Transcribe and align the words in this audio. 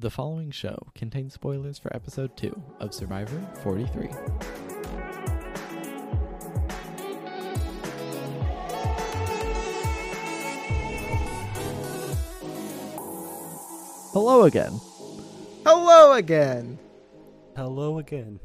The 0.00 0.10
following 0.10 0.52
show 0.52 0.92
contains 0.94 1.34
spoilers 1.34 1.76
for 1.76 1.92
episode 1.92 2.36
2 2.36 2.62
of 2.78 2.94
Survivor 2.94 3.44
43. 3.64 4.06
Hello 14.12 14.44
again. 14.44 14.80
Hello 15.66 16.12
again. 16.12 16.78
Hello 17.56 17.98
again. 17.98 18.38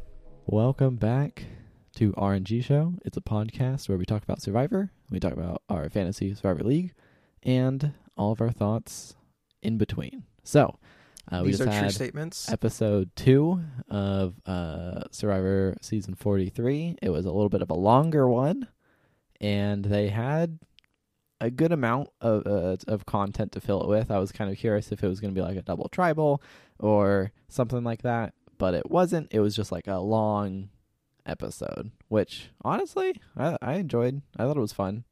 Welcome 0.48 0.96
back 0.96 1.46
to 1.98 2.14
RNG 2.14 2.64
Show. 2.64 2.96
It's 3.06 3.18
a 3.18 3.22
podcast 3.22 3.88
where 3.88 4.00
we 4.00 4.06
talk 4.06 4.24
about 4.24 4.42
Survivor, 4.42 4.90
we 5.12 5.20
talk 5.20 5.34
about 5.34 5.62
our 5.70 5.88
fantasy 5.92 6.34
Survivor 6.34 6.64
League, 6.64 6.96
and 7.44 7.94
all 8.18 8.32
of 8.32 8.42
our 8.42 8.50
thoughts 8.50 9.16
in 9.62 9.78
between. 9.78 10.24
So, 10.44 10.80
uh, 11.32 11.42
we 11.42 11.48
These 11.50 11.60
just 11.60 11.70
are 11.70 11.72
true 11.72 11.82
had 11.84 11.92
statements. 11.92 12.52
episode 12.52 13.10
two 13.16 13.62
of 13.90 14.36
uh, 14.46 15.04
Survivor 15.12 15.76
season 15.82 16.16
43. 16.16 16.98
It 17.02 17.10
was 17.10 17.26
a 17.26 17.32
little 17.32 17.50
bit 17.50 17.62
of 17.62 17.70
a 17.70 17.76
longer 17.76 18.28
one, 18.28 18.68
and 19.40 19.86
they 19.86 20.10
had 20.10 20.60
a 21.42 21.50
good 21.50 21.72
amount 21.72 22.10
of 22.22 22.46
uh, 22.46 22.78
of 22.88 23.06
content 23.06 23.52
to 23.54 23.62
fill 23.62 23.82
it 23.84 23.90
with. 23.90 24.12
I 24.12 24.20
was 24.20 24.32
kind 24.32 24.52
of 24.52 24.58
curious 24.58 24.92
if 24.92 25.04
it 25.04 25.08
was 25.08 25.20
going 25.20 25.34
to 25.34 25.40
be 25.40 25.46
like 25.46 25.58
a 25.58 25.62
double 25.62 25.90
tribal 25.90 26.42
or 26.80 27.32
something 27.48 27.84
like 27.84 28.02
that, 28.04 28.34
but 28.58 28.74
it 28.74 28.90
wasn't. 28.90 29.28
It 29.32 29.40
was 29.40 29.56
just 29.56 29.72
like 29.72 29.88
a 29.88 29.98
long 30.00 30.70
episode, 31.26 31.92
which 32.10 32.50
honestly 32.64 33.20
I, 33.38 33.58
I 33.62 33.74
enjoyed. 33.76 34.22
I 34.38 34.44
thought 34.44 34.58
it 34.58 34.62
was 34.62 34.74
fun. 34.74 35.06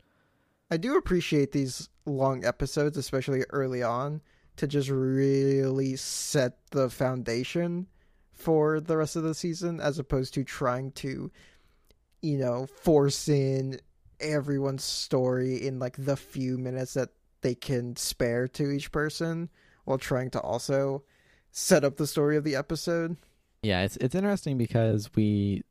I 0.69 0.77
do 0.77 0.95
appreciate 0.95 1.51
these 1.51 1.89
long 2.05 2.45
episodes, 2.45 2.97
especially 2.97 3.43
early 3.49 3.83
on, 3.83 4.21
to 4.57 4.67
just 4.67 4.89
really 4.89 5.95
set 5.95 6.57
the 6.71 6.89
foundation 6.89 7.87
for 8.31 8.79
the 8.79 8.97
rest 8.97 9.15
of 9.15 9.23
the 9.23 9.35
season, 9.35 9.79
as 9.79 9.99
opposed 9.99 10.33
to 10.33 10.43
trying 10.43 10.91
to, 10.93 11.31
you 12.21 12.37
know, 12.37 12.65
force 12.65 13.29
in 13.29 13.79
everyone's 14.19 14.83
story 14.83 15.65
in 15.65 15.79
like 15.79 15.95
the 15.97 16.15
few 16.15 16.57
minutes 16.57 16.93
that 16.93 17.09
they 17.41 17.55
can 17.55 17.95
spare 17.95 18.47
to 18.47 18.71
each 18.71 18.91
person 18.91 19.49
while 19.85 19.97
trying 19.97 20.29
to 20.29 20.39
also 20.41 21.03
set 21.51 21.83
up 21.83 21.97
the 21.97 22.07
story 22.07 22.37
of 22.37 22.43
the 22.43 22.55
episode. 22.55 23.17
Yeah, 23.63 23.81
it's 23.83 23.97
it's 23.97 24.15
interesting 24.15 24.57
because 24.57 25.09
we 25.15 25.63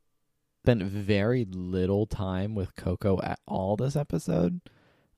spent 0.65 0.83
very 0.83 1.47
little 1.51 2.07
time 2.07 2.55
with 2.55 2.77
Coco 2.77 3.21
at 3.23 3.41
all 3.47 3.77
this 3.77 3.97
episode. 3.97 4.61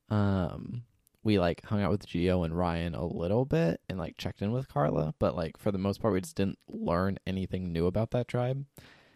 Um 0.08 0.84
we 1.24 1.38
like 1.38 1.64
hung 1.64 1.82
out 1.82 1.90
with 1.90 2.06
Geo 2.06 2.42
and 2.42 2.56
Ryan 2.56 2.94
a 2.94 3.06
little 3.06 3.44
bit 3.44 3.80
and 3.88 3.98
like 3.98 4.16
checked 4.16 4.42
in 4.42 4.52
with 4.52 4.68
Karla, 4.68 5.14
but 5.18 5.36
like 5.36 5.56
for 5.56 5.70
the 5.70 5.78
most 5.78 6.00
part 6.00 6.14
we 6.14 6.20
just 6.20 6.36
didn't 6.36 6.58
learn 6.68 7.18
anything 7.26 7.72
new 7.72 7.86
about 7.86 8.10
that 8.10 8.28
tribe. 8.28 8.64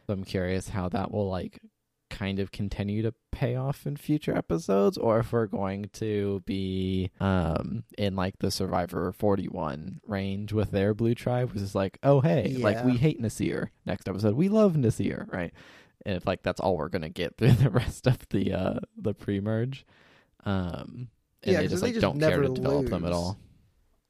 So 0.06 0.12
I'm 0.12 0.24
curious 0.24 0.68
how 0.68 0.88
that 0.90 1.10
will 1.10 1.28
like 1.28 1.60
kind 2.08 2.38
of 2.38 2.52
continue 2.52 3.02
to 3.02 3.12
pay 3.32 3.56
off 3.56 3.84
in 3.84 3.96
future 3.96 4.36
episodes 4.36 4.96
or 4.96 5.18
if 5.18 5.32
we're 5.32 5.46
going 5.46 5.90
to 5.92 6.40
be 6.46 7.10
um 7.20 7.82
in 7.98 8.14
like 8.14 8.38
the 8.38 8.50
Survivor 8.50 9.12
41 9.12 10.00
range 10.06 10.52
with 10.52 10.70
their 10.70 10.94
blue 10.94 11.14
tribe 11.16 11.52
which 11.52 11.62
is 11.62 11.74
like 11.74 11.98
oh 12.04 12.20
hey 12.20 12.56
like 12.58 12.84
we 12.84 12.96
hate 12.96 13.20
Naseer. 13.20 13.68
Next 13.84 14.08
episode 14.08 14.36
we 14.36 14.48
love 14.48 14.74
Naseer 14.74 15.30
right? 15.32 15.52
And 16.06 16.16
if 16.16 16.26
like 16.26 16.44
that's 16.44 16.60
all 16.60 16.76
we're 16.76 16.88
gonna 16.88 17.08
get 17.10 17.36
through 17.36 17.52
the 17.52 17.70
rest 17.70 18.06
of 18.06 18.18
the 18.30 18.52
uh 18.52 18.78
the 18.96 19.12
pre-merge 19.12 19.84
um 20.44 21.08
and 21.46 21.52
Yeah, 21.54 21.58
they 21.60 21.64
'cause 21.64 21.70
just 21.72 21.82
they 21.82 21.88
like 21.88 21.94
just 21.94 22.02
don't 22.02 22.18
care 22.20 22.30
to 22.30 22.42
never 22.42 22.54
develop 22.54 22.86
them 22.88 23.04
at 23.04 23.12
all 23.12 23.38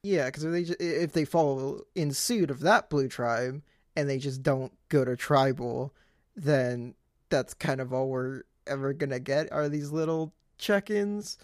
Yeah, 0.03 0.27
because 0.27 0.45
if 0.45 0.53
they 0.53 0.65
ju- 0.65 0.77
if 0.79 1.13
they 1.13 1.25
follow 1.25 1.83
in 1.95 2.13
suit 2.13 2.51
of 2.51 2.61
that 2.61 2.89
blue 2.91 3.09
tribe 3.09 3.63
and 3.97 4.09
they 4.09 4.19
just 4.19 4.43
don't 4.43 4.73
go 4.89 5.05
to 5.05 5.17
tribal, 5.17 5.95
then 6.35 6.95
that's 7.31 7.55
kind 7.55 7.81
of 7.81 7.93
all 7.93 8.09
we're 8.09 8.43
ever 8.67 8.93
gonna 8.93 9.19
get 9.21 9.51
are 9.53 9.69
these 9.69 9.91
little 9.91 10.33
check-ins, 10.59 11.39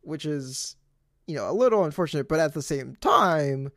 which 0.00 0.24
is 0.24 0.76
you 1.26 1.36
know 1.36 1.48
a 1.48 1.52
little 1.52 1.84
unfortunate, 1.84 2.28
but 2.28 2.40
at 2.40 2.54
the 2.54 2.62
same 2.62 2.96
time, 2.96 3.70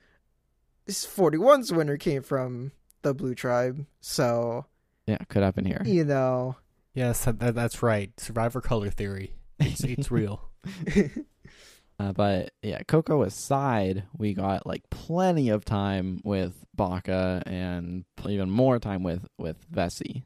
this 0.86 1.06
41's 1.06 1.72
winner 1.72 1.98
came 1.98 2.24
from 2.24 2.72
the 3.04 3.14
blue 3.14 3.36
tribe, 3.36 3.86
so 4.02 4.66
yeah 5.06 5.18
could 5.30 5.44
happen 5.44 5.66
here 5.66 5.82
you 5.86 6.04
know. 6.06 6.56
Yes, 6.96 7.26
that, 7.26 7.40
that- 7.40 7.56
that's 7.56 7.82
right. 7.84 8.18
Survivor 8.20 8.62
color 8.62 8.90
theory. 8.90 9.34
It's, 9.60 9.84
it's 9.84 10.10
real. 10.12 10.50
Uh, 12.00 12.12
but 12.12 12.52
yeah, 12.62 12.82
Coco 12.88 13.22
aside, 13.24 14.04
we 14.18 14.34
got 14.34 14.66
like 14.66 14.90
plenty 14.90 15.50
of 15.50 15.64
time 15.64 16.22
with 16.24 16.66
Baka 16.76 17.44
and 17.46 18.04
even 18.28 18.50
more 18.50 18.80
time 18.80 19.04
with 19.04 19.26
with 19.38 19.70
Vesi. 19.72 20.24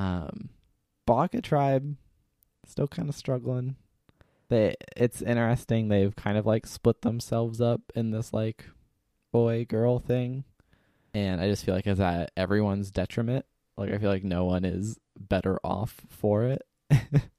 Um, 0.00 0.50
Baka 1.06 1.42
tribe 1.42 1.96
still 2.66 2.88
kind 2.88 3.08
of 3.08 3.14
struggling. 3.14 3.76
They 4.48 4.76
it's 4.96 5.20
interesting. 5.20 5.88
They've 5.88 6.14
kind 6.14 6.38
of 6.38 6.46
like 6.46 6.66
split 6.66 7.02
themselves 7.02 7.60
up 7.60 7.80
in 7.94 8.10
this 8.10 8.32
like 8.32 8.66
boy 9.32 9.66
girl 9.68 9.98
thing, 9.98 10.44
and 11.12 11.40
I 11.40 11.48
just 11.48 11.64
feel 11.64 11.74
like 11.74 11.86
it's 11.86 12.00
at 12.00 12.30
everyone's 12.36 12.90
detriment. 12.90 13.44
Like 13.76 13.90
I 13.92 13.98
feel 13.98 14.10
like 14.10 14.24
no 14.24 14.44
one 14.44 14.64
is 14.64 14.98
better 15.18 15.58
off 15.64 16.00
for 16.08 16.44
it. 16.44 16.62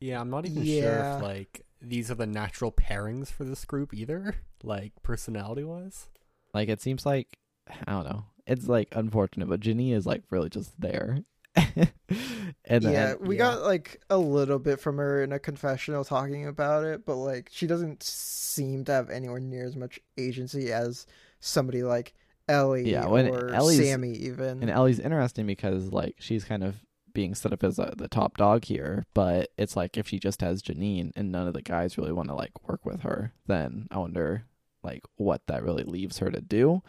Yeah, 0.00 0.20
I'm 0.20 0.30
not 0.30 0.46
even 0.46 0.64
sure 0.64 1.16
if 1.16 1.22
like 1.22 1.66
these 1.80 2.10
are 2.10 2.14
the 2.14 2.26
natural 2.26 2.72
pairings 2.72 3.28
for 3.30 3.44
this 3.44 3.64
group 3.64 3.94
either, 3.94 4.36
like 4.62 4.92
personality 5.02 5.64
wise. 5.64 6.08
Like 6.54 6.68
it 6.68 6.80
seems 6.80 7.04
like 7.06 7.38
I 7.86 7.92
don't 7.92 8.04
know. 8.04 8.24
It's 8.46 8.66
like 8.66 8.88
unfortunate, 8.92 9.48
but 9.48 9.60
Ginny 9.60 9.92
is 9.92 10.06
like 10.06 10.22
really 10.30 10.48
just 10.48 10.80
there. 10.80 11.18
and 11.56 12.82
then, 12.84 12.92
yeah, 12.92 13.14
we 13.20 13.36
yeah. 13.36 13.38
got 13.54 13.62
like 13.62 14.00
a 14.10 14.16
little 14.18 14.58
bit 14.58 14.80
from 14.80 14.96
her 14.98 15.22
in 15.22 15.32
a 15.32 15.38
confessional 15.38 16.04
talking 16.04 16.46
about 16.46 16.84
it, 16.84 17.04
but 17.04 17.16
like 17.16 17.48
she 17.52 17.66
doesn't 17.66 18.02
seem 18.02 18.84
to 18.84 18.92
have 18.92 19.10
anywhere 19.10 19.40
near 19.40 19.66
as 19.66 19.76
much 19.76 20.00
agency 20.16 20.72
as 20.72 21.06
somebody 21.40 21.82
like 21.82 22.14
Elie 22.48 22.90
Yeah, 22.90 23.06
when 23.06 23.28
or 23.28 23.50
Elie's- 23.54 23.90
Sami 23.90 24.12
even. 24.12 24.62
and 24.62 24.70
Elie's 24.70 25.00
interesting 25.00 25.46
because 25.46 25.92
like 25.92 26.14
she's 26.18 26.44
kind 26.44 26.62
of 26.64 26.76
being 27.18 27.34
set 27.34 27.52
up 27.52 27.64
as 27.64 27.80
uh 27.80 27.92
the 27.96 28.06
top 28.06 28.36
dog 28.36 28.64
here, 28.66 29.04
but 29.12 29.50
it's 29.58 29.74
like 29.74 29.96
if 29.96 30.06
she 30.06 30.20
just 30.20 30.40
has 30.40 30.62
Jeanine 30.62 31.10
and 31.16 31.32
none 31.32 31.48
of 31.48 31.52
the 31.52 31.62
guys 31.62 31.98
really 31.98 32.12
want 32.12 32.28
to 32.28 32.34
like 32.36 32.52
work 32.68 32.86
with 32.86 33.00
her, 33.00 33.32
then 33.48 33.88
I 33.90 33.98
wonder 33.98 34.44
like 34.84 35.02
what 35.16 35.42
that 35.48 35.64
really 35.64 35.82
leaves 35.82 36.18
her 36.18 36.30
to 36.30 36.40
do. 36.40 36.80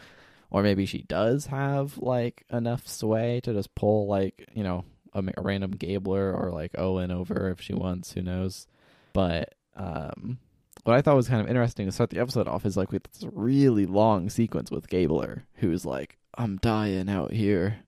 Or 0.51 0.61
maybe 0.61 0.85
she 0.85 1.01
does 1.01 1.47
have 1.47 1.97
like 1.97 2.45
enough 2.51 2.87
sway 2.87 3.39
to 3.41 3.53
just 3.53 3.73
pull 3.73 4.05
like, 4.05 4.47
you 4.53 4.61
know, 4.61 4.85
a, 5.15 5.23
a 5.35 5.41
random 5.41 5.71
Gabler 5.71 6.31
or 6.31 6.51
like 6.51 6.77
Owen 6.77 7.09
over 7.09 7.49
if 7.49 7.59
she 7.59 7.73
wants, 7.73 8.11
who 8.11 8.21
knows. 8.21 8.67
But 9.13 9.55
um 9.75 10.37
what 10.83 10.95
I 10.95 11.01
thought 11.01 11.15
was 11.15 11.27
kind 11.27 11.41
of 11.41 11.49
interesting 11.49 11.87
to 11.87 11.91
start 11.91 12.11
the 12.11 12.19
episode 12.19 12.47
off 12.47 12.67
is 12.67 12.77
like 12.77 12.91
with 12.91 13.01
this 13.11 13.27
really 13.33 13.87
long 13.87 14.29
sequence 14.29 14.69
with 14.69 14.89
Gabler, 14.89 15.45
who's 15.55 15.85
like, 15.87 16.19
I'm 16.35 16.57
dying 16.57 17.09
out 17.09 17.31
here. 17.31 17.79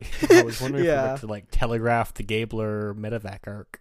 I 0.30 0.42
was 0.42 0.60
wondering 0.60 0.84
if 0.84 0.88
we 0.88 0.94
Yeah. 0.94 1.12
were 1.12 1.18
to 1.18 1.26
like 1.26 1.46
telegraph 1.50 2.14
the 2.14 2.22
Gabler 2.22 2.94
medevac 2.94 3.40
arc. 3.46 3.80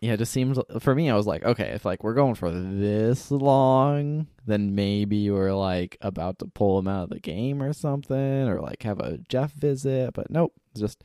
Yeah, 0.00 0.14
it 0.14 0.16
just 0.18 0.32
seems 0.32 0.58
for 0.78 0.94
me. 0.94 1.10
I 1.10 1.14
was 1.16 1.26
like, 1.26 1.44
okay, 1.44 1.68
if 1.72 1.84
like 1.84 2.02
we're 2.02 2.14
going 2.14 2.34
for 2.34 2.50
this 2.50 3.30
long, 3.30 4.28
then 4.46 4.74
maybe 4.74 5.30
we're 5.30 5.52
like 5.52 5.98
about 6.00 6.38
to 6.38 6.46
pull 6.46 6.78
him 6.78 6.88
out 6.88 7.04
of 7.04 7.10
the 7.10 7.20
game 7.20 7.62
or 7.62 7.72
something, 7.74 8.16
or 8.48 8.60
like 8.60 8.82
have 8.84 8.98
a 9.00 9.18
Jeff 9.28 9.52
visit. 9.52 10.14
But 10.14 10.30
nope, 10.30 10.54
just 10.74 11.04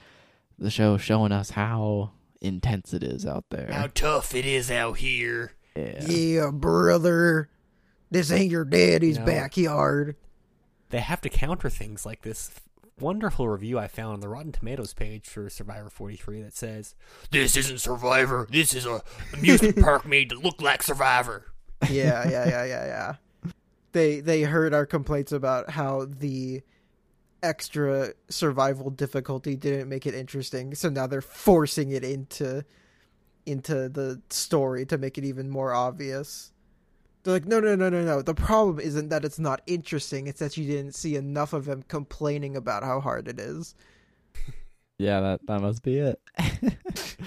the 0.58 0.70
show 0.72 0.96
showing 0.98 1.34
us 1.34 1.50
how 1.50 2.12
intense 2.40 2.94
it 2.94 3.04
is 3.04 3.26
out 3.26 3.44
there. 3.50 3.70
How 3.70 3.88
tough 3.94 4.34
it 4.34 4.46
is 4.46 4.72
out 4.72 4.98
here. 5.00 5.52
yeah. 5.76 6.06
yeah, 6.08 6.52
brother, 6.54 7.50
this 8.12 8.32
ain't 8.32 8.50
your 8.52 8.64
daddy's 8.64 9.18
No. 9.20 9.26
backyard. 9.26 10.16
They 10.92 11.00
have 11.00 11.20
to 11.22 11.30
counter 11.30 11.70
things 11.70 12.06
like 12.06 12.22
this 12.22 12.50
wonderful 13.00 13.48
review 13.48 13.78
I 13.78 13.88
found 13.88 14.14
on 14.14 14.20
the 14.22 14.30
Rotten 14.30 14.52
Tomatoes 14.52 14.94
page 14.94 15.28
for 15.28 15.50
Survivor 15.50 15.90
43 15.90 16.42
that 16.44 16.56
says, 16.56 16.96
This 17.32 17.58
isn't 17.58 17.80
Survivor. 17.80 18.48
This 18.50 18.74
is 18.74 18.86
a 18.86 19.02
amusement 19.34 19.80
park 19.82 20.06
made 20.06 20.30
to 20.30 20.36
look 20.40 20.62
like 20.62 20.84
Survivor. 20.84 21.46
Yeah, 21.90 22.28
yeah, 22.30 22.48
yeah, 22.48 22.66
yeah, 22.66 22.86
yeah. 22.86 23.52
They 23.92 24.20
they 24.20 24.42
heard 24.42 24.74
our 24.74 24.86
complaints 24.86 25.32
about 25.32 25.70
how 25.70 26.06
the 26.06 26.62
extra 27.42 28.14
survival 28.30 28.90
difficulty 28.90 29.56
didn't 29.56 29.88
make 29.88 30.06
it 30.06 30.14
interesting, 30.14 30.76
so 30.76 30.90
now 30.90 31.08
they're 31.08 31.22
forcing 31.22 31.92
it 31.92 32.04
into 32.04 32.66
into 33.46 33.88
the 33.88 34.22
story 34.30 34.86
to 34.88 34.98
make 34.98 35.18
it 35.18 35.24
even 35.24 35.50
more 35.50 35.74
obvious. 35.74 36.52
They're 37.26 37.34
like, 37.34 37.46
no, 37.46 37.60
no, 37.60 37.76
no, 37.76 37.90
no, 37.90 38.06
no. 38.06 38.22
The 38.22 38.36
problem 38.36 38.80
isn't 38.80 39.10
that 39.10 39.26
it's 39.26 39.40
not 39.40 39.62
interesting; 39.66 40.28
it's 40.28 40.40
that 40.40 40.56
you 40.58 40.66
didn't 40.66 40.94
see 40.94 41.16
enough 41.16 41.52
of 41.54 41.68
him 41.68 41.84
complaining 41.88 42.56
about 42.56 42.84
how 42.84 43.02
hard 43.02 43.28
it 43.28 43.40
is. 43.40 43.76
Yeah, 44.98 45.20
that 45.20 45.46
that 45.48 45.60
must 45.60 45.84
be 45.84 45.98
it. 45.98 46.22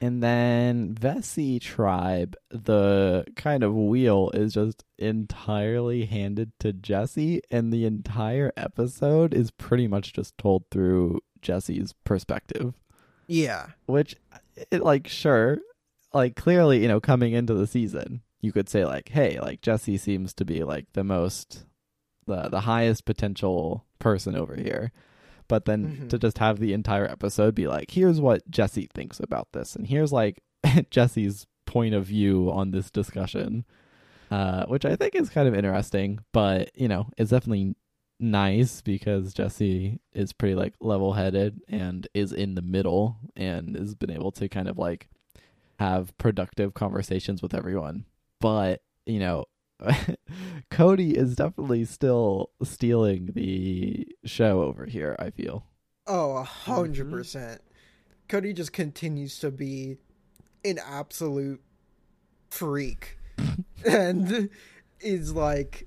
And 0.00 0.22
then 0.22 0.94
Vesi 0.94 1.60
tribe, 1.60 2.36
the 2.50 3.24
kind 3.36 3.62
of 3.64 3.74
wheel 3.74 4.30
is 4.32 4.54
just 4.54 4.84
entirely 4.96 6.04
handed 6.04 6.52
to 6.60 6.72
Jesse, 6.72 7.42
and 7.50 7.72
the 7.72 7.84
entire 7.84 8.52
episode 8.56 9.34
is 9.34 9.50
pretty 9.50 9.88
much 9.88 10.12
just 10.12 10.38
told 10.38 10.64
through 10.70 11.20
Jesse's 11.42 11.94
perspective. 12.04 12.74
Yeah. 13.26 13.66
Which, 13.86 14.14
it, 14.70 14.82
like, 14.82 15.08
sure, 15.08 15.58
like 16.14 16.36
clearly, 16.36 16.80
you 16.80 16.88
know, 16.88 17.00
coming 17.00 17.32
into 17.32 17.54
the 17.54 17.66
season, 17.66 18.22
you 18.40 18.52
could 18.52 18.68
say 18.68 18.84
like, 18.84 19.08
hey, 19.10 19.40
like 19.40 19.60
Jesse 19.62 19.96
seems 19.96 20.32
to 20.34 20.44
be 20.44 20.62
like 20.64 20.86
the 20.92 21.04
most, 21.04 21.64
the 22.26 22.48
the 22.48 22.60
highest 22.60 23.04
potential 23.04 23.84
person 23.98 24.34
over 24.36 24.54
here. 24.54 24.92
But 25.48 25.64
then 25.64 25.86
Mhm. 26.02 26.08
to 26.10 26.18
just 26.18 26.38
have 26.38 26.58
the 26.58 26.72
entire 26.74 27.06
episode 27.10 27.54
be 27.54 27.66
like, 27.66 27.90
here's 27.90 28.20
what 28.20 28.48
Jesse 28.50 28.88
thinks 28.94 29.18
about 29.18 29.48
this, 29.52 29.74
and 29.76 29.86
here's 29.86 30.12
like 30.12 30.42
Jesse's 30.90 31.46
point 31.66 31.94
of 31.94 32.04
view 32.06 32.50
on 32.52 32.70
this 32.70 32.90
discussion, 32.90 33.64
uh, 34.30 34.66
which 34.66 34.84
I 34.84 34.94
think 34.96 35.14
is 35.14 35.30
kind 35.30 35.48
of 35.48 35.54
interesting. 35.54 36.20
But 36.32 36.70
you 36.74 36.88
know, 36.88 37.08
it's 37.16 37.30
definitely 37.30 37.74
nice 38.20 38.82
because 38.82 39.32
Jesse 39.32 40.00
is 40.12 40.32
pretty 40.32 40.54
like 40.54 40.74
level 40.80 41.12
headed 41.14 41.60
and 41.68 42.06
is 42.14 42.32
in 42.32 42.54
the 42.56 42.62
middle 42.62 43.16
and 43.36 43.74
has 43.76 43.94
been 43.94 44.10
able 44.10 44.32
to 44.32 44.48
kind 44.48 44.68
of 44.68 44.76
like 44.76 45.08
have 45.78 46.16
productive 46.18 46.74
conversations 46.74 47.40
with 47.42 47.54
everyone. 47.54 48.04
But, 48.40 48.80
you 49.06 49.18
know, 49.18 49.44
Cody 50.70 51.16
is 51.16 51.36
definitely 51.36 51.84
still 51.84 52.50
stealing 52.62 53.30
the 53.34 54.06
show 54.24 54.62
over 54.62 54.86
here, 54.86 55.16
I 55.18 55.30
feel. 55.30 55.64
Oh, 56.06 56.32
a 56.32 56.44
100 56.44 57.06
Mhm. 57.06 57.10
percent. 57.10 57.60
Cody 58.28 58.52
just 58.52 58.72
continues 58.72 59.38
to 59.40 59.50
be 59.50 59.96
an 60.64 60.78
absolute 60.84 61.62
freak, 62.50 63.18
and 63.86 64.50
is 65.00 65.32
like 65.32 65.86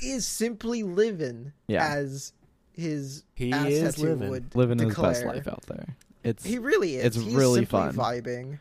is 0.00 0.26
simply 0.26 0.82
living 0.82 1.52
Yeah. 1.68 1.86
as 1.86 2.32
his 2.72 3.24
He 3.34 3.52
ass 3.52 3.66
is 3.68 3.98
living. 3.98 4.30
would 4.30 4.54
Living 4.54 4.78
his 4.78 4.94
best 4.96 5.24
life 5.24 5.46
out 5.48 5.62
there. 5.66 5.96
It's 6.24 6.44
He 6.44 6.58
really 6.58 6.96
is. 6.96 7.04
it's 7.04 7.16
He's 7.16 7.34
really 7.34 7.64
fun. 7.64 7.94
vibing, 7.94 8.58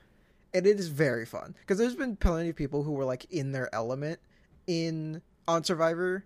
and 0.56 0.66
it 0.66 0.80
is 0.80 0.88
very 0.88 1.25
fun 1.25 1.54
because 1.60 1.78
there's 1.78 1.96
been 1.96 2.16
plenty 2.16 2.50
of 2.50 2.56
people 2.56 2.81
who 2.84 2.94
were 2.94 3.06
like 3.06 3.25
in 3.31 3.52
their 3.52 3.74
element 3.75 4.19
in 4.68 5.22
on 5.48 5.63
Survivor, 5.63 6.25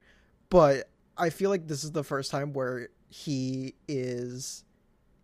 but 0.50 0.90
I 1.18 1.30
feel 1.30 1.50
like 1.50 1.68
this 1.68 1.84
is 1.84 1.92
the 1.92 2.04
first 2.04 2.32
time 2.32 2.54
where 2.54 2.88
he 3.10 3.74
is, 3.90 4.64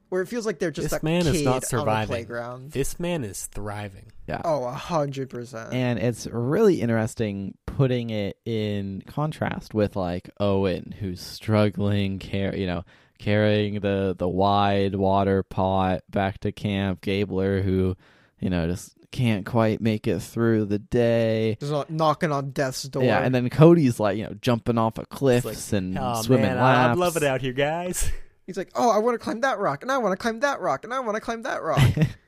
where 0.09 0.21
it 0.21 0.27
feels 0.27 0.45
like 0.45 0.59
they're 0.59 0.71
just 0.71 0.89
This 0.89 1.01
a 1.01 1.05
man 1.05 1.23
kid 1.23 1.35
is 1.35 1.43
not 1.43 1.51
on 1.55 1.57
a 1.63 1.65
surviving. 1.65 2.07
playground. 2.07 2.71
This 2.71 2.99
man 2.99 3.23
is 3.23 3.45
thriving. 3.45 4.11
yeah. 4.27 4.41
Oh, 4.43 4.65
a 4.65 4.71
hundred 4.73 5.29
percent. 5.29 5.73
And 5.73 5.99
it's 5.99 6.27
really 6.27 6.81
interesting 6.81 7.57
putting 7.65 8.09
it 8.09 8.37
in 8.45 9.03
contrast 9.07 9.73
with 9.73 9.95
like 9.95 10.29
Owen, 10.39 10.93
who's 10.99 11.21
struggling, 11.21 12.19
car- 12.19 12.55
you 12.55 12.65
know, 12.67 12.83
carrying 13.19 13.79
the 13.79 14.13
the 14.17 14.27
wide 14.27 14.95
water 14.95 15.43
pot 15.43 16.01
back 16.09 16.39
to 16.39 16.51
camp. 16.51 16.99
Gabler, 17.01 17.61
who, 17.61 17.95
you 18.39 18.49
know, 18.49 18.67
just 18.67 18.93
can't 19.11 19.45
quite 19.45 19.79
make 19.81 20.07
it 20.07 20.19
through 20.19 20.65
the 20.65 20.79
day. 20.79 21.57
Just 21.59 21.71
not 21.71 21.89
knocking 21.89 22.31
on 22.31 22.51
death's 22.51 22.83
door. 22.83 23.03
Yeah, 23.03 23.19
and 23.19 23.33
then 23.33 23.49
Cody's 23.49 23.99
like, 23.99 24.17
you 24.17 24.23
know, 24.25 24.35
jumping 24.41 24.77
off 24.77 24.97
of 24.97 25.09
cliffs 25.09 25.45
It's 25.45 25.73
and 25.73 25.97
Oh 25.97 26.21
swimming 26.21 26.45
man, 26.45 26.57
laps. 26.57 26.87
I- 26.87 26.91
I'm 26.91 26.99
loving 26.99 27.23
it 27.23 27.27
out 27.27 27.41
here, 27.41 27.53
guys. 27.53 28.11
he's 28.45 28.57
like, 28.57 28.71
"Oh, 28.75 28.89
I 28.89 28.97
want 28.99 29.15
to 29.15 29.23
climb 29.23 29.41
that 29.41 29.59
rock, 29.59 29.81
and 29.81 29.91
I 29.91 29.97
want 29.97 30.13
to 30.13 30.21
climb 30.21 30.41
that 30.41 30.59
rock, 30.59 30.83
and 30.83 30.93
I 30.93 30.99
want 30.99 31.15
to 31.15 31.21
climb 31.21 31.43
that 31.43 31.63
rock." 31.63 31.81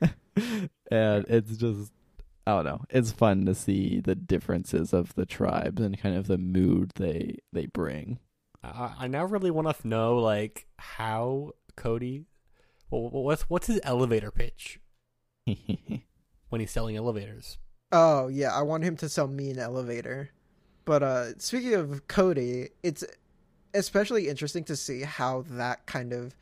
and 0.90 1.24
it's 1.28 1.56
just 1.56 1.92
I 2.46 2.52
don't 2.52 2.64
know. 2.64 2.80
It's 2.90 3.12
fun 3.12 3.44
to 3.44 3.54
see 3.54 4.00
the 4.00 4.14
differences 4.14 4.94
of 4.94 5.14
the 5.14 5.26
tribes 5.26 5.82
and 5.82 6.00
kind 6.00 6.16
of 6.16 6.26
the 6.26 6.38
mood 6.38 6.92
they 6.96 7.36
they 7.52 7.66
bring. 7.66 8.18
I, 8.64 8.94
I 9.00 9.06
now 9.08 9.24
really 9.24 9.50
want 9.50 9.74
to 9.76 9.88
know 9.88 10.16
like 10.18 10.66
how 10.78 11.52
Cody. 11.76 12.24
Well, 12.90 13.10
what's 13.10 13.42
what's 13.42 13.66
his 13.66 13.80
elevator 13.82 14.30
pitch 14.30 14.80
when 16.48 16.60
he's 16.60 16.70
selling 16.70 16.96
elevators? 16.96 17.58
Oh 17.92 18.28
yeah, 18.28 18.54
I 18.54 18.62
want 18.62 18.84
him 18.84 18.96
to 18.98 19.08
sell 19.08 19.28
me 19.28 19.50
an 19.50 19.58
elevator. 19.58 20.30
But 20.84 21.02
uh 21.02 21.38
speaking 21.38 21.74
of 21.74 22.06
Cody, 22.08 22.70
it's 22.82 23.04
especially 23.74 24.28
interesting 24.28 24.64
to 24.64 24.76
see 24.76 25.02
how 25.02 25.44
that 25.50 25.86
kind 25.86 26.12
of 26.12 26.34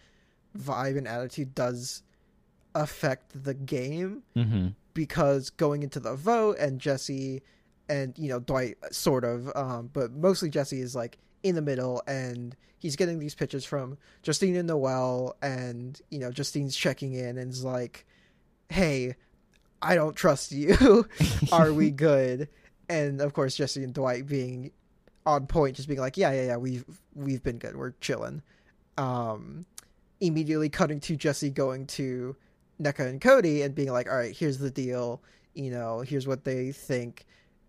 vibe 0.57 0.97
and 0.97 1.09
attitude 1.09 1.55
does 1.55 2.03
affect 2.75 3.45
the 3.45 3.55
game 3.55 4.23
mm-hmm. 4.37 4.69
because 4.95 5.51
going 5.51 5.83
into 5.83 6.01
the 6.01 6.15
vote 6.15 6.59
and 6.59 6.81
Jesse 6.81 7.43
and 7.89 8.17
you 8.19 8.29
know 8.29 8.41
Dwight 8.41 8.77
sort 8.91 9.25
of 9.25 9.51
um 9.57 9.91
but 9.93 10.13
mostly 10.13 10.51
Jesse 10.51 10.81
is 10.81 10.95
like 10.95 11.19
in 11.43 11.55
the 11.55 11.63
middle 11.63 12.03
and 12.07 12.57
he's 12.79 12.97
getting 12.97 13.19
these 13.19 13.35
pitches 13.35 13.65
from 13.65 13.97
Justine 14.23 14.57
and 14.57 14.69
Noelle 14.69 15.37
and 15.43 16.01
you 16.11 16.19
know 16.19 16.31
Justine's 16.31 16.77
checking 16.77 17.15
in 17.15 17.39
and 17.39 17.51
is 17.51 17.65
like 17.65 18.07
hey 18.69 19.17
I 19.83 19.95
don't 19.95 20.17
trust 20.17 20.53
you. 20.53 21.07
Are 21.53 21.73
we 21.73 21.91
good? 22.09 22.49
And 22.89 23.21
of 23.21 23.33
course 23.33 23.57
Jesse 23.57 23.85
and 23.85 23.95
Dwight 23.95 24.27
being 24.27 24.73
on 25.25 25.47
point 25.47 25.75
just 25.77 25.89
being 25.89 26.01
like 26.01 26.17
yeah 26.17 26.31
yeah 26.33 26.47
yeah 26.47 26.57
we've 26.57 26.85
we've 27.15 27.43
been 27.43 27.59
good. 27.59 27.77
We're 27.77 27.93
chilling. 28.01 28.43
Um 28.97 29.67
immediately 30.21 30.69
cutting 30.69 31.01
to 31.01 31.17
Jesse 31.17 31.51
going 31.51 31.87
to 31.87 32.35
Nneka 32.81 33.07
and 33.07 33.21
Cody 33.21 33.63
and 33.63 33.75
being 33.75 33.93
like 33.93 34.09
all 34.09 34.17
right 34.17 34.37
here's 34.37 34.59
the 34.59 34.71
deal. 34.71 35.23
You 35.55 35.71
know 35.71 36.01
here's 36.01 36.27
what 36.27 36.45
they 36.45 36.73
think. 36.73 37.27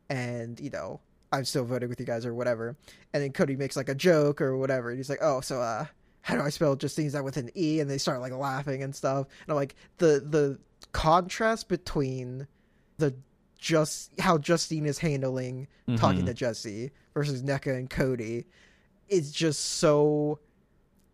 And 0.09 0.59
you 0.59 0.69
know 0.69 1.01
I'm 1.31 1.43
still 1.43 1.65
voting 1.65 1.89
with 1.89 1.99
you 1.99 2.05
guys 2.05 2.25
or 2.25 2.33
whatever. 2.33 2.77
And 3.13 3.21
then 3.21 3.33
Cody 3.33 3.57
makes 3.57 3.75
like 3.75 3.89
a 3.89 3.95
joke 3.95 4.39
or 4.39 4.55
whatever. 4.57 4.89
And 4.89 4.97
he's 4.97 5.09
like 5.09 5.21
oh 5.21 5.41
so 5.41 5.61
uh 5.61 5.85
how 6.27 6.35
do 6.35 6.41
I 6.41 6.49
spell 6.49 6.75
Justine 6.75 7.05
is 7.07 7.13
that 7.13 7.23
with 7.23 7.37
an 7.37 7.49
E 7.55 7.79
and 7.79 7.89
they 7.89 7.97
start 7.97 8.19
like 8.19 8.33
laughing 8.33 8.83
and 8.83 8.93
stuff 8.93 9.27
and 9.45 9.51
I'm 9.51 9.55
like 9.55 9.75
the 9.97 10.21
the 10.29 10.59
contrast 10.91 11.69
between 11.69 12.47
the 12.97 13.15
just 13.57 14.11
how 14.19 14.37
Justine 14.37 14.85
is 14.85 14.99
handling 14.99 15.67
talking 15.95 16.23
Mhm. 16.23 16.25
to 16.25 16.33
Jesse 16.33 16.91
versus 17.13 17.41
Nneka 17.43 17.75
and 17.77 17.89
Cody 17.89 18.45
is 19.07 19.31
just 19.31 19.61
so 19.79 20.39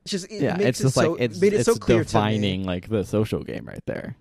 just 0.05 0.25
it 0.31 0.41
yeah, 0.41 0.57
makes 0.57 0.65
it's 0.69 0.79
it 0.79 0.83
just 0.83 0.95
so, 0.95 1.11
like 1.11 1.21
it's 1.21 1.39
made 1.39 1.53
it 1.53 1.57
it's 1.57 1.65
so 1.65 1.75
clear 1.75 1.99
to 1.99 2.01
me. 2.01 2.05
defining 2.05 2.63
like 2.63 2.89
the 2.89 3.05
social 3.05 3.43
game 3.43 3.65
right 3.65 3.85
there. 3.85 4.17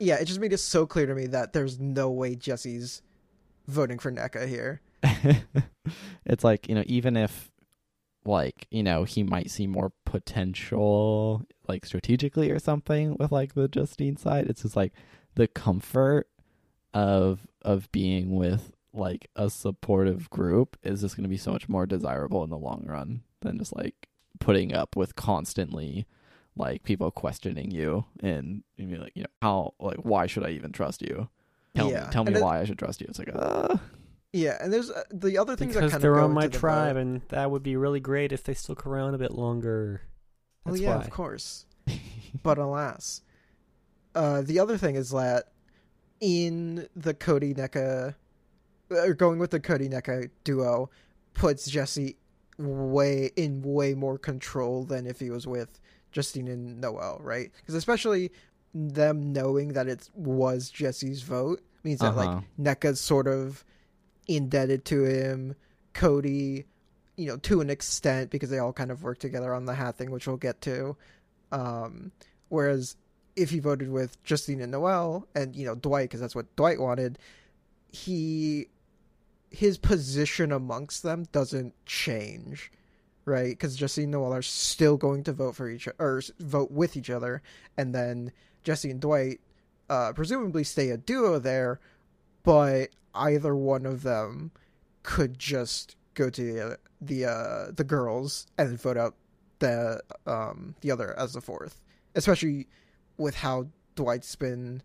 Yeah, 0.00 0.16
it 0.16 0.24
just 0.24 0.40
made 0.40 0.52
it 0.54 0.58
so 0.58 0.86
clear 0.86 1.04
to 1.06 1.14
me 1.14 1.26
that 1.26 1.52
there's 1.52 1.78
no 1.78 2.10
way 2.10 2.34
Jesse's 2.34 3.02
voting 3.68 3.98
for 4.00 4.10
Nneka 4.10 4.48
here. 4.48 4.80
it's 6.24 6.42
like 6.42 6.68
you 6.68 6.74
know 6.74 6.84
even 6.86 7.16
if 7.16 7.51
like 8.24 8.66
you 8.70 8.82
know 8.82 9.04
he 9.04 9.22
might 9.22 9.50
see 9.50 9.66
more 9.66 9.92
potential 10.04 11.42
like 11.68 11.84
strategically 11.84 12.50
or 12.50 12.58
something 12.58 13.16
with 13.18 13.32
like 13.32 13.54
the 13.54 13.68
Justine 13.68 14.16
side. 14.16 14.46
It's 14.48 14.62
just 14.62 14.76
like 14.76 14.92
the 15.34 15.48
comfort 15.48 16.28
of 16.94 17.46
of 17.62 17.90
being 17.92 18.34
with 18.36 18.72
like 18.92 19.28
a 19.36 19.48
supportive 19.48 20.28
group 20.30 20.76
is 20.82 21.00
just 21.00 21.16
going 21.16 21.22
to 21.24 21.28
be 21.28 21.36
so 21.38 21.50
much 21.52 21.68
more 21.68 21.86
desirable 21.86 22.44
in 22.44 22.50
the 22.50 22.58
long 22.58 22.84
run 22.86 23.22
than 23.40 23.58
just 23.58 23.74
like 23.74 24.08
putting 24.38 24.74
up 24.74 24.96
with 24.96 25.16
constantly 25.16 26.06
like 26.56 26.82
people 26.82 27.10
questioning 27.10 27.70
you 27.70 28.04
and 28.20 28.62
you 28.76 28.84
know, 28.86 29.02
like 29.04 29.12
you 29.14 29.22
know 29.22 29.28
how 29.40 29.72
like 29.80 29.98
why 30.04 30.26
should 30.26 30.44
I 30.44 30.50
even 30.50 30.72
trust 30.72 31.00
you? 31.00 31.28
Tell 31.74 31.90
Yeah. 31.90 32.04
me 32.04 32.12
tell 32.12 32.24
me 32.24 32.28
And 32.28 32.36
it- 32.36 32.42
why 32.42 32.60
I 32.60 32.64
should 32.64 32.78
trust 32.78 33.00
you. 33.00 33.06
It's 33.08 33.18
like 33.18 33.30
uh 33.34 33.78
Yeah, 34.32 34.56
and 34.60 34.72
there's 34.72 34.90
uh, 34.90 35.02
the 35.10 35.36
other 35.38 35.56
things 35.56 35.74
Because 35.74 35.90
that 35.90 35.96
kind 35.96 36.04
they're 36.04 36.20
on 36.20 36.32
my 36.32 36.46
the 36.46 36.58
tribe, 36.58 36.96
and 36.96 37.20
that 37.28 37.50
would 37.50 37.62
be 37.62 37.76
really 37.76 38.00
great 38.00 38.32
if 38.32 38.42
they 38.44 38.54
stuck 38.54 38.86
around 38.86 39.14
a 39.14 39.18
bit 39.18 39.32
longer. 39.32 40.02
Well, 40.64 40.76
yeah, 40.76 40.96
why. 40.96 41.02
of 41.02 41.10
course. 41.10 41.66
but 42.42 42.56
alas, 42.56 43.20
uh, 44.14 44.40
the 44.42 44.58
other 44.58 44.78
thing 44.78 44.94
is 44.94 45.10
that 45.10 45.48
in 46.20 46.88
the 46.96 47.12
Cody 47.12 47.52
Nneka, 47.52 48.14
or 48.90 49.14
going 49.14 49.38
with 49.38 49.50
the 49.50 49.60
Cody 49.60 49.88
Nneka 49.88 50.30
duo, 50.44 50.88
puts 51.34 51.66
Jesse 51.66 52.16
way 52.58 53.30
in 53.36 53.60
way 53.62 53.94
more 53.94 54.18
control 54.18 54.84
than 54.84 55.06
if 55.06 55.18
he 55.20 55.30
was 55.30 55.46
with 55.46 55.80
Justine 56.10 56.48
and 56.48 56.80
Noelle, 56.80 57.18
right? 57.22 57.50
Because 57.56 57.74
especially 57.74 58.30
them 58.72 59.32
knowing 59.32 59.74
that 59.74 59.88
it 59.88 60.08
was 60.14 60.70
Jesse's 60.70 61.22
vote 61.22 61.60
means 61.84 62.00
that 62.00 62.14
Uh-huh. 62.14 62.36
like 62.36 62.44
Nneka's 62.58 63.00
sort 63.00 63.26
of 63.26 63.64
indebted 64.36 64.84
to 64.86 65.04
him. 65.04 65.56
Cody, 65.94 66.64
you 67.16 67.26
know, 67.26 67.36
to 67.38 67.60
an 67.60 67.70
extent 67.70 68.30
because 68.30 68.50
they 68.50 68.58
all 68.58 68.72
kind 68.72 68.90
of 68.90 69.02
work 69.02 69.18
together 69.18 69.54
on 69.54 69.66
the 69.66 69.74
hat 69.74 69.96
thing, 69.96 70.10
which 70.10 70.26
we'll 70.26 70.36
get 70.36 70.60
to. 70.62 70.96
Um, 71.50 72.12
whereas 72.48 72.96
if 73.36 73.50
he 73.50 73.58
voted 73.58 73.90
with 73.90 74.22
Justine 74.24 74.60
and 74.60 74.72
Noelle 74.72 75.26
and 75.34 75.54
you 75.54 75.66
know 75.66 75.74
Dwight, 75.74 76.08
because 76.08 76.20
that's 76.20 76.34
what 76.34 76.54
Dwight 76.56 76.80
wanted, 76.80 77.18
he 77.88 78.68
his 79.50 79.76
position 79.76 80.50
amongst 80.50 81.02
them 81.02 81.26
doesn't 81.30 81.74
change, 81.84 82.72
right? 83.26 83.50
Because 83.50 83.76
Justine 83.76 84.04
and 84.04 84.12
Noelle 84.12 84.34
are 84.34 84.42
still 84.42 84.96
going 84.96 85.24
to 85.24 85.32
vote 85.32 85.56
for 85.56 85.68
each 85.68 85.88
or 85.98 86.22
vote 86.40 86.70
with 86.70 86.96
each 86.96 87.10
other, 87.10 87.42
and 87.76 87.94
then 87.94 88.32
Jesse 88.64 88.90
and 88.90 89.00
Dwight 89.00 89.40
uh, 89.90 90.12
presumably 90.14 90.64
stay 90.64 90.90
a 90.90 90.96
duo 90.96 91.38
there, 91.38 91.80
but 92.42 92.90
either 93.14 93.54
one 93.54 93.86
of 93.86 94.02
them 94.02 94.50
could 95.02 95.38
just 95.38 95.96
go 96.14 96.30
to 96.30 96.42
the 96.42 96.78
the 97.00 97.24
uh, 97.24 97.72
the 97.74 97.84
girls 97.84 98.46
and 98.58 98.80
vote 98.80 98.96
out 98.96 99.14
the 99.58 100.00
um 100.26 100.74
the 100.80 100.90
other 100.90 101.18
as 101.18 101.32
the 101.32 101.40
fourth, 101.40 101.80
especially 102.14 102.68
with 103.16 103.34
how 103.36 103.66
Dwight's 103.96 104.34
been 104.36 104.82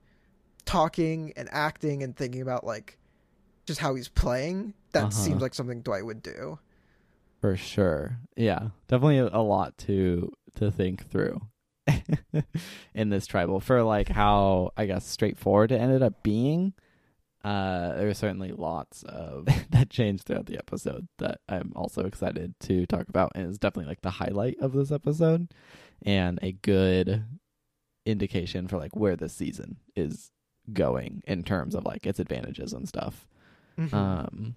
talking 0.66 1.32
and 1.38 1.48
acting 1.52 2.04
and 2.04 2.16
thinking 2.16 2.42
about 2.42 2.66
like 2.66 2.98
just 3.66 3.80
how 3.80 3.96
he's 3.96 4.10
playing. 4.10 4.74
That 4.94 5.04
Uh-huh. 5.04 5.12
seems 5.12 5.42
like 5.42 5.54
something 5.54 5.82
Dwight 5.82 6.06
would 6.06 6.22
do. 6.22 6.60
For 7.42 7.56
sure. 7.56 8.18
Yeah. 8.36 8.70
Definitely 8.88 9.20
a, 9.20 9.28
a 9.28 9.42
lot 9.44 9.78
to 9.80 10.32
to 10.56 10.72
think 10.72 11.08
through 11.10 11.40
in 12.96 13.10
this 13.10 13.28
tribal 13.28 13.60
for 13.60 13.84
like 13.84 14.10
how 14.10 14.72
I 14.76 14.86
guess 14.86 15.06
straightforward 15.08 15.72
it 15.72 15.80
ended 15.80 16.02
up 16.02 16.24
being. 16.24 16.74
Uh 17.48 17.96
there 17.96 18.10
are 18.10 18.14
certainly 18.14 18.52
lots 18.52 19.04
of 19.04 19.46
that 19.70 19.90
changed 19.90 20.24
throughout 20.26 20.48
the 20.48 20.58
episode 20.58 21.08
that 21.20 21.40
I'm 21.48 21.72
also 21.76 22.02
excited 22.06 22.56
to 22.62 22.86
talk 22.86 23.08
about 23.10 23.32
and 23.36 23.50
is 23.50 23.58
definitely 23.60 23.90
like 23.90 24.02
the 24.02 24.10
highlight 24.12 24.58
of 24.60 24.74
this 24.74 24.92
episode 24.92 25.48
and 26.04 26.40
a 26.42 26.52
good 26.52 27.24
indication 28.06 28.68
for 28.68 28.78
like 28.78 28.96
where 28.96 29.16
this 29.16 29.34
season 29.34 29.78
is 29.96 30.32
going 30.74 31.22
in 31.26 31.44
terms 31.44 31.76
of 31.76 31.86
like 31.86 32.06
its 32.06 32.20
advantages 32.20 32.74
and 32.74 32.88
stuff. 32.88 33.26
Mhm. 33.78 33.94
Um, 33.94 34.56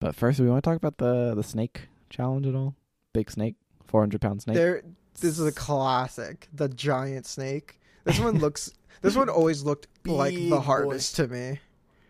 but 0.00 0.14
first, 0.14 0.38
we 0.40 0.48
want 0.48 0.62
to 0.62 0.70
talk 0.70 0.76
about 0.76 0.98
the 0.98 1.34
the 1.34 1.42
snake 1.42 1.88
challenge 2.10 2.46
at 2.46 2.54
all. 2.54 2.74
Big 3.12 3.30
snake, 3.30 3.56
four 3.84 4.00
hundred 4.02 4.20
pound 4.20 4.42
snake. 4.42 4.56
There, 4.56 4.82
this 5.20 5.38
is 5.38 5.46
a 5.46 5.52
classic. 5.52 6.48
The 6.52 6.68
giant 6.68 7.26
snake. 7.26 7.80
This 8.04 8.18
one 8.20 8.38
looks. 8.38 8.72
this 9.02 9.16
one 9.16 9.28
always 9.28 9.62
looked 9.62 9.88
like 10.06 10.34
Big 10.34 10.44
the 10.50 10.56
boy. 10.56 10.62
hardest 10.62 11.16
to 11.16 11.28
me. 11.28 11.58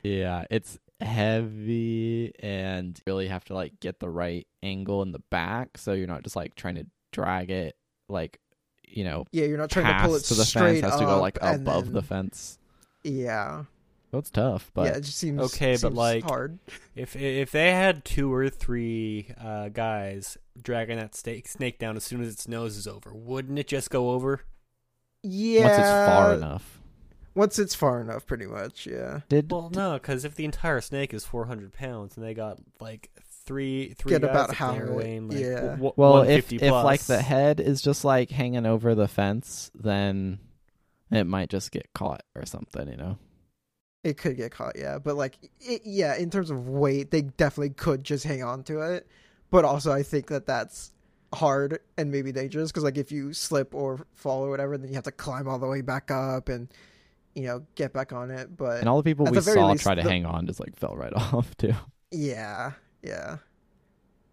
Yeah, 0.03 0.45
it's 0.51 0.79
heavy 1.01 2.33
and 2.41 2.97
you 2.99 3.03
really 3.07 3.29
have 3.29 3.45
to 3.47 3.55
like 3.55 3.81
get 3.81 4.01
the 4.01 4.09
right 4.09 4.47
angle 4.63 5.03
in 5.03 5.13
the 5.13 5.23
back, 5.31 5.79
so 5.79 5.93
you're 5.93 6.07
not 6.07 6.23
just 6.23 6.37
like 6.37 6.55
trying 6.55 6.77
to 6.77 6.87
drag 7.13 7.51
it 7.51 7.77
like 8.09 8.39
you 8.87 9.05
know 9.05 9.25
Yeah, 9.33 9.47
you're 9.47 9.59
not 9.59 9.71
trying 9.71 9.87
to 9.87 10.03
pull 10.05 10.15
it 10.15 10.19
past 10.19 10.29
to 10.29 10.35
the 10.35 10.45
straight 10.45 10.81
fence. 10.81 10.93
Has 10.93 11.01
to 11.01 11.07
go 11.07 11.21
like 11.21 11.39
above 11.41 11.87
then- 11.87 11.95
the 11.95 12.03
fence. 12.03 12.59
Yeah, 13.03 13.65
that's 14.13 14.29
it's 14.29 14.31
tough, 14.31 14.71
but 14.75 14.87
yeah. 14.87 14.97
It 14.99 15.03
just 15.03 15.19
seems 15.19 15.41
Okay, 15.41 15.77
but, 15.81 15.95
like- 15.95 16.25
hard. 16.25 16.59
If 16.95 17.17
if 17.17 17.51
they 17.51 17.71
had 17.73 18.05
two 18.05 18.33
or 18.33 18.51
three 18.51 19.29
uh, 19.41 19.69
guys 19.71 20.37
dragging 20.61 20.99
that 20.99 21.15
snake 21.15 21.49
snake 21.49 21.79
down 21.79 21.97
as 21.97 22.05
soon 22.05 22.21
as 22.21 22.33
its 22.33 22.47
nose 22.47 22.77
is 22.77 22.87
over, 22.87 23.11
wouldn't 23.15 23.59
it 23.59 23.69
just 23.69 23.89
go 23.91 24.11
over? 24.11 24.43
Yeah, 25.23 25.63
once 25.65 25.79
it's 25.79 26.11
far 26.13 26.35
enough. 26.35 26.80
Once 27.41 27.59
it's 27.59 27.75
far 27.75 28.03
enough, 28.03 28.27
pretty 28.27 28.45
much. 28.45 28.87
Yeah. 28.87 29.21
Did 29.31 29.51
Well, 29.51 29.71
no, 29.75 29.95
because 29.95 30.27
if 30.27 30.35
the 30.35 30.45
entire 30.45 30.83
snake 30.83 31.15
is 31.15 31.25
400 31.25 31.73
pounds 31.73 32.15
and 32.19 32.27
they 32.27 32.35
got 32.35 32.59
like 32.81 33.09
three 33.47 33.95
three 33.97 34.11
Get 34.11 34.21
guys 34.21 34.31
about 34.31 34.49
that 34.49 34.57
half 34.57 34.75
they're 34.75 34.89
it, 34.89 34.93
weighing, 34.93 35.29
like, 35.31 35.39
yeah. 35.39 35.55
w- 35.55 35.71
w- 35.77 35.93
well 35.97 36.17
if 36.21 36.51
150 36.51 36.57
if 36.57 36.71
like 36.71 37.01
the 37.05 37.23
head 37.23 37.59
is 37.59 37.81
just 37.81 38.05
like 38.05 38.29
hanging 38.29 38.67
over 38.67 38.95
the 38.95 39.09
fence, 39.09 39.71
then 39.75 40.39
it 41.11 41.25
might 41.25 41.49
just 41.49 41.73
get 41.73 41.89
caught 41.95 42.23
or 42.35 42.45
something, 42.45 42.87
you 42.87 42.99
know. 42.99 43.17
It 44.05 44.19
could 44.19 44.37
get 44.37 44.51
caught, 44.51 44.77
yeah. 44.77 44.99
But 44.99 45.17
like, 45.17 45.39
it, 45.61 45.81
yeah, 45.87 46.17
in 46.17 46.29
terms 46.29 46.51
of 46.51 46.69
weight, 46.69 47.11
they 47.11 47.23
definitely 47.23 47.71
could 47.71 48.05
just 48.05 48.25
hang 48.25 48.43
on 48.43 48.65
to 48.65 48.81
it. 48.81 49.09
But 49.49 49.65
also, 49.65 49.93
I 49.93 50.03
think 50.03 50.27
that 50.27 50.45
that's 50.45 50.93
hard 51.33 51.79
and 51.97 52.13
maybe 52.13 52.33
dangerous 52.33 52.71
because 52.71 52.85
like 52.85 52.99
if 52.99 53.11
you 53.11 53.33
slip 53.33 53.75
or 53.75 54.01
fall 54.13 54.45
or 54.45 54.51
whatever, 54.51 54.77
then 54.77 54.91
you 54.91 54.95
have 54.97 55.05
to 55.05 55.11
climb 55.13 55.49
all 55.49 55.59
the 55.59 55.67
way 55.67 55.81
back 55.81 56.11
up 56.11 56.51
and 56.51 56.69
you 57.35 57.45
know 57.45 57.65
get 57.75 57.93
back 57.93 58.13
on 58.13 58.31
it. 58.31 58.57
But 58.57 58.81
And 58.81 58.89
all 58.89 58.97
the 58.97 59.03
people 59.03 59.27
we 59.27 59.33
the 59.33 59.43
saw 59.43 59.71
least, 59.71 59.83
try 59.83 59.95
to 59.95 60.03
the- 60.03 60.09
hang 60.11 60.27
on 60.27 60.47
just 60.47 60.61
like 60.61 60.77
fell 60.77 60.97
right 60.97 61.13
off 61.17 61.57
too. 61.57 61.75
yeah, 62.11 62.73
yeah, 63.03 63.39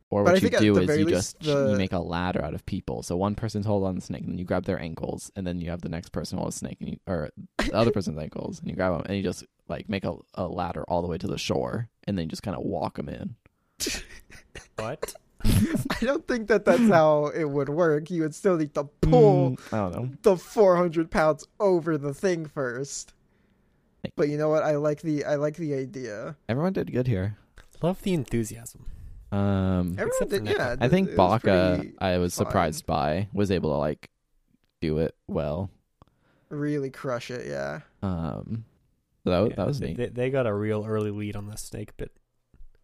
Or 0.10 0.24
But 0.24 0.34
what 0.34 0.42
you 0.44 0.50
do 0.50 0.78
is 0.78 0.98
you 0.98 1.06
least 1.06 1.40
just 1.40 1.40
the- 1.42 1.72
you 1.72 1.78
make 1.78 1.92
a 1.94 2.00
ladder 2.00 2.44
out 2.44 2.54
of 2.54 2.66
people. 2.66 3.04
So 3.04 3.16
one 3.18 3.36
person's 3.36 3.66
hold 3.66 3.84
on 3.84 3.96
the 3.96 4.02
snake, 4.02 4.22
and 4.24 4.32
then 4.32 4.38
you 4.40 4.46
grab 4.46 4.66
their 4.66 4.80
ankles, 4.82 5.32
and 5.36 5.46
then 5.46 5.62
you 5.62 5.70
have 5.70 5.82
the 5.82 5.90
next 5.90 6.10
person 6.12 6.38
hold 6.38 6.50
a 6.50 6.52
snake, 6.54 6.78
and 6.80 6.90
you, 6.90 6.98
or 7.08 7.30
the 7.58 7.74
other 7.74 7.92
person's 7.92 8.18
ankles, 8.26 8.60
and 8.60 8.70
you 8.70 8.76
grab 8.76 8.94
them, 8.94 9.04
and 9.06 9.16
you 9.18 9.24
just 9.24 9.46
like 9.70 9.88
make 9.90 10.04
a, 10.06 10.14
a 10.36 10.48
ladder 10.48 10.84
all 10.88 11.02
the 11.02 11.08
way 11.08 11.18
to 11.18 11.28
the 11.28 11.38
shore, 11.38 11.90
and 12.06 12.18
then 12.18 12.24
you 12.26 12.30
just 12.30 12.44
kind 12.44 12.58
of 12.58 12.64
walk 12.64 12.96
them 12.98 13.10
in. 13.10 13.36
what? 14.78 15.14
I 15.46 15.98
don't 16.02 16.28
think 16.28 16.48
that 16.48 16.66
that's 16.66 16.88
how 16.90 17.28
it 17.28 17.46
would 17.46 17.70
work. 17.70 18.10
You 18.10 18.24
would 18.24 18.36
still 18.36 18.58
need 18.58 18.74
to 18.76 18.86
pull 19.02 19.52
Mm, 19.52 19.74
I 19.74 19.78
don't 19.78 19.92
know. 19.94 20.10
the 20.24 20.38
400 20.38 21.10
pounds 21.12 21.48
over 21.60 21.98
the 21.98 22.14
thing 22.14 22.46
first. 22.46 23.14
Hey. 24.04 24.12
But 24.16 24.30
you 24.30 24.38
know 24.38 24.50
what? 24.50 24.64
I 24.64 24.76
like 24.78 25.02
the 25.02 25.26
I 25.26 25.36
like 25.36 25.56
the 25.58 25.74
idea. 25.74 26.36
Everyone 26.50 26.74
did 26.74 26.92
good 26.92 27.08
here. 27.08 27.38
Love 27.82 28.02
the 28.04 28.14
enthusiasm. 28.14 28.86
Um, 29.32 29.96
Everyone 30.00 30.28
did, 30.30 30.44
Nick. 30.44 30.58
yeah. 30.58 30.76
I 30.80 30.88
think 30.88 31.10
it 31.10 31.12
was 31.12 31.18
Baka, 31.18 31.76
pretty- 31.80 31.96
I 32.00 32.18
was 32.18 32.34
fine. 32.36 32.46
surprised 32.46 32.86
by, 32.86 33.28
was 33.34 33.52
able 33.52 33.72
to 33.72 33.78
like 33.78 34.10
do 34.82 35.00
it 35.00 35.16
well. 35.28 35.70
really 36.50 36.90
crush 36.90 37.30
it. 37.30 37.46
Yeah. 37.46 37.82
Um, 38.02 38.64
so 39.26 39.30
that, 39.32 39.50
Yeah, 39.50 39.56
that 39.58 39.68
was 39.68 39.80
they, 39.80 39.88
neat. 39.90 39.98
They, 39.98 40.08
they 40.08 40.30
got 40.30 40.48
a 40.48 40.54
real 40.54 40.86
early 40.88 41.12
lead 41.12 41.36
on 41.36 41.48
the 41.48 41.58
snake 41.58 41.96
bit. 41.98 42.12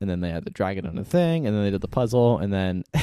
And 0.04 0.10
then 0.10 0.20
they 0.20 0.30
had 0.30 0.44
the 0.46 0.52
dragon 0.52 0.86
on 0.86 0.96
the 0.96 1.04
thing, 1.06 1.48
and 1.48 1.56
then 1.56 1.64
they 1.64 1.72
did 1.72 1.82
the 1.82 1.88
puzzle, 1.88 2.38
and 2.38 2.52
then 2.54 2.84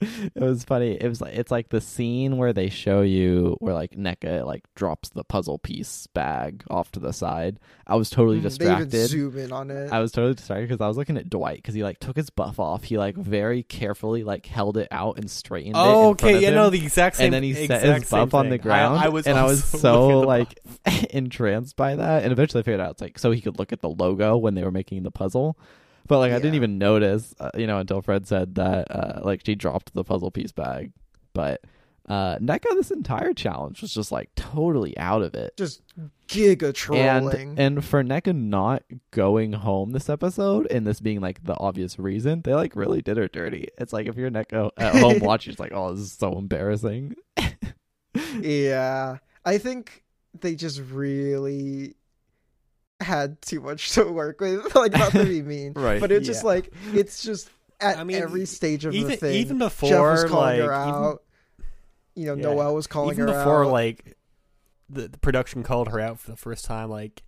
it 0.00 0.40
was 0.40 0.62
funny. 0.62 0.92
It 0.92 1.08
was 1.08 1.20
like 1.20 1.34
it's 1.34 1.50
like 1.50 1.70
the 1.70 1.80
scene 1.80 2.36
where 2.36 2.52
they 2.52 2.68
show 2.68 3.02
you 3.02 3.56
where 3.58 3.74
like 3.74 3.96
Nneka 3.96 4.46
like 4.46 4.62
drops 4.76 5.08
the 5.08 5.24
puzzle 5.24 5.58
piece 5.58 6.06
bag 6.14 6.62
off 6.70 6.92
to 6.92 7.00
the 7.00 7.12
side. 7.12 7.58
I 7.84 7.96
was 7.96 8.08
totally 8.08 8.36
Mm, 8.38 8.42
They 8.42 8.48
distracted. 8.48 8.94
even 8.94 9.08
zoom 9.08 9.38
in 9.38 9.50
on 9.52 9.72
it. 9.72 9.90
I 9.90 9.98
was 9.98 10.12
totally 10.12 10.34
distracted 10.34 10.68
because 10.68 10.80
I 10.80 10.86
was 10.86 10.96
looking 10.96 11.16
at 11.16 11.28
Dwight 11.28 11.56
because 11.56 11.74
he 11.74 11.82
like 11.82 11.98
took 11.98 12.14
his 12.14 12.30
buff 12.30 12.60
off. 12.60 12.84
He 12.84 12.96
like 12.96 13.16
very 13.16 13.64
carefully 13.64 14.22
like 14.22 14.46
held 14.46 14.76
it 14.76 14.86
out 14.92 15.18
and 15.18 15.28
straightened 15.28 15.74
it. 15.74 15.80
Oh, 15.80 16.10
in 16.12 16.16
front 16.16 16.22
okay. 16.22 16.34
of 16.36 16.42
Yeah, 16.42 16.48
him. 16.50 16.54
no, 16.54 16.70
the 16.70 16.80
exact 16.84 17.16
same. 17.16 17.24
and 17.26 17.34
then 17.34 17.42
he 17.42 17.54
set 17.66 17.82
his 17.82 18.06
same 18.06 18.20
buff 18.28 18.34
on 18.34 18.50
the 18.50 18.58
ground, 18.58 19.00
I, 19.00 19.06
I 19.06 19.08
was 19.08 19.26
and 19.26 19.36
I 19.36 19.42
was 19.42 19.64
so 19.80 20.20
looking 20.20 20.20
at 20.20 20.20
the 20.20 20.26
like 20.94 21.10
entranced 21.12 21.74
by 21.74 21.96
that. 21.96 22.22
And 22.22 22.30
eventually, 22.30 22.60
I 22.60 22.62
figured 22.62 22.80
out 22.80 22.92
it's 22.92 23.00
like 23.02 23.18
so 23.18 23.32
he 23.32 23.40
could 23.40 23.58
look 23.58 23.72
at 23.72 23.80
the 23.80 23.88
logo 23.90 24.36
when 24.36 24.54
they 24.54 24.62
were 24.62 24.70
making 24.70 25.02
the 25.02 25.10
puzzle. 25.10 25.58
But 26.08 26.18
like 26.18 26.32
I 26.32 26.36
didn't 26.36 26.54
even 26.54 26.78
notice, 26.78 27.34
uh, 27.38 27.50
you 27.54 27.66
know, 27.66 27.78
until 27.78 28.00
Fred 28.00 28.26
said 28.26 28.54
that 28.56 28.90
uh, 28.90 29.20
like 29.22 29.42
she 29.44 29.54
dropped 29.54 29.92
the 29.94 30.04
puzzle 30.04 30.30
piece 30.30 30.52
bag. 30.52 30.92
But 31.34 31.60
uh, 32.08 32.38
Nneka, 32.38 32.74
this 32.74 32.90
entire 32.90 33.34
challenge 33.34 33.82
was 33.82 33.92
just 33.92 34.10
like 34.10 34.30
totally 34.34 34.96
out 34.96 35.20
of 35.20 35.34
it. 35.34 35.54
Just 35.58 35.82
giga 36.26 36.72
trolling. 36.72 37.50
And 37.50 37.58
and 37.58 37.84
for 37.84 38.02
Nneka 38.02 38.34
not 38.34 38.82
going 39.10 39.52
home 39.52 39.90
this 39.92 40.08
episode 40.08 40.66
and 40.70 40.86
this 40.86 41.00
being 41.00 41.20
like 41.20 41.44
the 41.44 41.56
obvious 41.58 41.98
reason, 41.98 42.40
they 42.40 42.54
like 42.54 42.74
really 42.74 43.02
did 43.02 43.18
her 43.18 43.28
dirty. 43.28 43.68
It's 43.76 43.92
like 43.92 44.06
if 44.06 44.16
you're 44.16 44.30
Nneka 44.30 44.70
at 44.78 44.94
home 44.96 45.18
watching, 45.20 45.50
it's 45.50 45.60
like, 45.60 45.72
oh, 45.74 45.92
this 45.92 46.06
is 46.06 46.12
so 46.12 46.38
embarrassing. 46.38 47.14
yeah. 48.40 49.18
I 49.44 49.58
think 49.58 50.04
they 50.40 50.54
just 50.54 50.80
really 50.90 51.94
had 53.00 53.40
too 53.42 53.60
much 53.60 53.92
to 53.92 54.04
work 54.04 54.40
with. 54.40 54.74
like 54.74 54.92
not 54.92 55.12
to 55.12 55.24
be 55.24 55.42
mean. 55.42 55.72
Right, 55.76 56.00
But 56.00 56.10
it's 56.12 56.26
just 56.26 56.44
like 56.44 56.72
it's 56.92 57.22
just 57.22 57.48
at 57.80 57.96
I 57.98 58.04
mean, 58.04 58.16
every 58.20 58.44
stage 58.46 58.84
of 58.84 58.94
even 58.94 59.10
the 59.10 59.16
thing. 59.16 59.34
even 59.34 59.58
before 59.58 59.88
Jeff 59.88 59.96
before 59.98 60.10
was 60.12 60.24
calling 60.24 60.46
like 60.46 60.58
her 60.58 60.64
even- 60.64 60.94
out. 61.04 61.22
you 62.14 62.26
know, 62.26 62.34
Yeah. 62.34 62.42
Noelle 62.54 62.74
was 62.74 62.86
calling 62.86 63.12
even 63.16 63.28
her 63.28 63.34
before 63.34 63.40
out. 63.40 63.44
Before 63.44 63.66
like 63.66 64.16
the, 64.90 65.08
the 65.08 65.18
production 65.18 65.62
called 65.62 65.88
her 65.88 66.00
out 66.00 66.18
for 66.18 66.30
the 66.30 66.36
first 66.36 66.64
time 66.64 66.88
like 66.90 67.22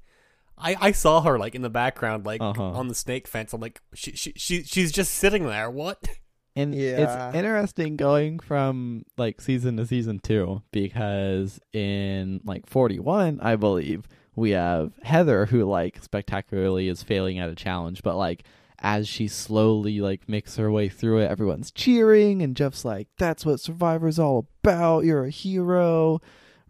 I, 0.59 0.77
I 0.81 0.93
saw 0.93 1.21
her 1.23 1.39
like 1.39 1.55
in 1.55 1.63
the 1.63 1.71
background 1.71 2.27
like 2.27 2.41
Uh-huh. 2.41 2.63
on 2.63 2.89
the 2.89 2.95
snake 2.95 3.29
fence 3.29 3.53
i'm 3.53 3.61
like 3.61 3.81
she, 3.95 4.13
she, 4.13 4.33
she 4.37 4.63
she's 4.65 4.91
just 4.93 5.15
sitting 5.15 5.45
there 5.47 5.71
what 5.71 6.09
And 6.57 6.75
Yeah. 6.75 7.29
it's 7.29 7.37
interesting 7.37 7.97
going 7.97 8.41
from 8.41 9.05
like 9.17 9.41
season 9.41 9.77
to 9.77 9.87
season 9.87 10.19
two 10.19 10.63
because 10.73 11.61
in 11.73 12.41
like 12.45 12.67
41, 12.67 13.39
I 13.41 13.55
believe, 13.57 14.03
we 14.37 14.51
have 14.51 14.93
Heather 15.03 15.47
who 15.47 15.65
like 15.65 16.03
spectacularly 16.03 16.89
is 16.89 17.03
failing 17.03 17.39
at 17.39 17.51
a 17.51 17.55
challenge, 17.55 18.03
but 18.03 18.17
like 18.17 18.45
as 18.83 19.07
she 19.07 19.29
slowly 19.29 20.01
like 20.01 20.29
makes 20.29 20.57
her 20.57 20.71
way 20.71 20.89
through 20.89 21.19
it, 21.19 21.31
everyone's 21.31 21.71
cheering 21.71 22.41
and 22.43 22.57
Jeff's 22.57 22.85
like, 22.85 23.09
that's 23.19 23.45
what 23.45 23.61
Survivor's 23.61 24.19
all 24.19 24.47
about. 24.63 25.05
You're 25.05 25.25
a 25.25 25.31
hero. 25.31 26.21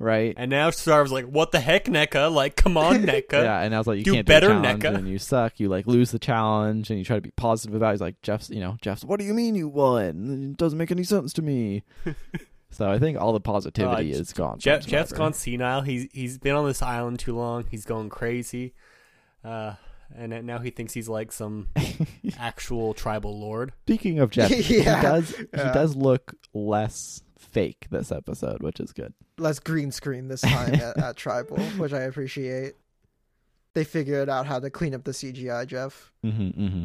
Right? 0.02 0.32
and 0.38 0.50
now 0.50 0.70
Sarv's 0.70 1.12
like 1.12 1.26
what 1.26 1.52
the 1.52 1.60
heck 1.60 1.84
Nneka 1.84 2.32
like 2.32 2.56
come 2.56 2.78
on 2.78 3.02
Nneka 3.02 3.32
yeah, 3.32 3.60
and 3.60 3.74
I 3.74 3.78
was 3.78 3.86
like, 3.86 3.98
you 3.98 4.04
do 4.04 4.14
can't 4.14 4.26
better, 4.26 4.48
do 4.48 4.54
Nneka. 4.54 4.94
and 4.94 5.06
you 5.06 5.18
suck. 5.18 5.60
You 5.60 5.68
like 5.68 5.86
lose 5.86 6.10
the 6.10 6.18
challenge, 6.18 6.88
and 6.88 6.98
you 6.98 7.04
try 7.04 7.16
to 7.16 7.20
be 7.20 7.32
positive 7.32 7.74
about. 7.74 7.90
it. 7.90 7.92
He's 7.92 8.00
like, 8.00 8.22
Jeff's, 8.22 8.48
you 8.48 8.60
know, 8.60 8.78
Jeff's. 8.80 9.04
What 9.04 9.20
do 9.20 9.26
you 9.26 9.34
mean 9.34 9.54
you 9.54 9.68
won? 9.68 10.52
It 10.52 10.56
doesn't 10.56 10.78
make 10.78 10.90
any 10.90 11.04
sense 11.04 11.34
to 11.34 11.42
me. 11.42 11.82
so 12.70 12.90
I 12.90 12.98
think 12.98 13.20
all 13.20 13.32
the 13.32 13.40
positivity 13.40 14.14
Uh, 14.14 14.18
is 14.18 14.32
gone. 14.32 14.60
from 14.60 14.80
Jeff's 14.80 15.12
gone 15.12 15.32
senile 15.32 15.82
he's 15.82 16.08
he's 16.12 16.38
been 16.38 16.54
on 16.54 16.66
this 16.66 16.82
island 16.82 17.18
too 17.18 17.36
long 17.36 17.64
he's 17.70 17.84
going 17.84 18.08
crazy 18.08 18.74
uh 19.44 19.74
and 20.16 20.44
now 20.44 20.58
he 20.58 20.70
thinks 20.70 20.92
he's 20.92 21.08
like 21.08 21.30
some 21.32 21.68
actual 22.38 22.94
tribal 22.94 23.38
lord 23.38 23.72
Speaking 23.86 24.18
of 24.18 24.30
Jeff, 24.30 24.50
he 24.50 24.82
Yeah. 24.82 25.02
does 25.02 25.34
he 25.36 25.44
does 25.52 25.94
look 25.96 26.34
less 26.54 27.22
fake 27.38 27.86
this 27.90 28.12
episode, 28.12 28.62
which 28.62 28.78
is 28.80 28.92
good. 28.92 29.14
less 29.38 29.58
green 29.58 29.90
screen 29.90 30.28
this 30.28 30.40
time 30.42 30.74
at, 30.74 30.96
at 30.98 31.16
Tribal, 31.16 31.56
which 31.78 31.92
I 31.92 32.00
appreciate. 32.02 32.74
they 33.74 33.82
figured 33.84 34.28
out 34.28 34.46
how 34.46 34.58
to 34.60 34.68
clean 34.70 34.94
up 34.94 35.04
the 35.04 35.12
CGI, 35.12 35.66
Jeff. 35.66 36.12
Mm-hmm, 36.24 36.62
mm-hmm. 36.62 36.84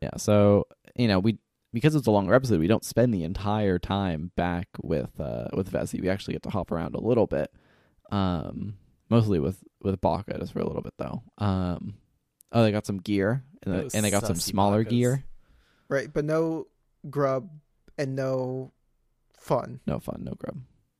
Yeah, 0.00 0.10
so 0.16 0.66
you 0.96 1.08
know 1.08 1.18
we 1.18 1.38
because 1.74 1.94
it's 1.94 2.06
a 2.06 2.10
longer 2.10 2.32
episode, 2.32 2.60
we 2.60 2.66
don't 2.66 2.84
spend 2.84 3.12
the 3.12 3.24
entire 3.24 3.78
time 3.78 4.30
back 4.36 4.68
with 4.82 5.20
uh 5.20 5.48
with 5.52 5.70
Vesi. 5.70 6.00
We 6.00 6.08
actually 6.08 6.34
get 6.34 6.44
to 6.44 6.50
hop 6.50 6.70
around 6.70 6.94
a 6.94 7.00
little 7.00 7.26
bit, 7.26 7.52
um, 8.10 8.76
mostly 9.10 9.40
with 9.40 9.62
with 9.82 10.00
Baka 10.00 10.38
just 10.38 10.52
for 10.52 10.60
a 10.60 10.66
little 10.66 10.82
bit 10.82 10.94
though. 10.96 11.22
Um, 11.36 11.94
oh, 12.52 12.62
they 12.62 12.72
got 12.72 12.86
some 12.86 12.98
gear 12.98 13.44
and, 13.62 13.74
Those 13.74 13.92
they, 13.92 13.98
and 13.98 14.06
they 14.06 14.10
got 14.10 14.26
some 14.26 14.36
smaller 14.36 14.84
Bakas. 14.84 14.90
gear. 14.90 15.24
Right, 15.88 16.10
but 16.10 16.24
no 16.24 16.68
grub 17.10 17.50
and 17.98 18.16
no 18.16 18.72
fun. 19.36 19.80
No 19.86 19.98
fun, 19.98 20.22
no 20.24 20.32
grub. 20.32 20.58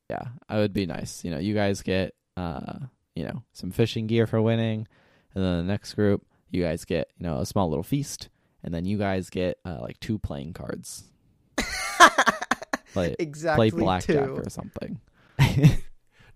Yeah, 0.09 0.27
it 0.49 0.55
would 0.55 0.73
be 0.73 0.85
nice. 0.85 1.23
You 1.23 1.31
know, 1.31 1.39
you 1.39 1.55
guys 1.55 1.81
get 1.81 2.13
uh, 2.37 2.79
you 3.15 3.23
know, 3.23 3.43
some 3.53 3.71
fishing 3.71 4.07
gear 4.07 4.27
for 4.27 4.41
winning, 4.41 4.87
and 5.33 5.43
then 5.43 5.57
the 5.57 5.71
next 5.71 5.93
group, 5.93 6.25
you 6.51 6.61
guys 6.61 6.85
get 6.85 7.09
you 7.17 7.25
know 7.25 7.39
a 7.39 7.45
small 7.45 7.69
little 7.69 7.83
feast, 7.83 8.29
and 8.65 8.73
then 8.73 8.83
you 8.83 8.97
guys 8.97 9.29
get 9.29 9.59
uh, 9.63 9.77
like 9.79 9.97
two 10.01 10.17
playing 10.19 10.51
cards, 10.53 11.03
like 12.95 13.15
exactly 13.19 13.71
play 13.71 13.79
blackjack 13.79 14.25
two. 14.25 14.35
or 14.35 14.49
something. 14.49 14.99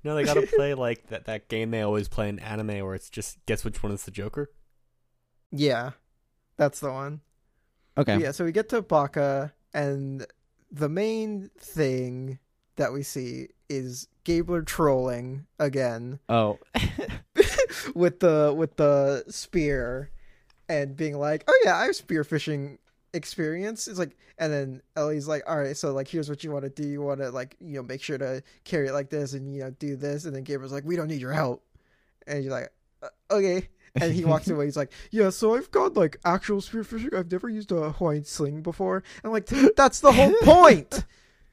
No, 0.01 0.15
they 0.15 0.23
gotta 0.23 0.47
play 0.55 0.75
like 0.75 1.07
that 1.07 1.25
that 1.25 1.49
game 1.49 1.71
they 1.71 1.81
always 1.81 2.07
play 2.07 2.29
in 2.29 2.39
anime 2.39 2.85
where 2.85 2.95
it's 2.95 3.09
just 3.09 3.37
guess 3.45 3.65
which 3.65 3.83
one 3.83 3.91
is 3.91 4.03
the 4.05 4.11
Joker. 4.11 4.49
Yeah, 5.51 5.91
that's 6.55 6.79
the 6.79 6.89
one. 6.89 7.19
okay. 7.97 8.17
Yeah, 8.17 8.31
so 8.31 8.45
we 8.45 8.53
get 8.53 8.69
to 8.69 8.81
Baka, 8.81 9.51
and 9.73 10.25
the 10.71 10.87
main 10.87 11.49
thing 11.59 12.39
that 12.77 12.93
we 12.93 13.03
see 13.03 13.49
is 13.67 14.07
Gabler 14.23 14.61
trolling 14.61 15.47
again 15.59 16.19
Oh, 16.29 16.59
with 17.93 18.21
the 18.21 18.53
with 18.55 18.77
the 18.77 19.25
spear 19.27 20.11
and 20.69 20.95
being 20.95 21.17
like, 21.17 21.43
"Oh 21.47 21.61
yeah, 21.65 21.75
I 21.75 21.85
have 21.85 21.95
spearfishing 21.95 22.77
experience." 23.13 23.87
It's 23.87 23.99
like, 23.99 24.15
and 24.37 24.53
then 24.53 24.81
Elie's 24.95 25.27
like, 25.27 25.43
"All 25.47 25.57
right, 25.57 25.75
so 25.75 25.91
like, 25.91 26.07
here's 26.07 26.29
what 26.29 26.43
you 26.43 26.51
want 26.51 26.63
to 26.63 26.69
do. 26.69 26.87
You 26.87 27.01
want 27.01 27.19
to 27.19 27.31
like, 27.31 27.57
you 27.59 27.75
know, 27.75 27.83
make 27.83 28.01
sure 28.01 28.19
to 28.19 28.43
carry 28.63 28.87
it 28.87 28.93
like 28.93 29.09
this, 29.09 29.33
and 29.33 29.53
you 29.53 29.61
know, 29.61 29.71
do 29.71 29.97
this." 29.97 30.23
And 30.25 30.35
then 30.35 30.43
Gabriel's 30.43 30.71
like, 30.71 30.85
"We 30.85 30.95
don't 30.95 31.07
need 31.07 31.19
your 31.19 31.33
help," 31.33 31.65
and 32.27 32.43
you're 32.43 32.53
like, 32.53 32.71
uh, 33.03 33.09
"Okay." 33.31 33.67
And 33.95 34.13
he 34.13 34.23
walks 34.23 34.47
away. 34.49 34.65
He's 34.65 34.77
like, 34.77 34.91
"Yeah, 35.11 35.31
so 35.31 35.55
I've 35.55 35.71
got 35.71 35.95
like 35.95 36.17
actual 36.23 36.61
spearfishing. 36.61 37.13
I've 37.13 37.31
never 37.31 37.49
used 37.49 37.71
a 37.71 37.91
Hawaiian 37.91 38.23
sling 38.23 38.61
before." 38.61 39.03
I'm 39.23 39.31
like, 39.31 39.47
"That's 39.75 39.99
the 39.99 40.11
whole 40.11 40.35
point. 40.43 41.03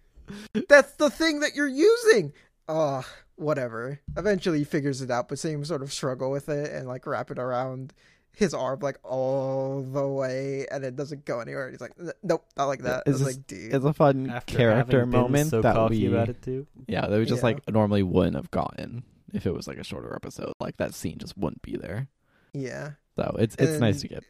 That's 0.69 0.93
the 0.93 1.11
thing 1.11 1.41
that 1.41 1.55
you're 1.55 1.67
using." 1.67 2.35
Ugh, 2.69 3.05
whatever. 3.37 4.01
Eventually, 4.17 4.59
he 4.59 4.65
figures 4.65 5.01
it 5.01 5.11
out, 5.11 5.29
but 5.29 5.39
same 5.39 5.65
sort 5.65 5.83
of 5.83 5.93
struggle 5.93 6.31
with 6.31 6.49
it 6.49 6.73
and 6.73 6.89
like 6.89 7.07
wrap 7.07 7.31
it 7.31 7.39
around 7.39 7.95
his 8.37 8.52
arm 8.52 8.78
like 8.81 8.99
all 9.02 9.81
the 9.83 10.07
way, 10.07 10.66
and 10.71 10.85
it 10.85 10.95
doesn't 10.95 11.25
go 11.25 11.40
anywhere. 11.40 11.71
He's 11.71 11.81
like, 11.81 11.93
"Nope, 12.23 12.45
not 12.57 12.66
like 12.66 12.83
that." 12.83 13.02
I 13.07 13.11
It's 13.11 13.21
just- 13.21 13.37
like, 13.38 13.47
"Dude." 13.47 13.75
it's 13.75 13.85
a 13.85 13.93
fun 13.95 14.28
After 14.31 14.57
character 14.57 15.07
moment 15.07 15.49
so 15.50 15.62
that 15.62 15.75
cocky 15.75 16.02
we 16.07 16.14
about 16.14 16.28
it 16.28 16.43
too. 16.43 16.66
yeah 16.87 17.07
that 17.07 17.19
we 17.19 17.25
just 17.25 17.40
Yeah. 17.40 17.47
like 17.47 17.69
normally 17.71 18.02
wouldn't 18.02 18.37
have 18.37 18.50
gotten 18.50 19.05
if 19.33 19.47
it 19.47 19.52
was 19.55 19.66
like 19.66 19.78
a 19.78 19.85
shorter 19.85 20.14
episode. 20.14 20.52
Like 20.61 20.76
that 20.76 20.93
scene 20.95 21.16
just 21.19 21.37
wouldn't 21.38 21.62
be 21.62 21.76
there. 21.76 22.09
Yeah, 22.52 22.93
So 23.16 23.35
it's 23.38 23.57
it's 23.59 23.81
nice 23.81 24.02
to 24.02 24.09
get 24.09 24.23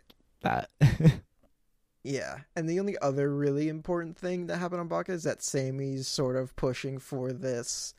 that. 0.43 0.71
yeah. 2.05 2.39
And 2.55 2.69
the 2.69 2.79
only 2.81 2.97
other 2.99 3.35
really 3.35 3.69
important 3.69 4.17
thing 4.17 4.47
that 4.47 4.59
happened 4.59 4.81
on 4.81 4.89
Baka 4.89 5.13
is 5.13 5.25
that 5.25 5.43
Sami's 5.43 6.07
sort 6.07 6.37
of 6.37 6.55
pushing 6.57 6.99
for 6.99 7.33
this 7.33 7.95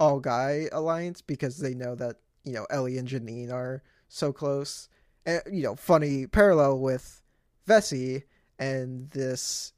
all 0.00 0.18
guy 0.20 0.68
alliance 0.72 1.22
because 1.22 1.58
they 1.58 1.74
know 1.74 1.94
that 1.94 2.16
you 2.44 2.52
know 2.52 2.66
Elie 2.70 2.98
and 2.98 3.08
Jeanine 3.08 3.52
are 3.52 3.82
so 4.08 4.32
close. 4.32 4.88
You 5.26 5.62
know, 5.62 5.76
funny 5.76 6.26
parallel 6.26 6.78
with 6.78 7.22
Vesi 7.66 8.24
and 8.58 9.10
this, 9.10 9.72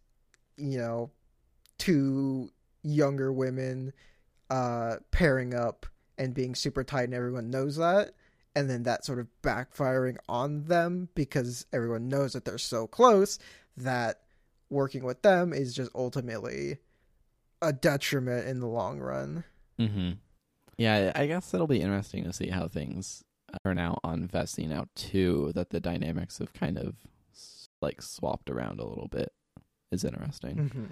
you 0.56 0.78
know, 0.78 1.10
two 1.78 2.50
younger 2.82 3.32
women 3.32 3.92
uh 4.48 4.96
pairing 5.10 5.52
up 5.52 5.86
and 6.18 6.32
being 6.32 6.54
super 6.54 6.84
tight 6.84 7.02
and 7.02 7.14
everyone 7.14 7.50
knows 7.50 7.76
that 7.76 8.12
and 8.56 8.70
then 8.70 8.84
that 8.84 9.04
sort 9.04 9.18
of 9.18 9.26
backfiring 9.42 10.16
on 10.28 10.64
them 10.64 11.10
because 11.14 11.66
everyone 11.74 12.08
knows 12.08 12.32
that 12.32 12.46
they're 12.46 12.56
so 12.56 12.86
close 12.86 13.38
that 13.76 14.22
working 14.70 15.04
with 15.04 15.20
them 15.20 15.52
is 15.52 15.74
just 15.74 15.90
ultimately 15.94 16.78
a 17.60 17.72
detriment 17.72 18.48
in 18.48 18.60
the 18.60 18.66
long 18.66 18.98
run. 18.98 19.44
mm-hmm. 19.78 20.12
Yeah, 20.78 21.12
I 21.14 21.26
guess 21.26 21.54
it'll 21.54 21.66
be 21.66 21.80
interesting 21.80 22.24
to 22.24 22.32
see 22.32 22.48
how 22.48 22.68
things 22.68 23.24
turn 23.64 23.78
out 23.78 24.00
on 24.04 24.28
Vesi 24.28 24.68
now 24.68 24.86
too. 24.94 25.52
That 25.54 25.70
the 25.70 25.80
dynamics 25.80 26.38
have 26.38 26.52
kind 26.52 26.78
of 26.78 26.94
like 27.80 28.00
swapped 28.02 28.50
around 28.50 28.80
a 28.80 28.86
little 28.86 29.08
bit 29.08 29.32
is 29.92 30.04
interesting. 30.04 30.56
Mm-hmm. 30.56 30.84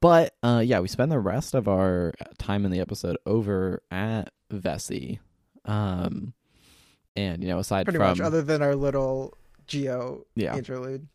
But 0.00 0.34
uh, 0.42 0.62
yeah, 0.64 0.80
we 0.80 0.88
spend 0.88 1.10
the 1.10 1.18
rest 1.18 1.54
of 1.54 1.68
our 1.68 2.14
time 2.38 2.64
in 2.64 2.70
the 2.70 2.80
episode 2.80 3.16
over 3.26 3.82
at 3.90 4.30
Vesi. 4.52 5.18
Um, 5.64 6.34
and 7.16 7.42
you 7.42 7.48
know, 7.48 7.58
aside 7.58 7.84
Pretty 7.86 7.98
from 7.98 8.08
much, 8.08 8.20
other 8.20 8.42
than 8.42 8.62
our 8.62 8.76
little 8.76 9.34
Geo 9.66 10.24
yeah, 10.36 10.56
interlude. 10.56 11.08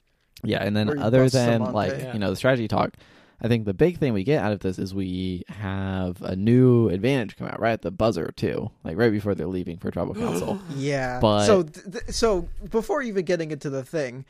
yeah, 0.43 0.63
and 0.63 0.75
then 0.75 0.99
other 0.99 1.29
than 1.29 1.61
like 1.71 1.93
Yeah. 1.93 2.13
you 2.13 2.19
know 2.19 2.29
the 2.29 2.35
strategy 2.35 2.67
talk, 2.67 2.95
I 3.43 3.49
think 3.49 3.65
the 3.65 3.73
big 3.73 3.97
thing 3.97 4.13
we 4.13 4.23
get 4.23 4.41
out 4.41 4.53
of 4.53 4.59
this 4.61 4.79
is 4.79 4.95
we 4.95 5.43
have 5.49 6.21
a 6.21 6.33
new 6.35 6.87
advantage 6.89 7.35
come 7.35 7.47
out 7.47 7.59
right 7.59 7.73
at 7.73 7.81
the 7.81 7.91
buzzer 7.91 8.31
too, 8.37 8.71
like 8.85 8.95
right 8.97 9.11
before 9.11 9.35
they're 9.35 9.47
leaving 9.47 9.77
for 9.77 9.91
tribal 9.91 10.15
council. 10.25 10.59
Yeah. 10.75 11.19
But- 11.19 11.45
so 11.45 11.63
th- 11.63 11.91
th- 11.91 12.03
so 12.15 12.47
before 12.69 13.01
even 13.01 13.25
getting 13.25 13.51
into 13.51 13.69
the 13.69 13.83
thing, 13.83 14.23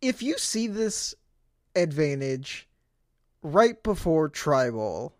if 0.00 0.22
you 0.22 0.38
see 0.38 0.66
this 0.66 1.14
advantage 1.76 2.66
right 3.42 3.82
before 3.82 4.28
tribal 4.28 5.14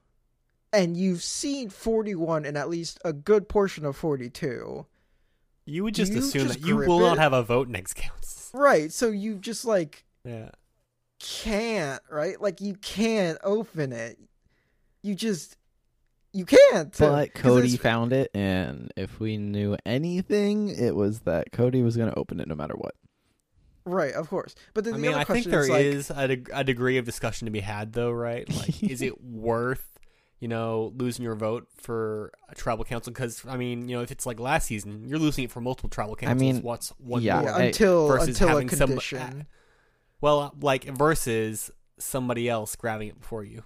and 0.73 0.97
you've 0.97 1.23
seen 1.23 1.69
41 1.69 2.45
and 2.47 2.57
at 2.57 2.69
least 2.71 2.99
a 3.05 3.13
good 3.13 3.49
portion 3.49 3.85
of 3.85 3.97
42, 3.97 4.87
You 5.67 5.85
would 5.85 5.95
just 5.95 6.13
You 6.13 6.19
assume 6.21 6.49
just 6.49 6.61
that 6.61 6.67
you 6.67 6.77
grip 6.77 6.89
will 6.89 7.01
not 7.01 7.19
have 7.19 7.33
a 7.33 7.43
vote 7.43 7.69
next 7.69 7.95
council. 7.97 8.59
right? 8.59 8.91
So 8.93 9.09
you 9.11 9.35
just 9.37 9.65
like 9.65 10.05
Yeah. 10.25 10.51
Can't, 11.25 12.03
right? 12.11 12.41
Like 12.41 12.61
you 12.61 12.75
can't 12.75 13.39
open 13.43 13.93
it. 13.93 14.19
You 15.03 15.15
just 15.15 15.57
you 16.33 16.45
can't. 16.45 16.97
But 16.99 17.35
Cody 17.35 17.77
found 17.77 18.13
it, 18.13 18.31
and 18.35 18.93
if 18.97 19.19
we 19.21 19.37
knew 19.39 19.77
anything, 19.87 20.69
it 20.69 20.95
was 20.95 21.21
that 21.21 21.53
Cody 21.53 21.83
was 21.83 21.97
going 21.97 22.11
to 22.11 22.19
open 22.19 22.41
it 22.41 22.49
no 22.49 22.55
matter 22.55 22.75
what. 22.77 22.95
right, 23.85 24.13
of 24.13 24.29
course. 24.29 24.55
But 24.75 24.85
then 24.85 24.95
I 24.95 24.97
the 24.97 25.03
mean, 25.03 25.11
other 25.13 25.21
I 25.21 25.25
think 25.25 25.49
question 25.49 25.51
there 25.53 25.63
is 25.63 25.69
like, 25.69 25.85
is 25.85 26.11
a, 26.11 26.29
deg- 26.29 26.51
a 26.53 26.65
degree 26.65 26.99
of 26.99 27.05
discussion 27.05 27.47
to 27.47 27.53
be 27.53 27.61
had, 27.61 27.93
though, 27.93 28.11
right? 28.11 28.49
Like, 28.53 28.83
is 28.91 29.01
it 29.03 29.23
worth, 29.23 29.87
you 30.41 30.49
know, 30.49 30.93
losing 30.97 31.23
your 31.25 31.37
vote 31.37 31.69
for 31.77 32.33
a 32.49 32.55
tribal 32.55 32.85
council? 32.85 33.13
Because 33.13 33.45
I 33.47 33.57
mean, 33.57 33.89
you 33.89 33.97
know, 33.97 34.03
if 34.03 34.11
it's 34.11 34.27
like 34.27 34.41
last 34.41 34.67
season, 34.67 35.05
you're 35.07 35.19
losing 35.21 35.45
it 35.45 35.53
for 35.53 35.61
multiple 35.61 35.91
tribal 35.91 36.17
councils. 36.17 36.41
I 36.43 36.53
mean, 36.53 36.63
what's 36.63 36.89
one 36.99 37.23
yeah, 37.23 37.41
more? 37.43 37.51
yeah, 37.51 37.59
until 37.59 38.09
versus 38.09 38.29
until 38.31 38.49
a 38.49 38.51
having 38.51 38.69
some- 38.71 38.89
condition. 38.89 39.19
Uh, 39.21 39.45
Well, 40.25 40.55
like 40.63 40.85
versus 40.85 41.71
somebody 41.99 42.49
else 42.49 42.77
grabbing 42.77 43.09
it 43.09 43.21
before 43.21 43.45
you. 43.45 43.63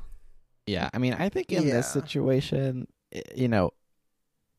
Yeah, 0.66 0.90
I 0.92 0.98
mean, 0.98 1.14
I 1.14 1.28
think 1.28 1.52
in 1.52 1.68
this 1.68 1.88
situation, 1.92 2.88
you 3.32 3.46
know, 3.46 3.70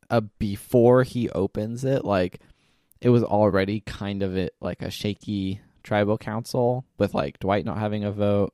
uh, 0.09 0.21
before 0.39 1.03
he 1.03 1.29
opens 1.31 1.83
it, 1.83 2.05
like 2.05 2.39
it 3.01 3.09
was 3.09 3.21
already 3.21 3.81
kind 3.81 4.23
of 4.23 4.38
it 4.38 4.55
like 4.62 4.81
a 4.81 4.89
shaky 4.89 5.59
tribal 5.83 6.17
council 6.17 6.85
with 6.97 7.13
like 7.13 7.38
Dwight 7.39 7.65
not 7.65 7.79
having 7.79 8.05
a 8.05 8.13
vote, 8.13 8.53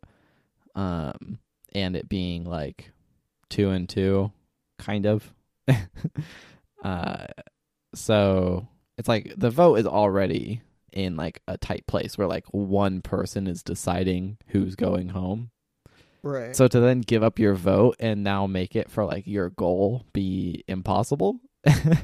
um, 0.74 1.38
and 1.76 1.96
it 1.96 2.10
being 2.10 2.46
like 2.46 2.90
two 3.50 3.70
and 3.70 3.88
two, 3.88 4.32
kind 4.80 5.06
of. 5.06 5.32
uh, 6.84 7.28
so 7.94 8.68
it's 8.98 9.08
like 9.08 9.36
the 9.38 9.52
vote 9.52 9.76
is 9.76 9.86
already 9.86 10.64
in 10.96 11.16
like 11.16 11.42
a 11.48 11.58
tight 11.58 11.86
place 11.88 12.18
where 12.18 12.28
like 12.28 12.46
one 12.48 13.02
person 13.02 13.48
is 13.48 13.62
deciding 13.62 14.38
who's 14.48 14.76
going 14.76 15.10
home. 15.10 15.52
right. 16.24 16.56
So 16.56 16.68
to 16.68 16.80
then 16.80 17.02
give 17.02 17.22
up 17.22 17.38
your 17.38 17.54
vote 17.54 17.98
and 18.00 18.24
now 18.24 18.48
make 18.48 18.76
it 18.76 18.90
for 18.90 19.06
like 19.06 19.28
your 19.28 19.50
goal 19.52 20.06
be 20.14 20.64
impossible, 20.68 21.40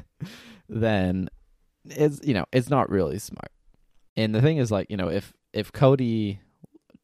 then 0.68 1.28
it's 1.86 2.20
you 2.22 2.34
know 2.34 2.44
it's 2.52 2.70
not 2.70 2.90
really 2.90 3.18
smart. 3.18 3.50
And 4.16 4.34
the 4.34 4.42
thing 4.42 4.58
is 4.58 4.70
like 4.70 4.90
you 4.90 4.96
know 4.96 5.08
if 5.08 5.32
if 5.52 5.72
Cody 5.72 6.40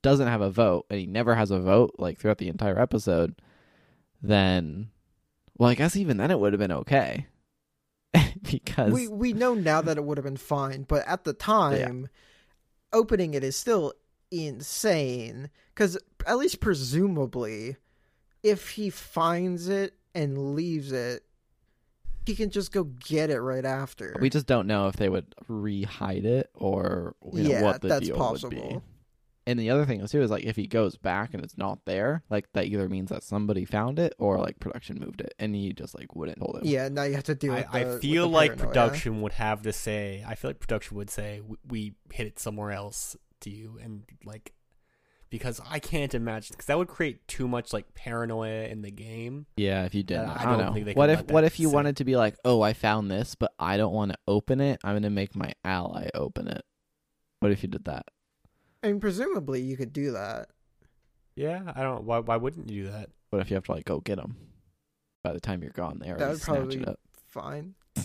doesn't 0.02 0.28
have 0.28 0.42
a 0.42 0.50
vote 0.50 0.86
and 0.90 1.00
he 1.00 1.06
never 1.06 1.34
has 1.34 1.50
a 1.50 1.58
vote 1.58 1.94
like 1.98 2.18
throughout 2.18 2.38
the 2.38 2.48
entire 2.48 2.78
episode, 2.78 3.40
then 4.22 4.90
well 5.56 5.70
I 5.70 5.74
guess 5.74 5.96
even 5.96 6.18
then 6.18 6.30
it 6.30 6.38
would 6.38 6.52
have 6.52 6.60
been 6.60 6.72
okay 6.72 7.26
because 8.42 8.92
we 8.92 9.08
we 9.08 9.32
know 9.32 9.54
now 9.54 9.82
that 9.82 9.96
it 9.96 10.04
would 10.04 10.18
have 10.18 10.24
been 10.24 10.36
fine, 10.36 10.84
but 10.88 11.06
at 11.06 11.24
the 11.24 11.32
time, 11.32 12.08
opening 12.92 13.34
it 13.34 13.44
is 13.44 13.56
still 13.56 13.92
insane. 14.30 15.50
Because 15.74 15.98
at 16.26 16.38
least 16.38 16.60
presumably, 16.60 17.76
if 18.42 18.70
he 18.70 18.90
finds 18.90 19.68
it 19.68 19.94
and 20.14 20.54
leaves 20.54 20.92
it, 20.92 21.24
he 22.26 22.34
can 22.34 22.50
just 22.50 22.72
go 22.72 22.84
get 22.84 23.30
it 23.30 23.40
right 23.40 23.64
after. 23.64 24.16
We 24.20 24.30
just 24.30 24.46
don't 24.46 24.66
know 24.66 24.88
if 24.88 24.96
they 24.96 25.08
would 25.08 25.34
re-hide 25.48 26.24
it 26.24 26.50
or 26.54 27.14
you 27.32 27.42
know, 27.44 27.50
yeah, 27.50 27.62
what 27.62 27.80
the 27.80 27.88
that's 27.88 28.06
deal 28.06 28.18
would 28.18 28.50
be. 28.50 28.80
Possible. 29.48 29.50
And 29.50 29.60
the 29.60 29.70
other 29.70 29.84
thing 29.86 30.06
too 30.06 30.22
is 30.22 30.30
like 30.30 30.44
if 30.44 30.56
he 30.56 30.66
goes 30.66 30.96
back 30.96 31.34
and 31.34 31.42
it's 31.42 31.56
not 31.58 31.84
there, 31.84 32.22
like 32.30 32.46
that 32.52 32.66
either 32.66 32.88
means 32.88 33.10
that 33.10 33.22
somebody 33.22 33.64
found 33.64 33.98
it 33.98 34.14
or 34.18 34.38
like 34.38 34.58
production 34.60 34.98
moved 35.00 35.20
it, 35.20 35.34
and 35.38 35.54
he 35.54 35.72
just 35.72 35.98
like 35.98 36.14
wouldn't 36.14 36.38
hold 36.38 36.58
it. 36.62 36.64
Yeah, 36.66 36.88
now 36.88 37.04
you 37.04 37.14
have 37.14 37.24
to 37.24 37.34
do 37.34 37.52
I, 37.52 37.58
it. 37.58 37.66
I 37.72 37.98
feel 37.98 38.28
like 38.28 38.50
paranoia. 38.56 38.66
production 38.66 39.22
would 39.22 39.32
have 39.32 39.62
to 39.62 39.72
say. 39.72 40.24
I 40.26 40.34
feel 40.34 40.50
like 40.50 40.60
production 40.60 40.96
would 40.96 41.10
say 41.10 41.40
"We- 41.46 41.56
we 41.66 41.94
hit 42.12 42.26
it 42.26 42.38
somewhere 42.38 42.72
else 42.72 43.16
to 43.40 43.50
you, 43.50 43.78
and 43.82 44.04
like 44.24 44.52
because 45.30 45.60
I 45.68 45.78
can't 45.78 46.14
imagine 46.14 46.48
because 46.54 46.66
that 46.66 46.78
would 46.78 46.88
create 46.88 47.28
too 47.28 47.46
much 47.46 47.72
like 47.74 47.94
paranoia 47.94 48.64
in 48.64 48.80
the 48.82 48.90
game. 48.90 49.44
Yeah, 49.58 49.84
if 49.84 49.94
you 49.94 50.02
did, 50.02 50.18
I 50.18 50.22
I 50.42 50.44
don't, 50.46 50.58
don't 50.58 50.66
know. 50.68 50.72
think 50.72 50.86
they 50.86 50.92
What 50.94 51.10
if 51.10 51.30
what 51.30 51.44
if 51.44 51.60
you 51.60 51.68
sit. 51.68 51.74
wanted 51.74 51.96
to 51.98 52.04
be 52.04 52.16
like, 52.16 52.34
oh, 52.46 52.62
I 52.62 52.72
found 52.72 53.10
this, 53.10 53.34
but 53.34 53.52
I 53.58 53.76
don't 53.76 53.92
want 53.92 54.12
to 54.12 54.18
open 54.26 54.60
it. 54.60 54.80
I'm 54.82 54.94
gonna 54.96 55.10
make 55.10 55.36
my 55.36 55.52
ally 55.64 56.08
open 56.14 56.48
it. 56.48 56.64
What 57.40 57.52
if 57.52 57.62
you 57.62 57.68
did 57.68 57.84
that? 57.84 58.06
I 58.82 58.88
mean, 58.88 59.00
presumably 59.00 59.60
you 59.62 59.76
could 59.76 59.92
do 59.92 60.12
that. 60.12 60.48
Yeah, 61.36 61.72
I 61.74 61.82
don't. 61.82 62.04
Why? 62.04 62.18
Why 62.18 62.36
wouldn't 62.36 62.70
you 62.70 62.84
do 62.84 62.90
that? 62.90 63.10
What 63.30 63.40
if 63.42 63.50
you 63.50 63.54
have 63.54 63.64
to 63.64 63.72
like 63.72 63.84
go 63.84 64.00
get 64.00 64.16
them? 64.16 64.36
By 65.22 65.32
the 65.32 65.40
time 65.40 65.62
you're 65.62 65.72
gone, 65.72 65.98
they 66.00 66.08
already 66.08 66.24
would 66.24 66.40
snatch 66.40 66.56
probably- 66.56 66.76
it 66.82 66.88
up. 66.88 66.98
Fine. 67.28 67.74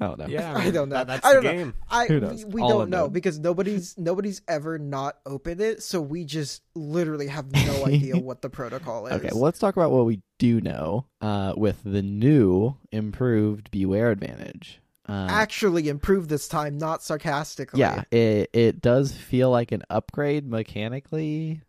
I 0.00 0.06
don't 0.06 0.18
know. 0.18 0.26
Yeah, 0.26 0.52
I 0.56 0.70
don't 0.70 0.88
know. 0.88 0.96
That, 0.96 1.06
that's 1.06 1.24
I 1.26 1.32
don't 1.32 1.44
the 1.44 1.52
know. 1.52 1.58
game. 1.58 1.74
I 1.88 2.06
Who 2.06 2.20
knows? 2.20 2.44
we, 2.44 2.54
we 2.54 2.62
All 2.62 2.68
don't 2.70 2.90
know 2.90 2.96
unknown. 3.04 3.12
because 3.12 3.38
nobody's 3.38 3.96
nobody's 3.98 4.42
ever 4.48 4.78
not 4.78 5.18
opened 5.24 5.60
it, 5.60 5.82
so 5.82 6.00
we 6.00 6.24
just 6.24 6.62
literally 6.74 7.28
have 7.28 7.52
no 7.52 7.86
idea 7.86 8.16
what 8.18 8.42
the 8.42 8.50
protocol 8.50 9.06
is. 9.06 9.12
Okay, 9.14 9.28
well, 9.32 9.42
let's 9.42 9.60
talk 9.60 9.76
about 9.76 9.92
what 9.92 10.04
we 10.04 10.20
do 10.40 10.60
know 10.60 11.06
uh, 11.20 11.54
with 11.56 11.80
the 11.84 12.02
new 12.02 12.74
improved 12.90 13.70
Beware 13.70 14.10
Advantage. 14.10 14.80
Uh, 15.08 15.26
Actually, 15.28 15.88
improved 15.88 16.28
this 16.28 16.46
time, 16.46 16.78
not 16.78 17.02
sarcastically. 17.02 17.80
yeah, 17.80 18.04
it 18.10 18.50
it 18.52 18.80
does 18.80 19.12
feel 19.12 19.50
like 19.50 19.72
an 19.72 19.82
upgrade 19.90 20.46
mechanically, 20.46 21.60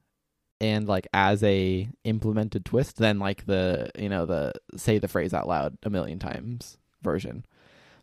and 0.61 0.87
like 0.87 1.07
as 1.13 1.43
a 1.43 1.89
implemented 2.03 2.63
twist 2.63 2.97
than 2.97 3.17
like 3.17 3.45
the 3.47 3.89
you 3.97 4.07
know 4.07 4.25
the 4.27 4.53
say 4.77 4.99
the 4.99 5.07
phrase 5.07 5.33
out 5.33 5.47
loud 5.47 5.77
a 5.83 5.89
million 5.89 6.19
times 6.19 6.77
version. 7.01 7.43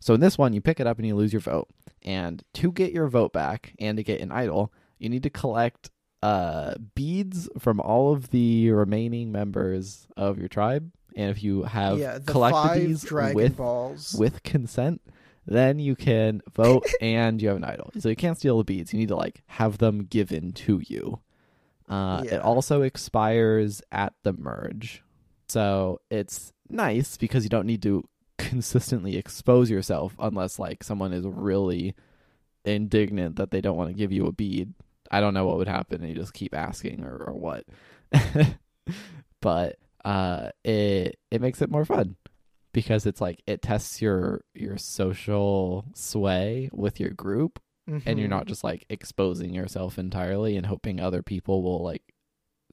So 0.01 0.13
in 0.13 0.19
this 0.19 0.37
one, 0.37 0.51
you 0.51 0.61
pick 0.61 0.79
it 0.79 0.87
up 0.87 0.97
and 0.97 1.07
you 1.07 1.15
lose 1.15 1.31
your 1.31 1.39
vote, 1.39 1.69
and 2.03 2.43
to 2.55 2.71
get 2.71 2.91
your 2.91 3.07
vote 3.07 3.31
back 3.31 3.73
and 3.79 3.97
to 3.97 4.03
get 4.03 4.19
an 4.19 4.31
idol, 4.31 4.73
you 4.99 5.07
need 5.09 5.23
to 5.23 5.29
collect 5.29 5.91
uh 6.21 6.75
beads 6.93 7.47
from 7.57 7.79
all 7.79 8.11
of 8.11 8.31
the 8.31 8.69
remaining 8.71 9.31
members 9.31 10.07
of 10.17 10.37
your 10.37 10.49
tribe, 10.49 10.91
and 11.15 11.31
if 11.31 11.41
you 11.41 11.63
have 11.63 11.99
yeah. 11.99 12.19
Collected 12.25 12.81
these 12.81 13.11
with 13.11 13.57
Balls. 13.57 14.13
with 14.19 14.43
consent, 14.43 15.01
then 15.45 15.79
you 15.79 15.95
can 15.95 16.41
vote 16.53 16.85
and 17.01 17.41
you 17.41 17.47
have 17.49 17.57
an 17.57 17.63
idol. 17.63 17.91
So 17.99 18.09
you 18.09 18.15
can't 18.15 18.37
steal 18.37 18.57
the 18.57 18.63
beads. 18.63 18.93
You 18.93 18.99
need 18.99 19.09
to 19.09 19.15
like 19.15 19.41
have 19.47 19.77
them 19.79 20.05
given 20.05 20.51
to 20.53 20.81
you. 20.85 21.19
Uh, 21.89 22.23
Yeah. 22.25 22.35
It 22.35 22.41
also 22.41 22.81
expires 22.83 23.81
at 23.91 24.13
the 24.23 24.33
merge, 24.33 25.03
so 25.47 25.99
it's 26.09 26.53
nice 26.69 27.17
because 27.17 27.43
you 27.43 27.49
don't 27.49 27.65
need 27.67 27.81
to 27.83 28.07
consistently 28.37 29.17
expose 29.17 29.69
yourself 29.69 30.15
unless 30.19 30.57
like 30.57 30.83
someone 30.83 31.11
is 31.13 31.25
really 31.27 31.93
indignant 32.63 33.35
that 33.35 33.51
they 33.51 33.59
don't 33.61 33.75
want 33.77 33.89
to 33.89 33.93
give 33.95 34.11
you 34.11 34.25
a 34.27 34.31
bead. 34.31 34.73
I 35.09 35.19
don't 35.19 35.33
know 35.33 35.45
what 35.45 35.57
would 35.57 35.67
happen, 35.67 35.99
and 36.01 36.09
you 36.09 36.15
just 36.15 36.33
keep 36.33 36.55
asking 36.55 37.03
or, 37.03 37.17
or 37.17 37.33
what. 37.33 37.65
but 39.41 39.77
uh, 40.05 40.49
it 40.63 41.19
it 41.29 41.41
makes 41.41 41.61
it 41.61 41.69
more 41.69 41.85
fun 41.85 42.15
because 42.73 43.05
it's 43.05 43.21
like 43.21 43.41
it 43.47 43.61
tests 43.61 44.01
your 44.01 44.41
your 44.53 44.77
social 44.77 45.85
sway 45.93 46.69
with 46.73 46.99
your 46.99 47.09
group 47.11 47.59
and 48.05 48.17
you're 48.19 48.27
Mhm. 48.27 48.29
not 48.29 48.45
just 48.45 48.63
like 48.63 48.85
exposing 48.89 49.53
yourself 49.53 49.97
entirely 49.99 50.55
and 50.55 50.65
hoping 50.67 50.99
other 50.99 51.21
people 51.21 51.61
will 51.63 51.83
like 51.83 52.03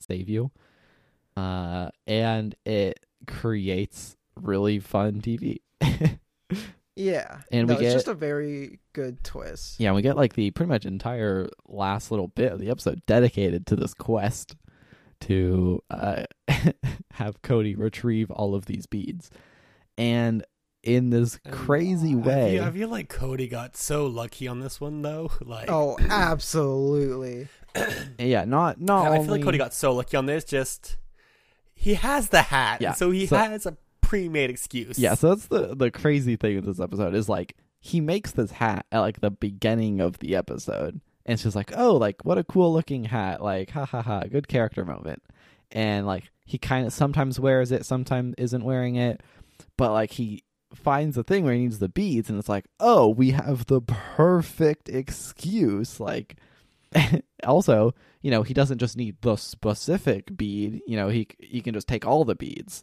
save 0.00 0.28
you 0.28 0.50
uh 1.36 1.88
and 2.06 2.54
it 2.64 3.00
creates 3.26 4.16
really 4.36 4.78
fun 4.78 5.20
tv 5.20 5.58
Yeah. 6.96 7.42
And 7.52 7.68
no, 7.68 7.74
we 7.74 7.78
it's 7.78 7.82
get- 7.82 7.92
just 7.92 8.08
a 8.08 8.14
very 8.14 8.80
good 8.92 9.22
twist. 9.22 9.78
yeah 9.78 9.92
we 9.92 10.02
get 10.02 10.16
like 10.16 10.34
the 10.34 10.50
pretty 10.50 10.68
much 10.68 10.84
entire 10.84 11.48
last 11.68 12.10
little 12.10 12.28
bit 12.28 12.50
of 12.52 12.58
the 12.58 12.70
episode 12.70 13.02
dedicated 13.06 13.66
to 13.68 13.76
this 13.76 13.94
quest 13.94 14.56
to 15.22 15.80
uh 15.90 16.24
have 17.12 17.40
cody 17.42 17.74
retrieve 17.76 18.30
all 18.30 18.54
of 18.54 18.66
these 18.66 18.86
beads 18.86 19.30
and 19.98 20.44
in 20.82 21.10
this 21.10 21.38
And 21.44 21.52
crazy 21.52 22.12
I 22.12 22.16
way 22.16 22.52
feel, 22.56 22.64
I 22.64 22.70
feel 22.70 22.88
like 22.88 23.08
Cody 23.10 23.48
got 23.48 23.76
so 23.76 24.06
lucky 24.06 24.48
on 24.48 24.60
this 24.60 24.80
one 24.80 25.02
though. 25.02 25.30
Like, 25.44 25.70
Oh, 25.70 25.98
absolutely. 26.08 27.48
yeah 28.18 28.44
not 28.44 28.80
not 28.80 29.06
I 29.06 29.08
only 29.10 29.24
feel 29.24 29.30
like 29.32 29.42
Cody 29.44 29.58
got 29.58 29.74
so 29.74 29.92
lucky 29.92 30.16
on 30.16 30.26
this. 30.26 30.44
Just 30.44 30.96
he 31.74 31.94
has 31.94 32.30
the 32.30 32.42
hat, 32.42 32.80
Yeah, 32.80 32.92
so 32.94 33.10
he 33.10 33.26
so- 33.26 33.36
has 33.36 33.66
a 33.66 33.76
pre-made 34.00 34.48
excuse. 34.50 34.98
Yeah, 34.98 35.14
so 35.14 35.28
that's 35.30 35.46
the 35.46 35.74
the 35.74 35.90
crazy 35.90 36.36
thing 36.36 36.56
with 36.56 36.64
this 36.64 36.80
episode 36.80 37.14
is 37.14 37.28
like 37.28 37.56
he 37.80 38.00
makes 38.00 38.30
this 38.32 38.50
hat 38.52 38.86
at 38.90 39.00
like 39.00 39.20
the 39.20 39.30
beginning 39.30 40.00
of 40.00 40.18
the 40.18 40.34
episode, 40.34 40.94
and 41.26 41.34
it's 41.34 41.42
just 41.42 41.54
like, 41.54 41.72
oh, 41.76 41.96
like 41.96 42.24
what 42.24 42.38
a 42.38 42.44
cool 42.44 42.72
looking 42.72 43.04
hat, 43.04 43.42
like 43.42 43.70
ha 43.70 43.84
ha 43.84 44.02
ha, 44.02 44.22
good 44.22 44.48
character 44.48 44.84
moment, 44.84 45.22
and 45.70 46.06
like 46.06 46.30
he 46.44 46.56
kind 46.58 46.86
of 46.86 46.92
sometimes 46.92 47.38
wears 47.38 47.70
it, 47.70 47.84
sometimes 47.84 48.34
isn't 48.38 48.64
wearing 48.64 48.96
it, 48.96 49.20
but 49.78 49.92
like 49.92 50.10
he 50.10 50.44
finds 50.74 51.16
the 51.16 51.24
thing 51.24 51.44
where 51.44 51.54
he 51.54 51.60
needs 51.60 51.78
the 51.78 51.88
beads, 51.88 52.28
and 52.28 52.38
it's 52.38 52.48
like, 52.48 52.66
oh, 52.78 53.08
we 53.08 53.30
have 53.30 53.66
the 53.66 53.80
perfect 53.80 54.90
excuse, 54.90 55.98
like. 55.98 56.36
also, 57.46 57.94
you 58.22 58.30
know, 58.30 58.42
he 58.42 58.54
doesn't 58.54 58.78
just 58.78 58.96
need 58.96 59.14
the 59.20 59.36
specific 59.36 60.34
bead. 60.34 60.80
You 60.86 60.96
know, 60.96 61.10
he 61.10 61.28
he 61.38 61.60
can 61.60 61.74
just 61.74 61.86
take 61.86 62.06
all 62.06 62.24
the 62.24 62.34
beads. 62.34 62.82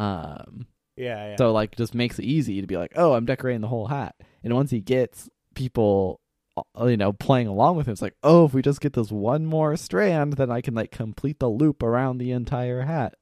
Um, 0.00 0.66
yeah, 0.96 1.30
yeah. 1.30 1.36
so 1.36 1.52
like 1.52 1.76
just 1.76 1.94
makes 1.94 2.18
it 2.18 2.24
easy 2.24 2.60
to 2.60 2.66
be 2.66 2.76
like, 2.76 2.92
oh, 2.96 3.12
I'm 3.12 3.26
decorating 3.26 3.60
the 3.60 3.68
whole 3.68 3.86
hat. 3.86 4.16
And 4.42 4.54
once 4.54 4.70
he 4.70 4.80
gets 4.80 5.28
people, 5.54 6.20
uh, 6.56 6.86
you 6.86 6.96
know, 6.96 7.12
playing 7.12 7.46
along 7.46 7.76
with 7.76 7.86
him, 7.86 7.92
it's 7.92 8.02
like, 8.02 8.16
oh, 8.22 8.46
if 8.46 8.54
we 8.54 8.62
just 8.62 8.80
get 8.80 8.94
this 8.94 9.12
one 9.12 9.44
more 9.44 9.76
strand, 9.76 10.34
then 10.34 10.50
I 10.50 10.60
can 10.60 10.74
like 10.74 10.90
complete 10.90 11.38
the 11.38 11.48
loop 11.48 11.82
around 11.82 12.18
the 12.18 12.32
entire 12.32 12.82
hat. 12.82 13.14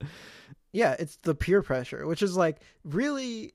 Yeah, 0.75 0.97
it's 0.99 1.17
the 1.23 1.35
peer 1.35 1.63
pressure, 1.63 2.07
which 2.07 2.21
is 2.23 2.37
like 2.37 2.59
really 2.85 3.55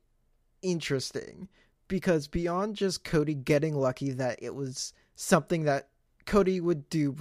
interesting 0.61 1.47
because 1.87 2.27
beyond 2.27 2.75
just 2.75 3.03
Cody 3.03 3.33
getting 3.35 3.75
lucky 3.75 4.11
that 4.11 4.39
it 4.41 4.55
was 4.55 4.93
something 5.15 5.63
that 5.65 5.89
Cody 6.25 6.61
would 6.61 6.89
do 6.89 7.15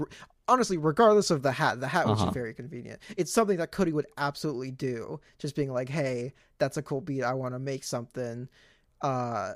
honestly 0.47 0.77
regardless 0.79 1.31
of 1.31 1.43
the 1.43 1.53
hat 1.53 1.81
the 1.81 1.89
hat 1.89 2.07
was 2.07 2.21
Uh-huh. 2.23 2.31
very 2.31 2.55
convenient. 2.55 3.01
It's 3.17 3.33
something 3.33 3.57
that 3.59 3.73
Cody 3.73 3.93
would 3.93 4.07
absolutely 4.17 4.71
do 4.71 5.21
just 5.39 5.55
being 5.57 5.73
like 5.73 5.89
hey 5.89 6.33
that's 6.59 6.77
a 6.77 6.83
cool 6.83 7.01
beat 7.01 7.23
I 7.23 7.35
want 7.35 7.55
to 7.55 7.59
make 7.59 7.85
something. 7.85 8.49
Uh 9.01 9.55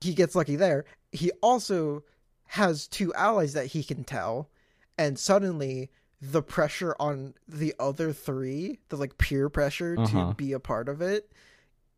he 0.00 0.12
gets 0.14 0.34
lucky 0.34 0.56
there. 0.56 0.84
He 1.12 1.30
also 1.42 2.04
has 2.48 2.86
two 2.88 3.12
allies 3.14 3.54
that 3.54 3.66
he 3.66 3.82
can 3.82 4.04
tell 4.04 4.50
and 4.98 5.18
suddenly 5.18 5.90
the 6.30 6.42
pressure 6.42 6.94
on 6.98 7.34
the 7.48 7.74
other 7.78 8.12
three 8.12 8.78
the 8.88 8.96
like 8.96 9.18
peer 9.18 9.48
pressure 9.48 9.96
Uh-huh. 9.98 10.28
to 10.28 10.34
be 10.34 10.52
a 10.52 10.60
part 10.60 10.88
of 10.88 11.02
it 11.02 11.30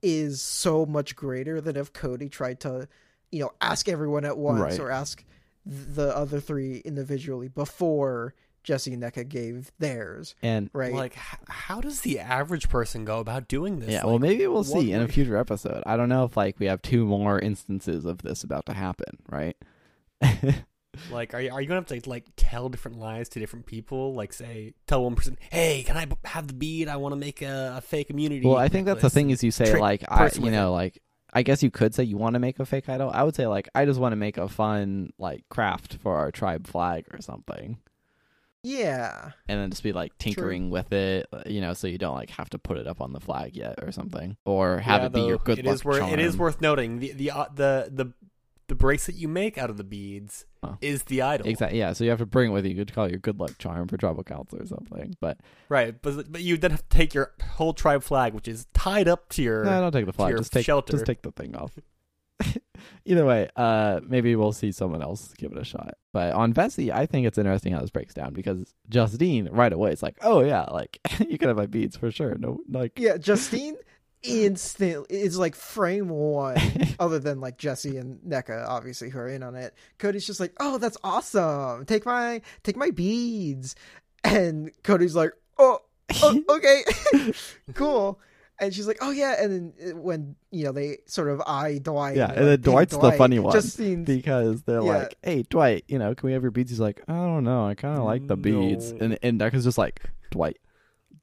is 0.03 0.41
so 0.43 0.85
much 0.87 1.15
greater 1.17 1.61
than 1.61 1.77
if 1.77 1.93
Cody 1.93 2.29
tried 2.29 2.61
to, 2.61 2.89
you 3.31 3.41
know, 3.41 3.51
ask 3.61 3.89
everyone 3.89 4.25
at 4.25 4.37
once 4.39 4.61
Right. 4.61 4.81
or 4.81 4.91
ask 4.91 5.25
the 5.65 6.17
other 6.17 6.41
three 6.41 6.79
individually 6.85 7.49
before 7.49 8.35
Jesse 8.63 8.93
and 8.93 9.03
Nneka 9.03 9.29
gave 9.29 9.71
theirs, 9.79 10.35
And 10.43 10.71
right? 10.73 10.93
Like, 10.93 11.15
how 11.49 11.81
does 11.81 12.01
the 12.01 12.19
average 12.19 12.69
person 12.69 13.05
go 13.05 13.21
about 13.21 13.47
doing 13.49 13.79
this? 13.79 13.91
yeah, 13.91 13.99
Like, 13.99 14.07
well, 14.07 14.19
maybe 14.19 14.47
we'll 14.49 14.65
see 14.65 14.91
in 14.93 15.01
a 15.03 15.09
future 15.09 15.37
episode. 15.37 15.83
I 15.87 15.97
don't 15.97 16.09
know 16.09 16.25
if 16.25 16.37
like 16.37 16.59
we 16.59 16.67
have 16.67 16.83
two 16.83 17.05
more 17.07 17.39
instances 17.39 18.05
of 18.05 18.19
this 18.23 18.43
about 18.43 18.67
to 18.67 18.73
happen, 18.75 19.19
right? 19.31 19.57
Like, 21.09 21.35
are 21.35 21.41
you, 21.41 21.51
are 21.51 21.61
you 21.61 21.69
gonna 21.69 21.81
have 21.87 22.03
to 22.03 22.09
like 22.11 22.25
tell 22.37 22.69
different 22.69 22.99
lies 22.99 23.29
to 23.31 23.41
different 23.41 23.67
people? 23.67 24.15
Like, 24.15 24.33
say, 24.33 24.75
tell 24.87 25.05
one 25.05 25.15
person, 25.15 25.39
"Hey, 25.51 25.83
can 25.85 25.97
I 25.97 26.05
b- 26.07 26.17
have 26.25 26.49
the 26.49 26.55
bead? 26.55 26.89
I 26.89 26.97
want 26.97 27.13
to 27.13 27.17
make 27.17 27.43
a, 27.43 27.75
a 27.79 27.81
fake 27.81 28.11
immunity." 28.11 28.47
Well, 28.47 28.57
I 28.57 28.69
think 28.69 28.87
that's 28.87 29.03
the 29.03 29.11
thing 29.11 29.31
is 29.31 29.43
you 29.45 29.51
say 29.51 29.71
trick 29.71 29.81
like 29.81 30.05
I 30.11 30.31
you 30.35 30.43
with 30.43 30.53
know 30.53 30.73
like 30.73 31.01
I 31.33 31.43
guess 31.43 31.63
you 31.63 31.71
could 31.71 31.95
say 31.95 32.05
you 32.05 32.17
want 32.17 32.35
to 32.35 32.39
make 32.41 32.59
a 32.59 32.67
fake 32.67 32.89
idol. 32.89 33.11
I 33.13 33.23
would 33.23 33.35
say 33.35 33.47
like 33.47 33.69
I 33.75 33.85
just 33.85 34.01
want 34.01 34.13
to 34.13 34.17
make 34.17 34.39
a 34.39 34.49
fun 34.49 35.13
like 35.19 35.45
craft 35.49 35.99
for 36.03 36.17
our 36.17 36.31
tribe 36.31 36.67
flag 36.67 37.07
or 37.13 37.21
something. 37.21 37.79
yeah, 38.63 39.31
And 39.49 39.61
then 39.61 39.71
just 39.71 39.83
be 39.85 39.93
like 39.93 40.17
tinkering 40.19 40.71
with 40.71 40.93
it, 40.93 41.27
uh, 41.33 41.43
you 41.47 41.61
know, 41.61 41.73
so 41.73 41.87
you 41.87 41.99
don't 41.99 42.15
like 42.17 42.31
have 42.31 42.51
to 42.51 42.59
put 42.59 42.79
it 42.79 42.87
up 42.89 43.01
on 43.01 43.13
the 43.13 43.21
flag 43.21 43.55
yet 43.55 43.79
or 43.83 43.93
something, 43.93 44.37
or 44.45 44.79
have 44.79 45.03
Yeah, 45.03 45.07
it 45.07 45.13
be 45.13 45.21
your 45.21 45.39
good 45.39 45.59
it 45.61 45.67
luck 45.67 45.75
is 45.75 45.85
worth 45.85 46.03
it 46.13 46.19
is 46.19 46.37
worth 46.37 46.61
noting 46.61 46.99
the 46.99 47.13
the 47.13 47.31
uh, 47.31 47.47
the 47.55 47.91
the 47.93 48.13
the 48.69 48.75
bracelet 48.75 49.17
you 49.17 49.29
make 49.29 49.57
out 49.59 49.71
of 49.71 49.77
the 49.77 49.85
beads 49.85 50.45
Oh. 50.63 50.77
is 50.81 51.05
the 51.05 51.23
idol. 51.23 51.47
Exactly. 51.47 51.79
Yeah. 51.79 51.93
So 51.93 52.03
you 52.03 52.11
have 52.11 52.19
to 52.19 52.27
bring 52.27 52.51
it 52.51 52.53
with 52.53 52.65
you. 52.65 52.73
You 52.73 52.77
could 52.85 52.93
call 52.93 53.05
it 53.05 53.11
your 53.11 53.21
good 53.21 53.39
luck 53.39 53.57
charm 53.59 53.87
for 53.87 53.97
tribal 53.97 54.25
council 54.25 54.61
or 54.61 54.67
something. 54.67 55.15
But 55.21 55.39
Right, 55.69 55.95
but 56.03 56.33
but 56.33 56.43
you 56.43 56.57
then 56.57 56.73
have 56.73 56.89
to 56.89 56.97
take 56.97 57.15
your 57.15 57.33
whole 57.53 57.73
tribe 57.73 58.03
flag, 58.03 58.35
which 58.35 58.49
is 58.49 58.67
tied 58.75 59.07
up 59.07 59.29
to 59.31 59.43
your. 59.43 59.65
no, 59.65 59.81
don't 59.81 59.93
take 59.93 60.07
the 60.07 60.13
flag. 60.13 60.37
Just 60.37 60.53
take 60.53 60.65
shelter. 60.67 60.93
just 60.93 61.07
take 61.07 61.23
the 61.23 61.31
thing 61.31 61.55
off. 61.55 61.73
Either 63.07 63.25
way, 63.25 63.49
uh, 63.57 64.01
maybe 64.07 64.35
we'll 64.37 64.53
see 64.53 64.71
someone 64.73 65.01
else 65.03 65.33
give 65.39 65.53
it 65.53 65.59
a 65.59 65.65
shot. 65.65 65.95
But 66.13 66.33
on 66.35 66.53
Vesi, 66.53 66.91
I 66.93 67.07
think 67.07 67.27
it's 67.27 67.39
interesting 67.39 67.73
how 67.73 67.81
this 67.81 67.91
breaks 67.91 68.13
down 68.15 68.33
because 68.35 68.75
Justine 68.91 69.49
right 69.53 69.73
away 69.73 69.93
is 69.93 70.03
like, 70.03 70.19
oh 70.23 70.43
yeah, 70.43 70.63
like 70.65 70.99
you 71.29 71.39
can 71.39 71.49
have 71.49 71.57
my 71.57 71.67
beads 71.67 71.97
for 71.97 72.11
sure. 72.11 72.35
No, 72.39 72.59
like 72.69 72.99
Yeah, 72.99 73.17
Justine 73.17 73.77
instant 74.27 75.07
it's 75.11 75.37
like 75.37 75.55
frame 75.55 76.09
one, 76.09 76.57
other 76.99 77.19
than 77.19 77.41
like 77.41 77.59
Jesse 77.59 77.97
and 77.97 78.19
Nneka, 78.21 78.67
obviously, 78.67 79.11
who 79.11 79.19
are 79.19 79.29
in 79.29 79.43
on 79.43 79.55
it. 79.55 79.75
Cody's 79.99 80.27
just 80.27 80.41
like, 80.41 80.53
Oh, 80.61 80.79
that's 80.79 80.97
awesome. 81.05 81.85
Take 81.87 82.07
my 82.07 82.41
take 82.63 82.77
my 82.77 82.91
beads. 82.91 83.75
And 84.25 84.71
Cody's 84.83 85.15
like, 85.17 85.33
Oh, 85.59 85.81
oh 86.23 86.43
okay. 86.51 86.83
cool. 87.75 88.21
And 88.59 88.73
she's 88.75 88.87
like, 88.87 88.97
"Oh 89.03 89.11
yeah," 89.11 89.37
and 89.39 89.53
then 89.53 89.93
uh, 89.93 89.97
when 90.01 90.35
you 90.51 90.65
know 90.65 90.73
they 90.73 90.97
sort 91.05 91.29
of 91.29 91.43
eye 91.47 91.77
Dwight, 91.77 92.17
Yeah, 92.17 92.29
they're 92.29 92.37
and 92.37 92.47
then 92.47 92.51
like, 92.53 92.61
"Hey, 92.65 92.71
Dwight's 92.71 92.97
the 92.97 93.13
funny 93.13 93.39
one. 93.39 93.53
Justine's 93.53 94.07
because 94.07 94.63
they're 94.63 94.81
Yeah. 94.81 94.97
like, 95.01 95.19
hey 95.23 95.43
Dwight, 95.43 95.85
you 95.89 95.99
know, 95.99 96.15
can 96.15 96.27
we 96.29 96.33
have 96.33 96.41
your 96.41 96.51
beads? 96.51 96.71
He's 96.71 96.81
like, 96.81 97.03
I 97.07 97.13
don't 97.13 97.45
know, 97.45 97.67
I 97.67 97.75
kind 97.75 97.99
of 97.99 98.05
like 98.05 98.27
the 98.27 98.37
beads. 98.39 98.93
No. 98.95 98.99
And 99.05 99.19
and 99.23 99.39
Nneka's 99.41 99.65
just 99.65 99.77
like, 99.77 100.01
Dwight, 100.31 100.57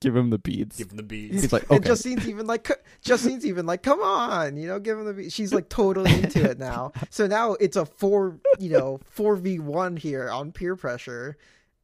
give 0.03 0.15
him 0.15 0.29
the 0.29 0.37
beads. 0.37 0.77
Give 0.77 0.91
him 0.91 0.97
the 0.97 1.03
beads. 1.03 1.41
He's 1.41 1.53
like, 1.53 1.63
okay. 1.63 1.77
And. 1.77 1.85
Justine's 1.85 2.27
even 2.29 2.45
like, 2.45 2.69
Justine's 3.01 3.45
even 3.45 3.65
like, 3.65 3.81
come 3.83 4.01
on, 4.01 4.57
you 4.57 4.67
know, 4.67 4.79
give 4.79 4.97
him 4.99 5.05
the. 5.05 5.13
beat." 5.13 5.31
She's 5.33 5.53
like 5.53 5.69
totally 5.69 6.11
into 6.13 6.43
it 6.49 6.59
now. 6.59 6.91
So 7.09 7.25
now 7.27 7.53
it's 7.53 7.75
a 7.75 7.85
four, 7.85 8.37
you 8.59 8.69
know, 8.69 8.99
four 9.05 9.35
v 9.35 9.59
one 9.59 9.97
here 9.97 10.29
on 10.29 10.51
peer 10.51 10.75
pressure. 10.75 11.37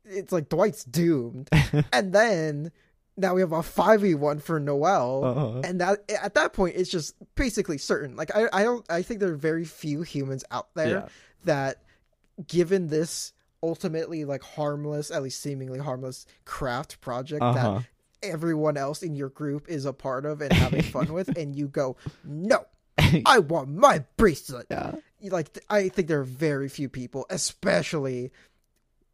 It's 0.06 0.32
like 0.32 0.50
Dwight's 0.50 0.84
doomed, 0.84 1.50
and 1.94 2.14
then 2.14 2.72
now 3.18 3.34
we 3.36 3.42
have 3.42 3.52
a 3.52 3.62
five 3.62 4.02
v 4.02 4.16
one 4.16 4.40
for 4.40 4.60
Noelle, 4.60 5.24
Uh-huh. 5.26 5.62
and 5.64 5.82
that 5.82 6.00
at 6.10 6.34
that 6.36 6.54
point 6.54 6.76
it's 6.78 6.90
just 6.90 7.16
basically 7.36 7.78
certain. 7.78 8.16
Like 8.16 8.36
I, 8.36 8.48
I 8.54 8.64
don't, 8.64 8.86
I 8.90 9.02
think 9.04 9.20
there 9.20 9.32
are 9.32 9.36
very 9.36 9.66
few 9.66 10.02
humans 10.02 10.44
out 10.52 10.70
there 10.74 10.88
Yeah. 10.90 11.08
that, 11.46 11.84
given 12.48 12.88
this 12.88 13.34
ultimately 13.62 14.24
like 14.26 14.42
harmless, 14.42 15.12
at 15.12 15.22
least 15.22 15.42
seemingly 15.42 15.80
harmless 15.80 16.26
craft 16.46 17.02
project 17.02 17.42
that 17.42 17.58
Uh-huh. 17.58 17.82
Everyone 18.24 18.78
else 18.78 19.02
in 19.04 19.16
your 19.16 19.30
group 19.30 19.68
is 19.70 19.86
a 19.86 19.94
part 19.94 20.26
of 20.26 20.42
and 20.42 20.52
having 20.54 20.82
fun 20.84 21.14
with, 21.14 21.30
and 21.38 21.56
you 21.56 21.68
go, 21.68 21.96
no, 22.24 22.66
I 23.26 23.40
want 23.40 23.70
my 23.70 24.04
bracelet. 24.18 24.68
yeah. 24.70 24.96
Like 25.22 25.60
I 25.70 25.90
think 25.90 26.08
there 26.08 26.22
are 26.22 26.24
very 26.24 26.70
few 26.70 26.88
people, 26.90 27.26
especially 27.30 28.32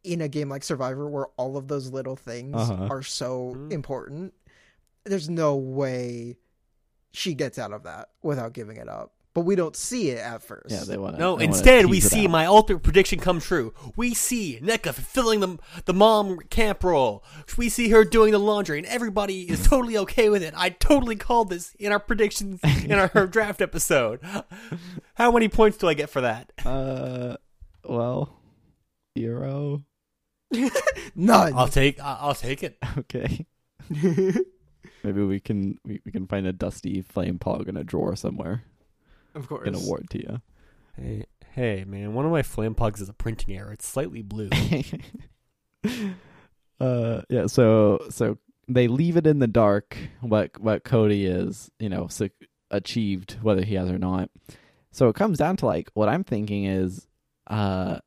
in 0.04 0.20
a 0.20 0.28
game 0.28 0.48
like 0.48 0.62
Survivor, 0.62 1.08
where 1.08 1.26
all 1.36 1.56
of 1.56 1.66
those 1.66 1.90
little 1.92 2.14
things 2.14 2.54
Uh-huh. 2.54 2.86
are 2.90 3.02
so 3.02 3.54
Mhm. 3.56 3.72
important. 3.72 4.34
There's 5.04 5.28
no 5.28 5.56
way 5.56 6.36
she 7.12 7.34
gets 7.34 7.58
out 7.58 7.72
of 7.72 7.82
that 7.84 8.10
without 8.22 8.52
giving 8.52 8.76
it 8.76 8.88
up. 8.88 9.14
But 9.36 9.42
we 9.44 9.54
don't 9.54 9.76
see 9.76 10.08
it 10.08 10.16
at 10.16 10.42
first. 10.42 10.70
Yeah, 10.70 10.84
they 10.84 10.96
want 10.96 11.16
to. 11.16 11.20
No, 11.20 11.36
instead 11.36 11.84
we 11.84 12.00
see 12.00 12.26
my 12.26 12.46
ultimate 12.46 12.82
prediction 12.82 13.20
come 13.20 13.38
true. 13.38 13.74
We 13.94 14.14
see 14.14 14.58
Nneka 14.62 14.94
fulfilling 14.94 15.40
the 15.40 15.58
the 15.84 15.92
mom 15.92 16.38
camp 16.48 16.82
role. 16.82 17.22
We 17.58 17.68
see 17.68 17.90
her 17.90 18.02
doing 18.02 18.32
the 18.32 18.38
laundry, 18.38 18.78
and 18.78 18.86
everybody 18.86 19.42
is 19.42 19.62
totally 19.68 19.98
okay 19.98 20.30
with 20.30 20.42
it. 20.42 20.54
I 20.56 20.70
totally 20.70 21.16
called 21.16 21.50
this 21.50 21.74
in 21.74 21.92
our 21.92 22.00
predictions 22.00 22.60
in 22.82 22.92
our 22.92 23.26
draft 23.26 23.60
episode. 23.60 24.20
How 25.16 25.30
many 25.30 25.48
points 25.48 25.76
do 25.76 25.86
I 25.86 25.92
get 25.92 26.08
for 26.08 26.22
that? 26.22 26.50
Uh, 26.64 27.36
well, 27.84 28.40
zero. 29.18 29.84
None. 31.14 31.52
I'll 31.52 31.68
take 31.68 32.00
I- 32.00 32.16
I'll 32.22 32.34
take 32.34 32.62
it. 32.62 32.78
Okay. 33.00 33.44
Maybe 35.04 35.22
we 35.22 35.40
can 35.40 35.78
we, 35.84 36.00
we 36.06 36.10
can 36.10 36.26
find 36.26 36.46
a 36.46 36.54
dusty 36.54 37.02
flame 37.02 37.38
pog 37.38 37.68
in 37.68 37.76
a 37.76 37.84
drawer 37.84 38.16
somewhere 38.16 38.64
of 39.36 39.48
course. 39.48 39.66
and 39.66 39.76
award 39.76 40.08
to 40.10 40.18
you. 40.18 40.40
Hey, 40.96 41.24
hey, 41.52 41.84
man! 41.86 42.14
One 42.14 42.24
of 42.24 42.32
my 42.32 42.42
flame 42.42 42.74
pugs 42.74 43.00
is 43.00 43.08
a 43.08 43.12
printing 43.12 43.56
error. 43.56 43.72
It's 43.72 43.86
slightly 43.86 44.22
blue. 44.22 44.48
uh 46.80 47.22
yeah 47.30 47.46
so 47.46 47.98
so 48.10 48.36
they 48.68 48.88
leave 48.88 49.16
it 49.16 49.26
in 49.26 49.38
the 49.38 49.46
dark 49.46 49.96
what 50.20 50.50
what 50.60 50.84
cody 50.84 51.24
is 51.24 51.70
you 51.78 51.88
know 51.88 52.06
su- 52.08 52.28
achieved 52.70 53.36
whether 53.40 53.62
he 53.64 53.76
has 53.76 53.88
or 53.90 53.98
not 53.98 54.28
so 54.90 55.08
it 55.08 55.14
comes 55.16 55.38
down 55.38 55.56
to 55.56 55.64
like 55.64 55.88
what 55.94 56.08
i'm 56.08 56.24
thinking 56.24 56.64
is 56.64 57.06
uh 57.46 57.98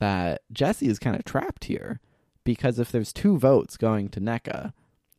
that 0.00 0.40
jesse 0.52 0.88
is 0.88 0.98
kind 0.98 1.16
of 1.16 1.24
trapped 1.24 1.64
here 1.64 2.00
because 2.44 2.78
if 2.78 2.90
there's 2.90 3.12
two 3.12 3.38
votes 3.38 3.76
going 3.76 4.08
to 4.08 4.20
Nneka 4.20 4.72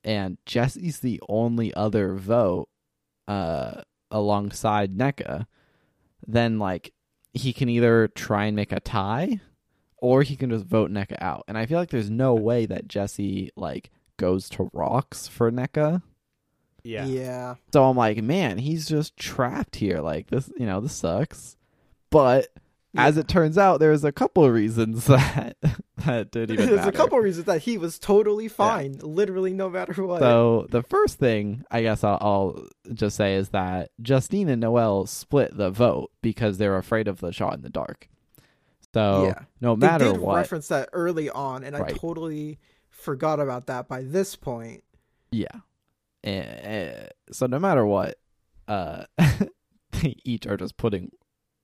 and 0.04 0.38
jesse's 0.46 1.00
the 1.00 1.22
only 1.30 1.74
other 1.74 2.16
vote 2.16 2.68
uh 3.28 3.82
alongside 4.12 4.96
Nneka 4.96 5.46
then 6.26 6.60
like 6.60 6.94
he 7.34 7.54
can 7.54 7.70
either 7.70 8.08
try 8.10 8.46
and 8.46 8.56
make 8.56 8.72
a 8.72 8.80
tie 8.80 9.40
or 9.98 10.24
he 10.24 10.36
can 10.36 10.50
just 10.50 10.66
vote 10.66 10.92
Nneka 10.92 11.18
out. 11.22 11.44
And 11.48 11.58
I 11.58 11.66
feel 11.66 11.80
like 11.80 11.90
there's 11.90 12.10
no 12.10 12.36
way 12.36 12.66
that 12.66 12.88
Jesse 12.88 13.52
like 13.56 13.90
goes 14.18 14.50
to 14.50 14.70
rocks 14.74 15.28
for 15.28 15.52
Nneka. 15.52 16.02
Yeah. 16.84 17.06
yeah. 17.06 17.56
So 17.74 17.84
I'm 17.86 17.98
like, 17.98 18.22
man, 18.22 18.58
he's 18.58 18.88
just 18.88 19.18
trapped 19.18 19.76
here. 19.76 20.00
Like 20.00 20.30
this, 20.30 20.50
you 20.58 20.66
know, 20.66 20.80
this 20.80 20.94
sucks. 20.94 21.58
But 22.10 22.48
as 22.98 23.18
it 23.18 23.28
turns 23.28 23.58
out, 23.58 23.80
there's 23.80 24.04
a 24.04 24.12
couple 24.12 24.44
of 24.44 24.54
reasons 24.54 25.06
that 25.08 25.56
that 26.06 26.32
didn't 26.32 26.54
even 26.56 26.66
There's 26.68 26.78
matter. 26.78 26.90
a 26.90 26.94
couple 26.94 27.20
reasons 27.20 27.46
that 27.46 27.62
he 27.62 27.78
was 27.78 28.00
totally 28.00 28.48
fine, 28.48 28.98
literally 29.02 29.54
no 29.54 29.70
matter 29.70 30.06
what. 30.06 30.20
So 30.20 30.68
the 30.70 30.84
first 30.84 31.18
thing 31.20 31.64
I 31.72 31.82
guess 31.82 32.04
I'll, 32.04 32.18
I'll 32.22 32.68
just 32.94 33.16
say 33.16 33.36
is 33.36 33.50
that 33.50 33.92
Justine 34.02 34.50
and 34.50 34.62
Noelle 34.62 35.06
split 35.06 35.56
the 35.56 35.70
vote 35.70 36.12
because 36.22 36.58
they're 36.58 36.78
afraid 36.78 37.08
of 37.08 37.20
the 37.20 37.32
shot 37.32 37.56
in 37.56 37.62
the 37.62 37.70
dark. 37.70 38.10
So 38.94 39.26
yeah. 39.26 39.44
no 39.62 39.76
matter 39.76 40.06
They 40.06 40.12
did 40.14 40.22
what, 40.22 40.36
reference 40.38 40.70
that 40.70 40.90
early 40.94 41.30
on, 41.30 41.64
and 41.64 41.76
I 41.76 41.90
totally 41.90 42.58
forgot 42.90 43.40
about 43.40 43.68
that 43.68 43.88
by 43.88 44.02
this 44.02 44.36
point. 44.36 44.84
Yeah. 45.32 45.48
Eh, 46.24 47.08
so 47.32 47.46
no 47.46 47.60
matter 47.60 47.86
what, 47.86 48.18
uh, 48.68 49.06
they 49.92 50.16
each 50.24 50.48
are 50.48 50.58
just 50.58 50.78
putting 50.78 51.12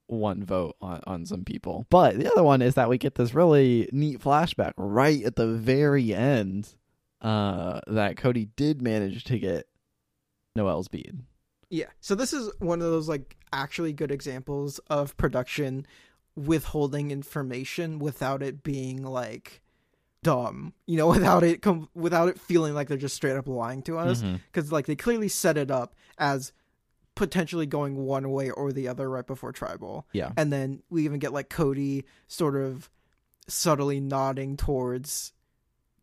one 0.08 0.44
vote 0.44 0.76
on, 0.82 1.02
on 1.08 1.26
some 1.26 1.44
people. 1.46 1.86
But 1.90 2.18
the 2.20 2.32
other 2.32 2.44
one 2.44 2.62
is 2.62 2.76
that 2.76 2.90
we 2.90 2.98
get 2.98 3.16
this 3.16 3.34
really 3.34 3.90
neat 3.92 4.20
flashback 4.20 4.74
right 4.78 5.24
at 5.24 5.36
the 5.36 5.48
very 5.48 6.14
end 6.14 6.76
uh, 7.22 7.80
that 7.88 8.18
Cody 8.18 8.50
did 8.56 8.82
manage 8.82 9.24
to 9.26 9.40
get 9.40 9.68
Noelle's 10.56 10.88
bead. 10.90 11.20
Yeah. 11.70 11.88
So 12.02 12.14
this 12.16 12.34
is 12.34 12.52
one 12.60 12.82
of 12.82 12.88
those 12.92 13.10
like 13.10 13.38
actually 13.52 13.94
good 13.94 14.12
examples 14.12 14.80
of 14.90 15.16
production 15.18 15.88
withholding 16.36 17.12
information 17.12 18.00
without 18.00 18.42
it 18.44 18.64
being 18.64 19.04
like 19.04 19.62
dumb. 20.22 20.74
You 20.86 20.98
know, 20.98 21.08
without 21.12 21.44
it 21.44 21.62
com- 21.62 21.90
without 21.96 22.30
it 22.30 22.40
feeling 22.40 22.74
like 22.74 22.88
they're 22.88 22.98
just 22.98 23.16
straight 23.16 23.36
up 23.38 23.48
lying 23.48 23.82
to 23.84 23.98
us 23.98 24.22
Mm-hmm. 24.22 24.36
because 24.52 24.72
like 24.72 24.86
they 24.86 24.96
clearly 24.96 25.28
set 25.30 25.58
it 25.58 25.72
up 25.72 25.96
as 26.18 26.52
potentially 27.16 27.66
going 27.66 27.96
one 27.96 28.32
way 28.32 28.50
or 28.50 28.72
the 28.72 28.88
other 28.88 29.10
right 29.10 29.28
before 29.28 29.52
tribal. 29.52 30.08
Yeah. 30.14 30.32
And 30.36 30.52
then 30.52 30.82
we 30.90 31.06
even 31.06 31.20
get 31.20 31.34
like 31.34 31.50
Cody 31.50 32.06
sort 32.28 32.56
of 32.56 32.90
subtly 33.48 34.00
nodding 34.00 34.58
towards 34.58 35.34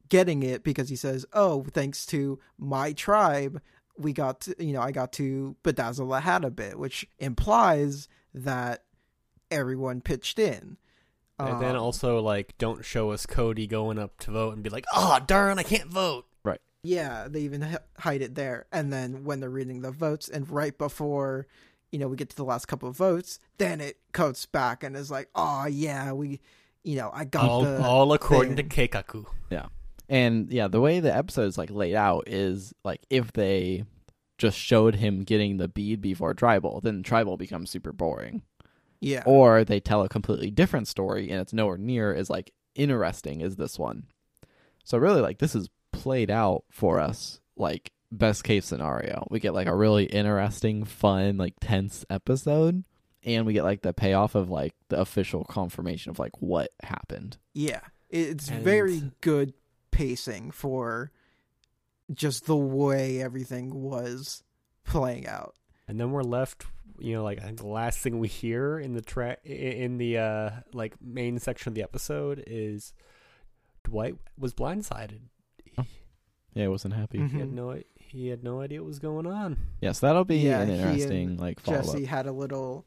getting 0.08 0.42
it 0.42 0.62
because 0.62 0.88
he 0.88 0.96
says, 0.96 1.24
"Oh, 1.32 1.64
thanks 1.72 2.04
to 2.06 2.38
my 2.58 2.92
tribe, 2.92 3.60
we 3.96 4.12
got 4.12 4.40
to, 4.42 4.54
you 4.64 4.72
know, 4.72 4.80
I 4.80 4.92
got 4.92 5.12
to 5.14 5.56
bedazzle 5.64 6.08
the 6.08 6.20
hat 6.20 6.44
a 6.44 6.50
bit," 6.50 6.78
which 6.78 7.08
implies 7.18 8.08
that 8.34 8.84
everyone 9.50 10.00
pitched 10.00 10.38
in. 10.38 10.76
And 11.38 11.60
then 11.60 11.74
Um, 11.74 11.82
also 11.82 12.20
like, 12.20 12.56
don't 12.58 12.84
show 12.84 13.10
us 13.12 13.24
Cody 13.24 13.66
going 13.66 13.98
up 13.98 14.18
to 14.20 14.30
vote 14.30 14.54
and 14.54 14.62
be 14.62 14.68
like, 14.70 14.84
"Oh 14.94 15.18
darn, 15.26 15.58
I 15.58 15.62
can't 15.62 15.90
vote." 15.90 16.26
Yeah, 16.82 17.28
they 17.28 17.40
even 17.40 17.78
hide 17.98 18.22
it 18.22 18.34
there. 18.34 18.66
And 18.72 18.92
then 18.92 19.24
when 19.24 19.40
they're 19.40 19.50
reading 19.50 19.82
the 19.82 19.90
votes, 19.90 20.28
and 20.28 20.48
right 20.48 20.76
before, 20.76 21.46
you 21.92 21.98
know, 21.98 22.08
we 22.08 22.16
get 22.16 22.30
to 22.30 22.36
the 22.36 22.44
last 22.44 22.66
couple 22.66 22.88
of 22.88 22.96
votes, 22.96 23.38
then 23.58 23.80
it 23.80 23.98
comes 24.12 24.46
back 24.46 24.82
and 24.82 24.96
is 24.96 25.10
like, 25.10 25.28
oh, 25.34 25.66
yeah, 25.66 26.12
we, 26.12 26.40
you 26.82 26.96
know, 26.96 27.10
I 27.12 27.24
got 27.24 27.44
All, 27.48 27.62
the. 27.62 27.82
all 27.82 28.12
according 28.12 28.56
thing." 28.56 28.68
to 28.68 28.88
Keikaku. 28.88 29.26
Yeah. 29.50 29.66
And 30.08 30.50
yeah, 30.50 30.68
the 30.68 30.80
way 30.80 31.00
the 31.00 31.14
episode 31.14 31.46
is 31.46 31.58
like 31.58 31.70
laid 31.70 31.94
out 31.94 32.24
is 32.26 32.74
like 32.84 33.00
if 33.10 33.32
they 33.32 33.84
just 34.38 34.58
showed 34.58 34.96
him 34.96 35.22
getting 35.22 35.58
the 35.58 35.68
bead 35.68 36.00
before 36.00 36.34
tribal, 36.34 36.80
then 36.80 37.02
tribal 37.02 37.36
becomes 37.36 37.70
super 37.70 37.92
boring. 37.92 38.42
Yeah. 39.02 39.22
or 39.24 39.64
they 39.64 39.80
tell 39.80 40.02
a 40.02 40.10
completely 40.10 40.50
different 40.50 40.86
story 40.86 41.30
and 41.30 41.40
it's 41.40 41.54
nowhere 41.54 41.78
near 41.78 42.14
as 42.14 42.28
like 42.28 42.52
interesting 42.74 43.42
as 43.42 43.56
this 43.56 43.78
one. 43.78 44.04
So 44.84 44.98
really 44.98 45.22
like 45.22 45.38
this 45.38 45.54
is 45.54 45.70
played 45.92 46.30
out 46.30 46.64
for 46.70 46.98
us 47.00 47.40
like 47.56 47.92
best 48.12 48.44
case 48.44 48.66
scenario. 48.66 49.26
We 49.30 49.40
get 49.40 49.54
like 49.54 49.66
a 49.68 49.74
really 49.76 50.04
interesting, 50.04 50.84
fun, 50.84 51.36
like 51.36 51.54
tense 51.60 52.04
episode 52.10 52.84
and 53.22 53.44
we 53.46 53.52
get 53.52 53.64
like 53.64 53.82
the 53.82 53.92
payoff 53.92 54.34
of 54.34 54.48
like 54.50 54.74
the 54.88 54.98
official 55.00 55.44
confirmation 55.44 56.10
of 56.10 56.18
like 56.18 56.40
what 56.40 56.70
happened. 56.82 57.36
Yeah, 57.54 57.80
it's 58.08 58.48
And- 58.48 58.64
very 58.64 59.12
good 59.20 59.52
pacing 59.90 60.50
for 60.52 61.12
just 62.12 62.46
the 62.46 62.56
way 62.56 63.20
everything 63.22 63.74
was 63.82 64.42
playing 64.84 65.26
out. 65.26 65.54
And 65.86 66.00
then 66.00 66.10
we're 66.12 66.22
left, 66.22 66.64
you 66.98 67.14
know, 67.14 67.22
like 67.22 67.38
I 67.40 67.42
think 67.44 67.58
the 67.58 67.66
last 67.66 67.98
thing 67.98 68.18
we 68.18 68.28
hear 68.28 68.78
in 68.78 68.94
the 68.94 69.02
tra- 69.02 69.36
i- 69.44 69.48
in 69.48 69.98
the 69.98 70.18
uh 70.18 70.50
like 70.72 70.94
main 71.02 71.38
section 71.38 71.68
of 71.70 71.74
the 71.74 71.82
episode 71.82 72.42
is 72.46 72.92
Dwight 73.84 74.16
was 74.38 74.54
blindsided. 74.54 75.20
Yeah, 76.54 76.64
I 76.64 76.68
wasn't 76.68 76.94
happy. 76.94 77.18
He 77.18 77.24
had 77.38 77.48
mm-hmm. 77.48 77.54
no 77.54 77.82
he 77.96 78.28
had 78.28 78.42
no 78.42 78.60
idea 78.60 78.80
what 78.80 78.88
was 78.88 78.98
going 78.98 79.26
on. 79.26 79.56
Yeah, 79.80 79.92
so 79.92 80.06
that'll 80.06 80.24
be 80.24 80.38
Yeah, 80.38 80.60
an 80.60 80.68
he 80.68 80.74
and 80.74 80.82
interesting 80.82 81.36
like 81.36 81.60
follow 81.60 81.78
Jesse 81.78 82.04
up. 82.04 82.10
had 82.10 82.26
a 82.26 82.32
little 82.32 82.86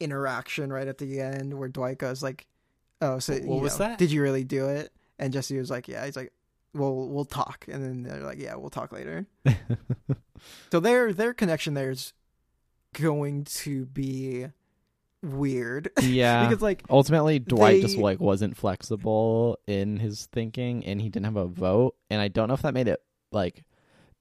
interaction 0.00 0.72
right 0.72 0.88
at 0.88 0.98
the 0.98 1.20
end 1.20 1.54
where 1.54 1.68
Dwight 1.68 1.98
goes 1.98 2.22
like, 2.22 2.46
"Oh, 3.02 3.18
so 3.18 3.34
What 3.34 3.42
you 3.42 3.60
was 3.60 3.78
know, 3.78 3.88
that? 3.88 3.98
Did 3.98 4.10
you 4.10 4.22
really 4.22 4.44
do 4.44 4.68
it?" 4.68 4.92
And 5.18 5.32
Jesse 5.32 5.58
was 5.58 5.70
like, 5.70 5.86
"Yeah." 5.86 6.04
He's 6.04 6.16
like, 6.16 6.32
"Well, 6.72 6.94
we'll 6.94 7.26
talk." 7.26 7.66
And 7.68 7.84
then 7.84 8.02
they're 8.02 8.24
like, 8.24 8.40
"Yeah, 8.40 8.54
we'll 8.56 8.70
talk 8.70 8.90
later." 8.92 9.26
So 10.70 10.80
their 10.80 11.12
their 11.12 11.32
connection 11.32 11.74
there 11.74 11.90
is 11.90 12.12
going 12.92 13.44
to 13.44 13.86
be 13.86 14.46
weird 15.24 15.90
yeah. 16.02 16.46
because 16.48 16.62
like 16.62 16.82
Ultimately, 16.90 17.38
Dwight 17.38 17.82
just 17.82 17.96
like 17.98 18.20
wasn't 18.20 18.56
flexible 18.56 19.58
in 19.66 19.98
his 19.98 20.26
thinking, 20.32 20.84
and 20.84 21.00
he 21.00 21.08
didn't 21.08 21.24
have 21.26 21.36
a 21.36 21.46
vote. 21.46 21.94
And 22.10 22.20
I 22.20 22.28
don't 22.28 22.48
know 22.48 22.54
if 22.54 22.62
that 22.62 22.74
made 22.74 22.88
it 22.88 23.00
like 23.32 23.64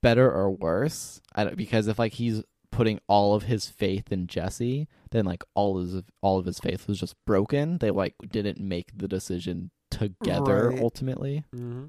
better 0.02 0.30
or 0.32 0.52
worse. 0.52 1.22
I 1.36 1.44
don't, 1.44 1.58
because 1.58 1.88
if 1.88 2.00
like 2.00 2.13
he's 2.13 2.42
putting 2.72 3.00
all 3.08 3.36
of 3.36 3.44
his 3.44 3.68
faith 3.68 4.12
in 4.12 4.26
Jesse, 4.28 4.88
then 5.12 5.26
like 5.26 5.44
all 5.54 5.78
of 5.80 5.92
his, 5.92 6.04
all 6.22 6.39
of 6.39 6.46
his 6.46 6.60
faith 6.60 6.88
was 6.88 7.00
just 7.00 7.16
broken. 7.26 7.78
They 7.78 7.92
like 7.92 8.16
didn't 8.32 8.60
make 8.60 8.98
the 8.98 9.08
decision 9.08 9.70
together 9.92 10.70
Right. 10.70 10.80
ultimately. 10.82 11.44
Mm-hmm. 11.56 11.84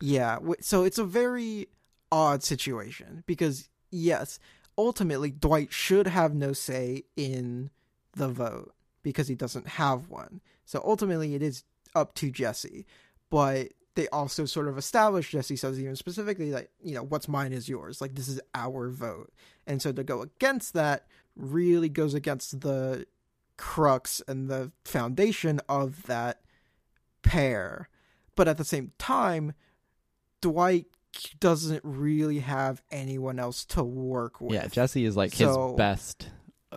Yeah, 0.00 0.36
w- 0.36 0.54
so 0.60 0.84
it's 0.84 0.98
a 0.98 1.04
very 1.04 1.66
odd 2.10 2.42
situation 2.42 3.22
because 3.26 3.68
yes, 3.90 4.38
ultimately 4.78 5.30
Dwight 5.30 5.72
should 5.72 6.06
have 6.06 6.34
no 6.34 6.52
say 6.52 7.04
in 7.16 7.70
the 8.14 8.28
vote 8.28 8.74
because 9.02 9.28
he 9.28 9.34
doesn't 9.34 9.66
have 9.66 10.08
one. 10.08 10.40
So 10.64 10.80
ultimately 10.84 11.34
it 11.34 11.42
is 11.42 11.64
up 11.94 12.14
to 12.16 12.30
Jesse. 12.30 12.86
But 13.30 13.68
they 13.94 14.08
also 14.08 14.44
sort 14.46 14.68
of 14.68 14.78
establish 14.78 15.32
Jesse 15.32 15.56
says 15.56 15.78
even 15.78 15.96
specifically 15.96 16.52
like, 16.52 16.70
you 16.82 16.94
know, 16.94 17.02
what's 17.02 17.28
mine 17.28 17.52
is 17.52 17.68
yours. 17.68 18.00
Like 18.00 18.14
this 18.14 18.28
is 18.28 18.40
our 18.54 18.88
vote. 18.88 19.32
And 19.66 19.82
so 19.82 19.92
to 19.92 20.04
go 20.04 20.22
against 20.22 20.74
that 20.74 21.06
really 21.36 21.88
goes 21.88 22.14
against 22.14 22.60
the 22.60 23.06
crux 23.56 24.22
and 24.28 24.48
the 24.48 24.72
foundation 24.84 25.60
of 25.68 26.04
that 26.04 26.40
pair. 27.22 27.88
But 28.34 28.48
at 28.48 28.56
the 28.58 28.64
same 28.64 28.92
time, 28.98 29.52
Dwight 30.40 30.86
doesn't 31.40 31.82
really 31.84 32.38
have 32.40 32.82
anyone 32.90 33.38
else 33.38 33.64
to 33.66 33.82
work 33.82 34.40
with. 34.40 34.54
Yeah, 34.54 34.66
Jesse 34.68 35.04
is 35.04 35.16
like 35.16 35.34
So- 35.34 35.68
his 35.68 35.76
best 35.76 36.28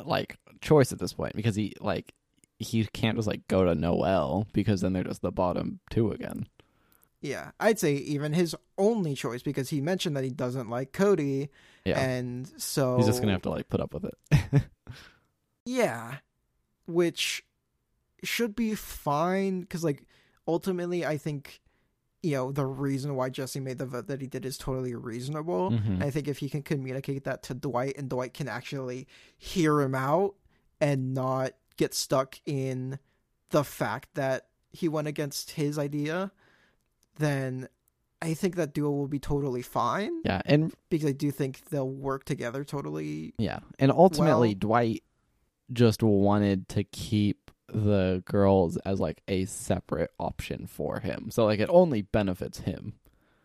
like 0.06 0.38
choice 0.66 0.92
at 0.92 1.00
this 1.00 1.14
point 1.14 1.36
because 1.36 1.56
he 1.56 1.74
like 1.80 2.14
he 2.60 2.86
can't 2.94 3.18
just 3.18 3.28
like 3.28 3.48
go 3.48 3.64
to 3.66 3.76
Noelle 3.76 4.48
because 4.54 4.82
then 4.82 4.94
they're 4.94 5.04
just 5.04 5.22
the 5.22 5.32
bottom 5.32 5.80
two 5.90 6.12
again. 6.12 6.48
Yeah, 7.22 7.52
I'd 7.60 7.80
say 7.80 7.96
even 7.96 8.34
his 8.34 8.56
only 8.78 9.16
choice 9.16 9.42
because 9.42 9.70
he 9.70 9.82
mentioned 9.82 10.16
that 10.16 10.24
he 10.24 10.30
doesn't 10.30 10.70
like 10.70 10.92
Cody, 10.94 11.50
Yeah, 11.86 12.00
and 12.00 12.48
so 12.62 12.98
he's 12.98 13.08
just 13.08 13.20
gonna 13.22 13.32
have 13.32 13.42
to 13.44 13.50
like 13.50 13.68
put 13.70 13.80
up 13.82 13.94
with 13.94 14.06
it. 14.06 14.62
yeah, 15.66 16.18
which 16.86 17.44
should 18.24 18.56
be 18.56 18.76
fine 18.76 19.62
because 19.62 19.84
like 19.84 20.04
ultimately 20.48 21.06
I 21.06 21.18
think 21.18 21.62
you 22.24 22.32
know 22.36 22.52
the 22.52 22.66
reason 22.66 23.16
why 23.16 23.30
Jesse 23.30 23.60
made 23.60 23.78
the 23.80 23.86
vote 23.86 24.08
that 24.08 24.22
he 24.22 24.28
did 24.28 24.46
is 24.46 24.58
totally 24.58 24.96
reasonable. 24.96 25.72
Mhm. 25.72 26.04
I 26.04 26.10
think 26.12 26.28
if 26.28 26.40
he 26.40 26.50
can 26.50 26.62
communicate 26.64 27.24
that 27.24 27.44
to 27.44 27.54
Dwight 27.54 27.96
and 27.98 28.10
Dwight 28.10 28.34
can 28.34 28.48
actually 28.48 29.08
hear 29.38 29.82
him 29.82 29.96
out 29.96 30.36
and 30.82 31.14
not 31.14 31.52
get 31.78 31.94
stuck 31.94 32.40
in 32.46 33.00
the 33.50 33.64
fact 33.64 34.10
that 34.16 34.48
he 34.72 34.88
went 34.88 35.08
against 35.08 35.52
his 35.52 35.78
idea, 35.80 36.32
then 37.18 37.68
I 38.22 38.34
think 38.34 38.56
that 38.56 38.74
duo 38.74 38.92
will 38.92 39.08
be 39.08 39.20
totally 39.20 39.62
fine 39.62 40.22
Yeah, 40.26 40.42
and 40.46 40.74
because 40.90 41.08
I 41.08 41.12
do 41.12 41.32
think 41.32 41.66
they'll 41.70 41.90
work 41.90 42.24
together 42.26 42.64
totally. 42.64 43.34
yeah, 43.38 43.60
and 43.80 43.92
ultimately 43.92 44.50
Well- 44.50 44.60
Dwight 44.60 45.04
just 45.74 46.04
wanted 46.04 46.70
to 46.70 46.84
keep 46.84 47.52
the 47.68 48.22
girls 48.26 48.78
as 48.78 49.00
like 49.00 49.22
a 49.28 49.46
separate 49.46 50.12
option 50.20 50.68
for 50.68 51.00
him. 51.00 51.30
So 51.32 51.46
like 51.46 51.60
it 51.60 51.70
only 51.72 52.04
benefits 52.04 52.60
him. 52.60 52.94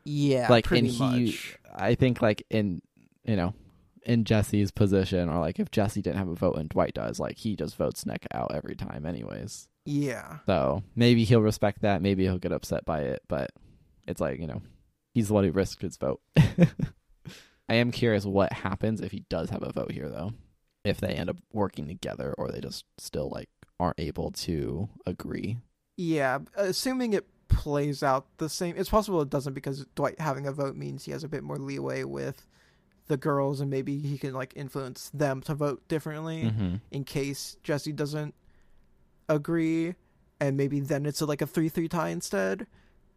Yeah, 0.05 0.47
like 0.51 0.71
and 0.71 0.87
he 0.87 1.27
much. 1.31 1.59
I 1.75 1.95
think 1.95 2.21
like 2.21 2.45
in 2.51 2.83
you 3.25 3.37
know 3.37 3.55
in 4.05 4.25
Jesse's 4.25 4.71
position 4.71 5.29
or 5.29 5.39
like 5.39 5.59
if 5.59 5.71
Jesse 5.71 6.03
didn't 6.03 6.19
have 6.19 6.29
a 6.29 6.35
vote 6.35 6.57
and 6.57 6.69
Dwight 6.69 6.95
does, 6.95 7.21
like 7.21 7.39
he 7.39 7.57
just 7.57 7.77
votes 7.77 8.07
Nick 8.07 8.27
out 8.33 8.53
every 8.55 8.75
time 8.75 9.07
anyways. 9.07 9.69
Yeah, 9.87 10.39
So 10.47 10.83
maybe 10.95 11.25
he'll 11.25 11.41
respect 11.41 11.83
that, 11.83 12.03
maybe 12.03 12.25
he'll 12.25 12.39
get 12.39 12.53
upset 12.53 12.85
by 12.85 13.01
it, 13.01 13.23
but 13.29 13.51
it's 14.07 14.21
like, 14.21 14.39
you 14.39 14.47
know, 14.47 14.63
he's 15.15 15.29
the 15.29 15.35
one 15.35 15.45
who 15.45 15.53
risked 15.53 15.83
his 15.83 15.97
vote. 15.97 16.21
I 17.69 17.75
am 17.75 17.91
curious 17.91 18.25
what 18.25 18.53
happens 18.53 19.01
if 19.01 19.13
he 19.13 19.25
does 19.29 19.51
have 19.51 19.63
a 19.63 19.73
vote 19.73 19.93
here 19.93 20.09
though. 20.09 20.33
If 20.85 21.01
they 21.01 21.09
end 21.15 21.31
up 21.31 21.37
working 21.53 21.87
together 21.87 22.35
or 22.37 22.51
they 22.51 22.61
just 22.61 22.85
still 22.99 23.31
like 23.31 23.49
aren't 23.79 24.01
able 24.01 24.31
to 24.33 24.89
agree. 25.07 25.59
yeah. 25.97 26.39
Assuming 26.57 27.13
it 27.13 27.27
plays 27.49 28.03
out 28.03 28.27
the 28.39 28.49
same, 28.49 28.75
it's 28.77 28.89
possible 28.91 29.21
it 29.23 29.31
doesn't 29.31 29.55
because 29.55 29.87
Dwight 29.95 30.21
having 30.21 30.47
a 30.47 30.53
vote 30.53 30.77
means 30.77 31.05
he 31.05 31.13
has 31.13 31.25
a 31.25 31.29
bit 31.29 31.43
more 31.43 31.59
leeway 31.59 32.05
with 32.05 32.47
the 33.11 33.19
girls 33.19 33.61
and 33.61 33.69
maybe 33.69 33.99
he 33.99 34.17
can 34.17 34.33
like 34.33 34.55
influence 34.57 35.11
them 35.13 35.43
to 35.43 35.55
vote 35.55 35.87
differently. 35.89 36.45
Mm-hmm. 36.45 36.77
in 36.91 37.05
case 37.05 37.59
Jesse 37.63 37.93
doesn't 37.93 38.35
agree, 39.29 39.95
and 40.41 40.57
maybe 40.57 40.81
then 40.81 41.07
it's 41.07 41.21
like 41.21 41.43
a 41.43 41.47
three-three 41.47 41.89
tie 41.89 42.09
instead. 42.09 42.67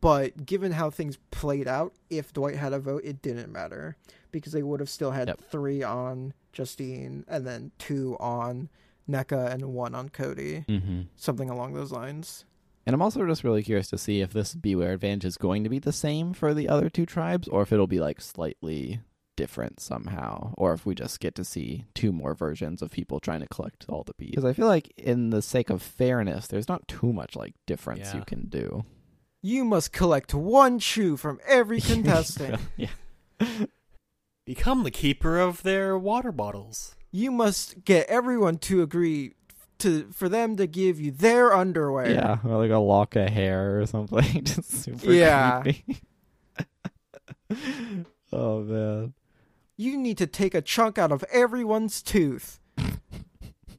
But 0.02 0.46
given 0.46 0.74
how 0.74 0.90
things 0.90 1.18
played 1.32 1.68
out, 1.68 1.94
if 2.10 2.34
Dwight 2.34 2.56
had 2.58 2.74
a 2.74 2.80
vote, 2.80 3.04
it 3.06 3.22
didn't 3.22 3.52
matter 3.54 3.96
because 4.32 4.52
they 4.52 4.64
would 4.64 4.82
have 4.82 4.90
still 4.90 5.12
had 5.12 5.30
Yep. 5.30 5.42
three 5.50 5.82
on 5.82 6.34
Justine 6.52 7.24
and 7.30 7.48
then 7.48 7.72
two 7.78 8.18
on 8.20 8.68
Nneka 9.10 9.52
and 9.54 9.74
one 9.74 9.96
on 9.96 10.10
Cody, 10.10 10.66
Mm-hmm. 10.68 11.02
something 11.16 11.50
along 11.50 11.74
those 11.74 11.92
lines. 11.94 12.44
And 12.86 12.94
I'm 12.94 13.02
also 13.02 13.26
just 13.26 13.46
really 13.46 13.64
curious 13.64 13.88
to 13.92 13.98
see 13.98 14.20
if 14.20 14.34
this 14.34 14.54
Beware 14.56 14.92
advantage 14.92 15.24
is 15.24 15.38
going 15.38 15.64
to 15.64 15.70
be 15.70 15.80
the 15.80 15.94
same 15.94 16.34
for 16.34 16.54
the 16.54 16.68
other 16.68 16.90
two 16.90 17.06
tribes 17.06 17.48
or 17.48 17.62
if 17.62 17.72
it'll 17.72 17.88
be 17.88 18.02
like 18.02 18.20
slightly 18.20 19.00
different 19.36 19.80
somehow 19.80 20.54
or 20.58 20.74
if 20.74 20.86
we 20.86 20.94
just 20.96 21.20
get 21.20 21.36
to 21.36 21.44
see 21.44 21.86
two 21.94 22.12
more 22.12 22.34
versions 22.36 22.82
of 22.82 22.92
people 22.92 23.20
trying 23.20 23.40
to 23.42 23.48
collect 23.48 23.86
all 23.90 24.04
the 24.04 24.14
bees. 24.18 24.32
Because 24.32 24.46
I 24.46 24.54
feel 24.54 24.68
like 24.68 24.92
in 24.98 25.30
the 25.32 25.42
sake 25.42 25.70
of 25.70 25.82
fairness, 25.82 26.48
there's 26.48 26.68
not 26.68 26.88
too 26.88 27.12
much 27.14 27.36
like 27.36 27.54
difference 27.66 28.00
Yeah. 28.14 28.18
you 28.18 28.24
can 28.26 28.46
do. 28.48 28.86
You 29.42 29.66
must 29.66 29.92
collect 29.92 30.34
one 30.34 30.80
shoe 30.80 31.18
from 31.18 31.40
every 31.48 31.82
contestant. 31.92 32.62
yeah. 32.78 32.88
Become 34.46 34.84
the 34.84 34.92
keeper 34.92 35.38
of 35.40 35.64
their 35.64 35.98
water 35.98 36.32
bottles. 36.32 36.96
you 37.12 37.32
must 37.32 37.84
get 37.86 38.08
everyone 38.08 38.58
to 38.58 38.82
agree 38.82 39.34
to 39.80 40.10
for 40.14 40.30
them 40.30 40.56
to 40.58 40.68
give 40.68 41.00
you 41.00 41.12
their 41.12 41.54
underwear. 41.54 42.10
Yeah, 42.12 42.38
or 42.46 42.58
like 42.58 42.72
a 42.72 42.78
lock 42.78 43.16
of 43.16 43.30
hair 43.30 43.80
or 43.82 43.86
something. 43.86 44.44
just 44.46 44.70
super 44.72 45.12
Yeah. 45.12 45.62
creepy. 45.62 45.98
oh 48.32 48.62
man. 48.64 49.14
You 49.78 49.98
need 49.98 50.18
to 50.20 50.28
take 50.28 50.54
a 50.54 50.62
chunk 50.62 50.98
out 50.98 51.12
of 51.12 51.24
everyone's 51.32 52.02
tooth. 52.02 52.60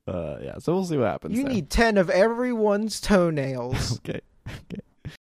Uh 0.06 0.36
yeah, 0.42 0.58
so 0.58 0.74
we'll 0.74 0.84
see 0.84 0.98
what 0.98 1.06
happens. 1.06 1.34
You 1.34 1.44
there. 1.44 1.52
need 1.54 1.70
10 1.70 1.96
of 1.96 2.10
everyone's 2.10 3.00
toenails. 3.00 3.98
Okay. 4.06 4.20
Okay. 4.46 4.82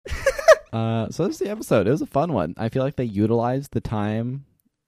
uh, 0.73 1.09
so 1.09 1.25
this 1.25 1.35
is 1.35 1.39
the 1.39 1.49
episode. 1.49 1.87
It 1.87 1.91
was 1.91 2.01
a 2.01 2.05
fun 2.05 2.33
one. 2.33 2.53
I 2.57 2.67
feel 2.67 2.83
like 2.83 2.97
they 2.97 3.05
utilized 3.05 3.71
the 3.71 3.79
time 3.79 4.43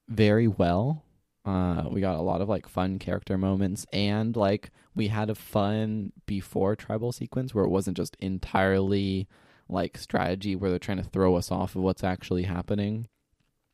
very 0.09 0.49
well. 0.49 1.03
Uh, 1.45 1.85
we 1.89 2.01
got 2.01 2.17
a 2.17 2.21
lot 2.21 2.41
of 2.41 2.49
like 2.49 2.67
fun 2.67 2.99
character 2.99 3.37
moments, 3.37 3.85
and 3.93 4.35
like 4.35 4.71
we 4.93 5.07
had 5.07 5.29
a 5.29 5.35
fun 5.35 6.11
before 6.25 6.75
tribal 6.75 7.13
sequence 7.13 7.55
where 7.55 7.63
it 7.63 7.69
wasn't 7.69 7.95
just 7.95 8.17
entirely 8.19 9.29
like 9.69 9.97
strategy 9.97 10.57
where 10.57 10.69
they're 10.69 10.79
trying 10.79 10.97
to 11.01 11.09
throw 11.09 11.35
us 11.35 11.49
off 11.49 11.77
of 11.77 11.81
what's 11.83 12.03
actually 12.03 12.43
happening. 12.43 13.07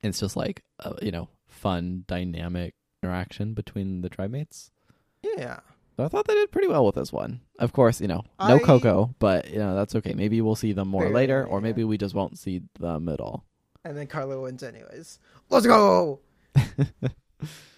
It's 0.01 0.19
just 0.19 0.35
like 0.35 0.61
a, 0.79 0.93
you 1.01 1.11
know 1.11 1.29
fun 1.53 2.03
dynamic 2.07 2.73
interaction 3.01 3.53
between 3.53 4.01
the 4.01 4.09
tribe 4.09 4.31
mates. 4.31 4.71
yeah. 5.37 5.59
So 5.95 6.03
I 6.03 6.07
thought 6.07 6.25
they 6.27 6.33
did 6.33 6.51
pretty 6.51 6.67
well 6.67 6.85
with 6.87 6.95
this 6.95 7.13
one. 7.13 7.41
Of 7.59 7.71
course, 7.71 8.01
you 8.01 8.07
know, 8.07 8.23
no 8.39 8.55
I- 8.55 8.59
Coco, 8.59 9.13
but 9.19 9.51
you 9.51 9.59
know 9.59 9.75
that's 9.75 9.93
okay. 9.95 10.13
Maybe 10.15 10.41
we'll 10.41 10.55
see 10.55 10.71
them 10.73 10.87
more 10.87 11.07
later, 11.09 11.45
or 11.45 11.61
maybe 11.61 11.83
we 11.83 11.99
just 11.99 12.15
won't 12.15 12.39
see 12.39 12.63
them 12.79 13.07
at 13.09 13.19
all. 13.21 13.45
And 13.85 13.95
then 13.95 14.07
Karla 14.07 14.41
wins 14.41 14.63
anyways. 14.63 15.19
Let's 15.49 15.67
go! 15.67 16.21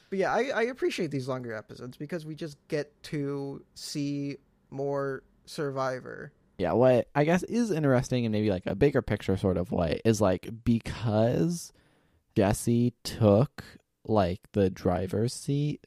But 0.10 0.20
yeah, 0.20 0.32
I, 0.34 0.52
I 0.56 0.62
appreciate 0.64 1.10
these 1.12 1.28
longer 1.28 1.54
episodes 1.54 1.98
because 1.98 2.26
we 2.26 2.36
just 2.36 2.58
get 2.68 2.92
to 3.04 3.64
see 3.74 4.38
more 4.70 5.24
Survivor. 5.48 6.32
yeah, 6.58 6.74
what 6.74 7.08
I 7.16 7.24
guess 7.26 7.44
is 7.44 7.70
interesting 7.72 8.26
and 8.26 8.32
maybe 8.32 8.50
like 8.50 8.66
a 8.66 8.76
bigger 8.76 9.02
picture 9.02 9.36
sort 9.36 9.58
of 9.58 9.72
way 9.72 10.00
is 10.06 10.22
like 10.22 10.48
because 10.64 11.74
Jesse 12.36 12.94
took 13.04 13.64
like 14.06 14.42
the 14.54 14.70
driver's 14.70 15.34
seat 15.34 15.86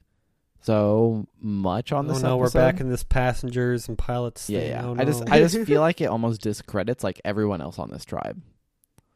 so 0.60 1.26
much 1.40 1.92
on 1.92 2.06
oh 2.06 2.12
this 2.12 2.22
no, 2.22 2.36
we're 2.36 2.50
back 2.50 2.80
in 2.80 2.90
this 2.90 3.02
passengers 3.02 3.88
and 3.88 3.96
pilots 3.96 4.50
yeah, 4.50 4.60
thing. 4.60 4.68
yeah. 4.70 4.86
Oh, 4.86 4.96
I 4.98 5.04
just. 5.04 5.30
I 5.30 5.38
just 5.38 5.58
feel 5.66 5.80
like 5.80 6.00
it 6.00 6.06
almost 6.06 6.40
discredits 6.42 7.04
like 7.04 7.20
everyone 7.24 7.60
else 7.60 7.78
on 7.78 7.90
this 7.90 8.04
tribe. 8.04 8.42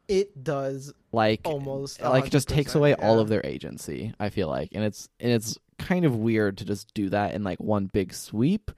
It 0.07 0.43
does 0.43 0.93
Like 1.11 1.41
almost 1.45 2.01
like 2.01 2.29
just 2.29 2.49
takes 2.49 2.73
100%, 2.73 2.75
away 2.75 2.93
all 2.95 3.19
of 3.19 3.29
their 3.29 3.45
agency, 3.45 4.13
I 4.19 4.29
feel 4.29 4.47
like. 4.47 4.69
And 4.73 4.83
it's 4.83 5.09
and 5.19 5.31
it's 5.31 5.57
kind 5.77 6.05
of 6.05 6.15
weird 6.15 6.57
to 6.57 6.65
just 6.65 6.93
do 6.93 7.09
that 7.09 7.33
in 7.33 7.43
like 7.43 7.59
one 7.59 7.85
big 7.85 8.13
sweep. 8.13 8.71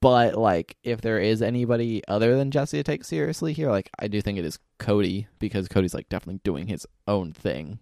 But 0.00 0.36
like 0.36 0.76
if 0.82 1.00
there 1.00 1.18
is 1.18 1.42
anybody 1.42 2.02
other 2.06 2.36
than 2.36 2.50
Jesse 2.50 2.76
to 2.76 2.82
take 2.82 3.04
seriously 3.04 3.52
here, 3.52 3.70
like 3.70 3.90
I 3.98 4.08
do 4.08 4.20
think 4.20 4.38
it 4.38 4.44
is 4.44 4.58
Cody 4.78 5.26
because 5.38 5.68
Cody's 5.68 5.94
like 5.94 6.08
definitely 6.08 6.40
doing 6.44 6.66
his 6.66 6.86
own 7.08 7.32
thing. 7.32 7.78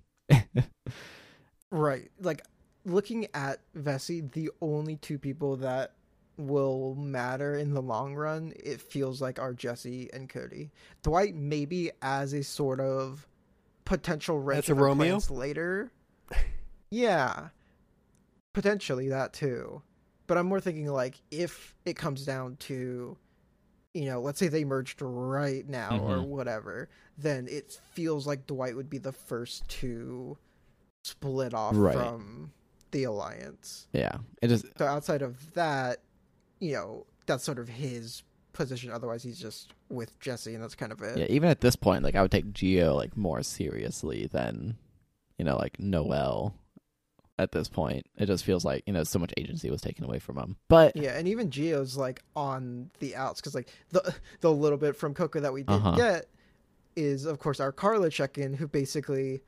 Right. 1.71 2.09
Like 2.21 2.43
looking 2.85 3.27
at 3.35 3.59
Vesi, 3.77 4.31
the 4.33 4.51
only 4.61 4.97
two 4.97 5.19
people 5.19 5.57
that 5.57 5.95
will 6.37 6.95
matter 6.95 7.57
in 7.57 7.75
the 7.75 7.83
long 7.83 8.15
run, 8.15 8.53
it 8.57 8.81
feels 8.81 9.21
like 9.21 9.41
are 9.41 9.53
Jesse 9.53 10.09
and 10.13 10.29
Cody. 10.29 10.71
Dwight 11.03 11.35
maybe 11.35 11.91
as 12.01 12.33
a 12.33 12.45
sort 12.45 12.79
of 12.81 13.27
potential 13.85 14.39
wrench 14.39 14.69
That's 14.69 14.79
a 14.79 14.81
Romeo? 14.81 15.19
later. 15.31 15.91
yeah. 16.91 17.49
Potentially 18.53 19.09
that 19.09 19.33
too. 19.33 19.83
But 20.27 20.39
I'm 20.39 20.47
more 20.47 20.61
thinking 20.61 20.87
like 20.89 21.21
if 21.31 21.75
it 21.85 21.95
comes 21.97 22.25
down 22.25 22.57
to 22.61 23.17
you 23.97 24.07
know, 24.07 24.21
let's 24.21 24.41
say 24.41 24.49
they 24.49 24.65
merged 24.65 25.01
right 25.01 25.69
now 25.69 26.01
or 26.01 26.17
Mhm. 26.17 26.27
whatever, 26.27 26.89
then 27.17 27.47
it 27.47 27.79
feels 27.93 28.27
like 28.27 28.45
Dwight 28.45 28.75
would 28.75 28.91
be 28.91 28.99
the 28.99 29.13
first 29.13 29.69
to 29.69 30.37
split 31.05 31.55
off 31.55 31.77
Right. 31.77 31.95
from 31.95 32.53
the 32.91 33.05
alliance. 33.05 33.87
Yeah. 33.93 34.19
it 34.43 34.51
is. 34.51 34.65
So 34.79 34.85
outside 34.87 35.23
of 35.23 35.53
that, 35.55 36.01
you 36.59 36.73
know, 36.73 37.07
that's 37.27 37.45
sort 37.45 37.61
of 37.61 37.69
his 37.69 38.25
position. 38.53 38.91
Otherwise, 38.91 39.23
he's 39.23 39.39
just 39.39 39.73
with 39.89 40.19
Jesse, 40.19 40.55
and 40.55 40.63
that's 40.63 40.75
kind 40.75 40.91
of 40.91 41.01
it. 41.03 41.17
yeah, 41.19 41.27
even 41.29 41.49
at 41.49 41.61
this 41.61 41.77
point, 41.77 42.03
like 42.03 42.15
I 42.17 42.23
would 42.23 42.31
take 42.33 42.53
Geo 42.53 42.95
like 42.97 43.17
more 43.17 43.43
seriously 43.45 44.27
than 44.27 44.77
you 45.39 45.45
know, 45.45 45.57
like 45.57 45.79
Noelle 45.79 46.55
at 47.39 47.53
this 47.53 47.69
point. 47.69 48.07
It 48.17 48.27
just 48.27 48.45
feels 48.45 48.65
like, 48.65 48.85
you 48.87 48.93
know, 48.93 49.05
so 49.05 49.19
much 49.19 49.33
agency 49.37 49.71
was 49.71 49.81
taken 49.81 50.05
away 50.05 50.19
from 50.19 50.37
him. 50.39 50.57
But 50.69 50.97
Yeah, 50.97 51.17
and 51.19 51.27
even 51.29 51.51
Geo's 51.51 51.97
like 51.97 52.23
on 52.37 52.91
the 53.01 53.17
outs 53.17 53.41
because 53.41 53.55
like 53.55 53.69
the 53.91 54.15
the 54.41 54.53
little 54.53 54.79
bit 54.79 54.97
from 54.97 55.15
Coco 55.15 55.41
that 55.41 55.53
we 55.53 55.63
did 55.63 55.73
Uh-huh. 55.75 55.93
get 55.97 56.27
is 56.97 57.25
of 57.25 57.39
course 57.41 57.59
our 57.59 57.73
Karla 57.73 58.09
check-in 58.11 58.55
who 58.55 58.69
basically 58.69 59.43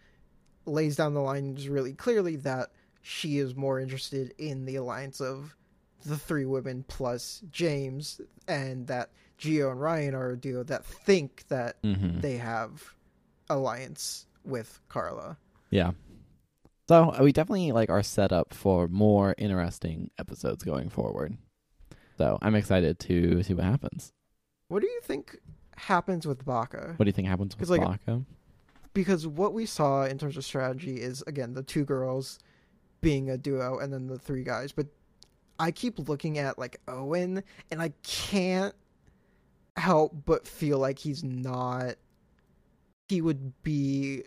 lays 0.64 0.96
down 0.96 1.14
the 1.14 1.20
lines 1.20 1.68
really 1.68 1.92
clearly 1.92 2.34
that 2.36 2.70
she 3.02 3.38
is 3.38 3.54
more 3.54 3.78
interested 3.78 4.34
in 4.36 4.64
the 4.64 4.74
alliance 4.76 5.20
of 5.20 5.54
the 6.04 6.18
three 6.18 6.44
women 6.44 6.84
plus 6.88 7.42
James 7.52 8.20
and 8.48 8.88
that 8.88 9.10
Geo 9.38 9.70
and 9.70 9.80
Ryan 9.80 10.14
are 10.14 10.30
a 10.30 10.36
duo 10.36 10.64
that 10.64 10.84
think 10.84 11.44
that 11.48 11.80
Mhm. 11.82 12.20
they 12.20 12.36
have 12.38 12.94
alliance 13.48 14.26
with 14.44 14.80
Karla. 14.88 15.36
Yeah. 15.70 15.92
So 16.88 17.14
uh, 17.18 17.22
we 17.22 17.32
definitely 17.32 17.72
like 17.72 17.90
are 17.90 18.02
set 18.02 18.32
up 18.32 18.54
for 18.54 18.88
more 18.88 19.34
interesting 19.38 20.10
episodes 20.18 20.62
going 20.64 20.88
forward. 20.88 21.36
So 22.18 22.38
I'm 22.40 22.54
excited 22.54 22.98
to 23.00 23.42
see 23.42 23.54
what 23.54 23.64
happens. 23.64 24.12
What 24.68 24.80
do 24.80 24.86
you 24.86 25.00
think 25.02 25.36
happens 25.76 26.26
with 26.26 26.44
Baka? 26.44 26.94
What 26.96 27.04
do 27.04 27.08
you 27.08 27.12
think 27.12 27.28
happens 27.28 27.58
with 27.58 27.68
like, 27.68 27.80
Baka? 27.82 28.22
because 28.96 29.26
what 29.26 29.52
we 29.52 29.66
saw 29.66 30.06
in 30.06 30.16
terms 30.16 30.38
of 30.38 30.44
strategy 30.44 31.02
is 31.02 31.22
again 31.26 31.52
the 31.52 31.62
two 31.62 31.84
girls 31.84 32.38
being 33.02 33.28
a 33.28 33.36
duo 33.36 33.78
and 33.78 33.92
then 33.92 34.06
the 34.06 34.18
three 34.18 34.42
guys 34.42 34.72
but 34.72 34.86
i 35.58 35.70
keep 35.70 36.08
looking 36.08 36.38
at 36.38 36.58
like 36.58 36.80
owen 36.88 37.44
and 37.70 37.82
i 37.82 37.92
can't 38.02 38.74
help 39.76 40.14
but 40.24 40.48
feel 40.48 40.78
like 40.78 40.98
he's 40.98 41.22
not 41.22 41.96
he 43.10 43.20
would 43.20 43.52
be 43.62 44.22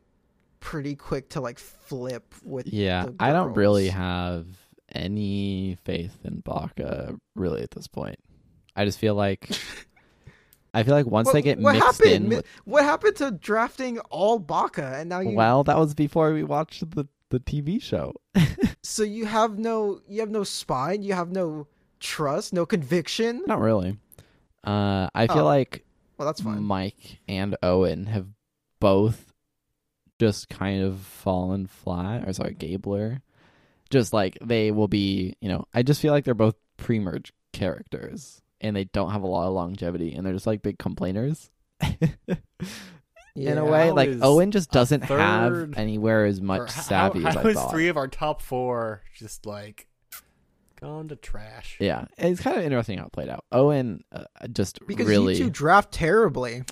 pretty 0.59 0.95
quick 0.95 1.29
to 1.29 1.41
like 1.41 1.59
flip 1.59 2.33
with 2.43 2.67
Yeah, 2.67 3.07
I 3.19 3.31
don't 3.31 3.53
really 3.53 3.89
have 3.89 4.45
any 4.93 5.77
faith 5.83 6.17
in 6.23 6.39
Baka 6.41 7.15
really 7.35 7.61
at 7.61 7.71
this 7.71 7.87
point. 7.87 8.17
I 8.75 8.85
just 8.85 8.99
feel 8.99 9.15
like 9.15 9.49
I 10.73 10.83
feel 10.83 10.93
like 10.93 11.07
once 11.07 11.27
what, 11.27 11.33
they 11.33 11.41
get 11.41 11.59
what 11.59 11.73
mixed 11.73 11.99
happened? 11.99 12.25
in 12.25 12.29
with, 12.29 12.45
what 12.65 12.83
happened 12.83 13.15
to 13.17 13.31
drafting 13.31 13.99
all 14.11 14.37
baka 14.39 14.97
and 14.97 15.09
now 15.09 15.19
you 15.19 15.31
well, 15.35 15.63
that 15.63 15.77
was 15.77 15.93
before 15.93 16.33
we 16.33 16.43
watched 16.43 16.89
the 16.91 17.07
the 17.29 17.39
TV 17.39 17.81
show. 17.81 18.13
so 18.83 19.03
you 19.03 19.25
have 19.25 19.57
no 19.59 19.99
you 20.07 20.19
have 20.19 20.29
no 20.31 20.43
spine? 20.43 21.03
You 21.03 21.13
have 21.13 21.31
no 21.31 21.67
trust? 21.99 22.53
No 22.53 22.65
conviction? 22.65 23.43
Not 23.47 23.59
really. 23.61 23.97
Uh 24.63 25.09
I 25.15 25.27
feel 25.27 25.39
Oh, 25.39 25.45
like 25.45 25.85
well 26.17 26.25
that's 26.27 26.41
fine. 26.41 26.61
Mike 26.63 27.19
and 27.27 27.55
Owen 27.63 28.05
have 28.07 28.27
both 28.79 29.28
just 30.19 30.49
kind 30.49 30.83
of 30.83 30.99
fallen 30.99 31.65
flat. 31.67 32.27
Or 32.27 32.33
sorry, 32.33 32.53
Gabler. 32.53 33.21
Just 33.89 34.13
like 34.13 34.37
they 34.41 34.71
will 34.71 34.87
be, 34.87 35.35
you 35.41 35.49
know, 35.49 35.65
I 35.73 35.81
just 35.83 36.01
feel 36.01 36.11
like 36.13 36.23
they're 36.25 36.33
both 36.35 36.55
pre 36.77 36.99
merge 36.99 37.33
characters 37.53 38.41
and 38.61 38.75
they 38.75 38.83
don't 38.85 39.11
have 39.11 39.23
a 39.23 39.27
lot 39.27 39.47
of 39.47 39.53
longevity 39.53 40.13
and 40.13 40.25
they're 40.25 40.33
just 40.33 40.45
like 40.47 40.61
big 40.61 40.77
complainers. 40.77 41.49
In 43.35 43.57
a 43.57 43.63
way, 43.63 43.87
How 43.87 43.93
like 43.95 44.09
Owen 44.21 44.51
just 44.51 44.69
doesn't 44.71 45.03
have 45.03 45.73
anywhere 45.77 46.25
as 46.25 46.41
much 46.41 46.71
how- 46.73 46.81
savvy 46.81 47.21
how, 47.21 47.29
as 47.29 47.37
I 47.37 47.41
how 47.41 47.47
is 47.47 47.55
thought. 47.55 47.71
three 47.71 47.87
of 47.87 47.95
our 47.95 48.07
top 48.07 48.41
four 48.41 49.01
just 49.15 49.45
like 49.45 49.87
gone 50.81 51.07
to 51.07 51.15
trash? 51.15 51.77
Yeah, 51.79 52.05
it's 52.17 52.41
kind 52.41 52.57
of 52.57 52.63
interesting 52.63 52.97
how 52.97 53.05
it 53.05 53.11
played 53.13 53.29
out. 53.29 53.45
Owen 53.51 54.03
uh, 54.11 54.25
just 54.51 54.85
Because 54.85 55.07
really 55.07 55.35
you 55.37 55.45
two 55.45 55.49
draft 55.49 55.91
terribly. 55.93 56.63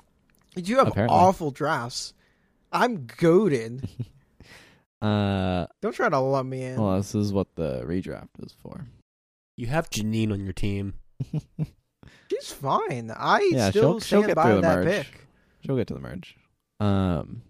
You 0.55 0.77
have 0.79 0.87
Apparently. 0.89 1.15
awful 1.15 1.51
drafts. 1.51 2.13
I'm 2.71 3.05
goaded. 3.17 3.87
uh 5.01 5.67
Don't 5.81 5.93
try 5.93 6.09
to 6.09 6.19
lump 6.19 6.49
me 6.49 6.63
in. 6.63 6.81
well, 6.81 6.97
this 6.97 7.13
is 7.15 7.31
what 7.31 7.47
the 7.55 7.83
redraft 7.85 8.29
is 8.45 8.53
for. 8.61 8.87
You 9.55 9.67
have 9.67 9.89
Jeanine 9.89 10.31
on 10.31 10.43
your 10.43 10.53
team. 10.53 10.95
She's 12.31 12.51
fine. 12.51 13.11
I 13.15 13.49
Yeah, 13.51 13.69
still 13.69 13.81
she'll- 13.93 13.99
she'll 13.99 14.19
stand 14.21 14.27
get 14.27 14.35
by 14.35 14.43
through 14.45 14.55
the 14.55 14.61
that 14.61 14.75
merge. 14.83 14.87
pick. 14.87 15.27
She'll 15.65 15.75
get 15.77 15.87
to 15.87 15.93
the 15.93 15.99
merge. 15.99 16.35
Um, 16.79 17.41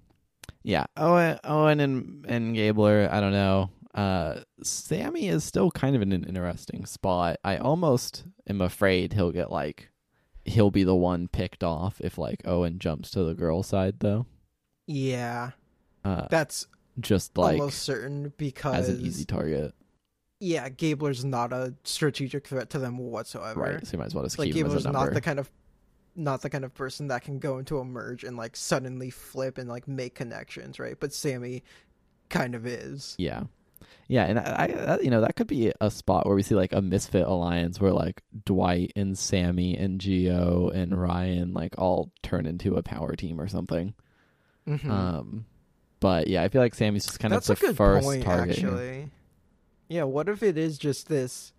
yeah, 0.63 0.85
Owen, 0.95 1.39
Owen 1.43 1.79
and 1.79 2.25
and 2.27 2.55
Gabler. 2.55 3.09
I 3.11 3.19
don't 3.19 3.33
know. 3.33 3.69
Uh, 3.93 4.41
Sami 4.63 5.27
is 5.27 5.43
still 5.43 5.71
kind 5.71 5.95
of 5.95 6.01
in 6.01 6.11
an 6.13 6.23
interesting 6.23 6.85
spot. 6.85 7.37
I 7.43 7.57
almost 7.57 8.23
am 8.47 8.61
afraid 8.61 9.13
he'll 9.13 9.31
get 9.31 9.51
like 9.51 9.89
he'll 10.45 10.71
be 10.71 10.83
the 10.83 10.95
one 10.95 11.27
picked 11.27 11.63
off 11.63 11.99
if 11.99 12.17
like 12.17 12.41
Owen 12.45 12.79
jumps 12.79 13.11
to 13.11 13.23
the 13.23 13.33
girl 13.33 13.63
side 13.63 13.95
though. 13.99 14.25
Yeah, 14.87 15.51
Uh, 16.03 16.27
that's 16.29 16.67
just 16.99 17.37
like 17.37 17.59
almost 17.59 17.83
certain 17.83 18.33
because 18.37 18.89
as 18.89 18.97
an 18.97 19.05
easy 19.05 19.25
target, 19.25 19.73
yeah, 20.39 20.69
Gabler's 20.69 21.25
not 21.25 21.51
a 21.53 21.73
strategic 21.83 22.47
threat 22.47 22.69
to 22.71 22.79
them 22.79 22.97
whatsoever. 22.97 23.59
right? 23.59 23.85
So 23.85 23.93
you 23.93 23.99
might 23.99 24.05
as 24.05 24.15
well 24.15 24.23
just 24.23 24.39
Like 24.39 24.47
keep 24.53 24.65
him 24.65 24.67
as 24.67 24.85
a 24.85 24.91
number. 24.91 25.07
not 25.07 25.13
the 25.13 25.21
kind 25.21 25.39
of 25.39 25.51
not 26.15 26.41
the 26.41 26.49
kind 26.49 26.63
of 26.65 26.73
person 26.73 27.09
that 27.09 27.21
can 27.21 27.37
go 27.37 27.59
into 27.59 27.77
a 27.77 27.85
merge 27.85 28.23
and 28.23 28.37
like 28.37 28.55
suddenly 28.55 29.09
flip 29.11 29.57
and 29.59 29.69
like 29.69 29.87
make 29.87 30.15
connections, 30.15 30.79
right? 30.79 30.97
But 30.99 31.13
Sami 31.13 31.63
kind 32.29 32.55
of 32.55 32.65
is. 32.65 33.13
Yeah. 33.19 33.43
Yeah, 34.07 34.23
and 34.25 34.39
I, 34.39 34.95
I 34.95 34.99
you 35.01 35.11
know 35.11 35.21
that 35.21 35.35
could 35.35 35.47
be 35.47 35.71
a 35.81 35.91
spot 35.91 36.25
where 36.25 36.35
we 36.35 36.41
see 36.41 36.55
like 36.55 36.73
a 36.73 36.81
misfit 36.81 37.27
alliance 37.27 37.79
where 37.79 37.91
like 37.93 38.23
Dwight 38.45 38.93
and 38.95 39.17
Sami 39.17 39.77
and 39.77 39.99
Geo 40.01 40.69
and 40.69 40.99
Ryan 40.99 41.53
like 41.53 41.75
all 41.77 42.11
turn 42.23 42.45
into 42.45 42.75
a 42.75 42.81
power 42.83 43.15
team 43.15 43.39
or 43.39 43.47
something. 43.47 43.93
Mhm. 44.67 44.89
Um, 44.89 45.45
but 45.99 46.27
yeah, 46.27 46.43
I 46.43 46.49
feel 46.49 46.61
like 46.61 46.75
Sami's 46.75 47.05
just 47.05 47.19
kind 47.19 47.33
That's 47.33 47.49
of 47.49 47.57
a 47.57 47.61
the 47.61 47.67
good 47.67 47.77
first 47.77 48.05
point, 48.05 48.23
target. 48.23 48.57
actually. 48.57 49.11
Yeah, 49.89 50.03
what 50.03 50.27
if 50.29 50.43
it 50.43 50.57
is 50.57 50.77
just 50.77 51.07
this? 51.07 51.53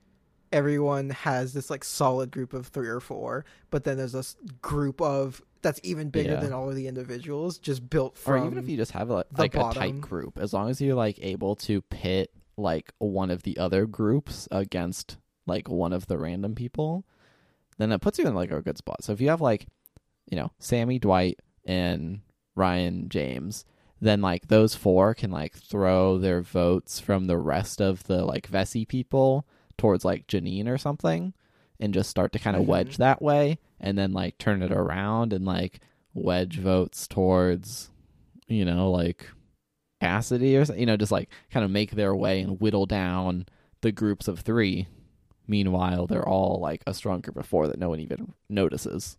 Everyone 0.51 1.11
has 1.11 1.53
this 1.53 1.69
like 1.71 1.85
solid 1.85 2.31
group 2.31 2.53
of 2.55 2.69
three 2.69 2.89
or 2.89 3.01
four, 3.01 3.45
but 3.71 3.85
then 3.85 3.99
there's 3.99 4.13
this 4.13 4.37
group 4.63 5.01
of 5.01 5.43
that's 5.61 5.81
even 5.83 6.09
bigger 6.09 6.33
Yeah. 6.35 6.41
than 6.41 6.53
all 6.53 6.69
of 6.71 6.77
the 6.77 6.87
individuals, 6.87 7.59
just 7.59 7.91
built 7.91 8.15
Or 8.15 8.39
from. 8.39 8.47
even 8.47 8.59
if 8.59 8.69
you 8.69 8.77
just 8.77 8.93
have 8.93 9.11
like, 9.11 9.27
the 9.31 9.43
like 9.43 9.55
a 9.57 9.71
tight 9.73 10.01
group, 10.01 10.39
as 10.39 10.53
long 10.55 10.71
as 10.71 10.81
you're 10.81 10.95
like 10.95 11.19
able 11.21 11.57
to 11.57 11.83
pit 11.83 12.31
like 12.57 12.93
one 12.99 13.31
of 13.31 13.43
the 13.43 13.59
other 13.59 13.85
groups 13.87 14.47
against 14.51 15.17
like 15.47 15.69
one 15.69 15.93
of 15.93 16.07
the 16.07 16.17
random 16.17 16.55
people, 16.55 17.05
then 17.79 17.91
it 17.93 18.01
puts 18.01 18.19
you 18.19 18.27
in 18.27 18.35
like 18.35 18.51
a 18.51 18.63
good 18.63 18.79
spot. 18.79 19.03
So 19.05 19.13
if 19.13 19.21
you 19.21 19.29
have 19.31 19.41
like, 19.41 19.67
you 20.31 20.37
know, 20.37 20.51
Sami, 20.61 20.99
Dwight, 20.99 21.41
and 21.65 22.21
Ryan, 22.59 23.09
James, 23.09 23.65
then 24.01 24.21
like 24.21 24.49
those 24.49 24.75
four 24.75 25.15
can 25.15 25.31
like 25.31 25.55
throw 25.57 26.19
their 26.19 26.43
votes 26.43 27.01
from 27.01 27.27
the 27.27 27.39
rest 27.39 27.81
of 27.81 28.05
the 28.05 28.25
like 28.25 28.51
Vesi 28.51 28.87
people 28.87 29.47
towards 29.77 30.05
like 30.05 30.27
Jeanine 30.27 30.69
or 30.69 30.77
something 30.79 31.33
and 31.81 31.95
just 31.95 32.11
start 32.11 32.33
to 32.33 32.39
kind 32.39 32.57
of 32.57 32.65
Mhm. 32.65 32.67
wedge 32.69 32.97
that 32.99 33.23
way 33.23 33.59
and 33.81 33.97
then 33.97 34.13
like 34.13 34.37
turn 34.39 34.63
it 34.63 34.73
around 34.73 35.33
and 35.33 35.45
like 35.45 35.81
wedge 36.15 36.59
votes 36.59 37.07
towards 37.07 37.91
you 38.49 38.65
know 38.65 38.91
like 38.91 39.31
Cassidy 40.01 40.57
or 40.57 40.65
something, 40.65 40.81
you 40.81 40.87
know 40.87 40.97
just 40.97 41.13
like 41.13 41.29
kind 41.51 41.65
of 41.65 41.71
make 41.71 41.93
their 41.93 42.15
way 42.15 42.41
and 42.41 42.61
whittle 42.61 42.87
down 42.87 43.47
the 43.81 43.93
groups 43.93 44.27
of 44.29 44.41
3 44.41 44.87
meanwhile 45.47 46.07
they're 46.07 46.29
all 46.29 46.59
like 46.61 46.83
a 46.87 46.95
strong 46.95 47.21
group 47.21 47.37
of 47.37 47.47
4 47.47 47.67
that 47.69 47.79
no 47.79 47.89
one 47.89 48.01
even 48.01 48.33
notices 48.49 49.17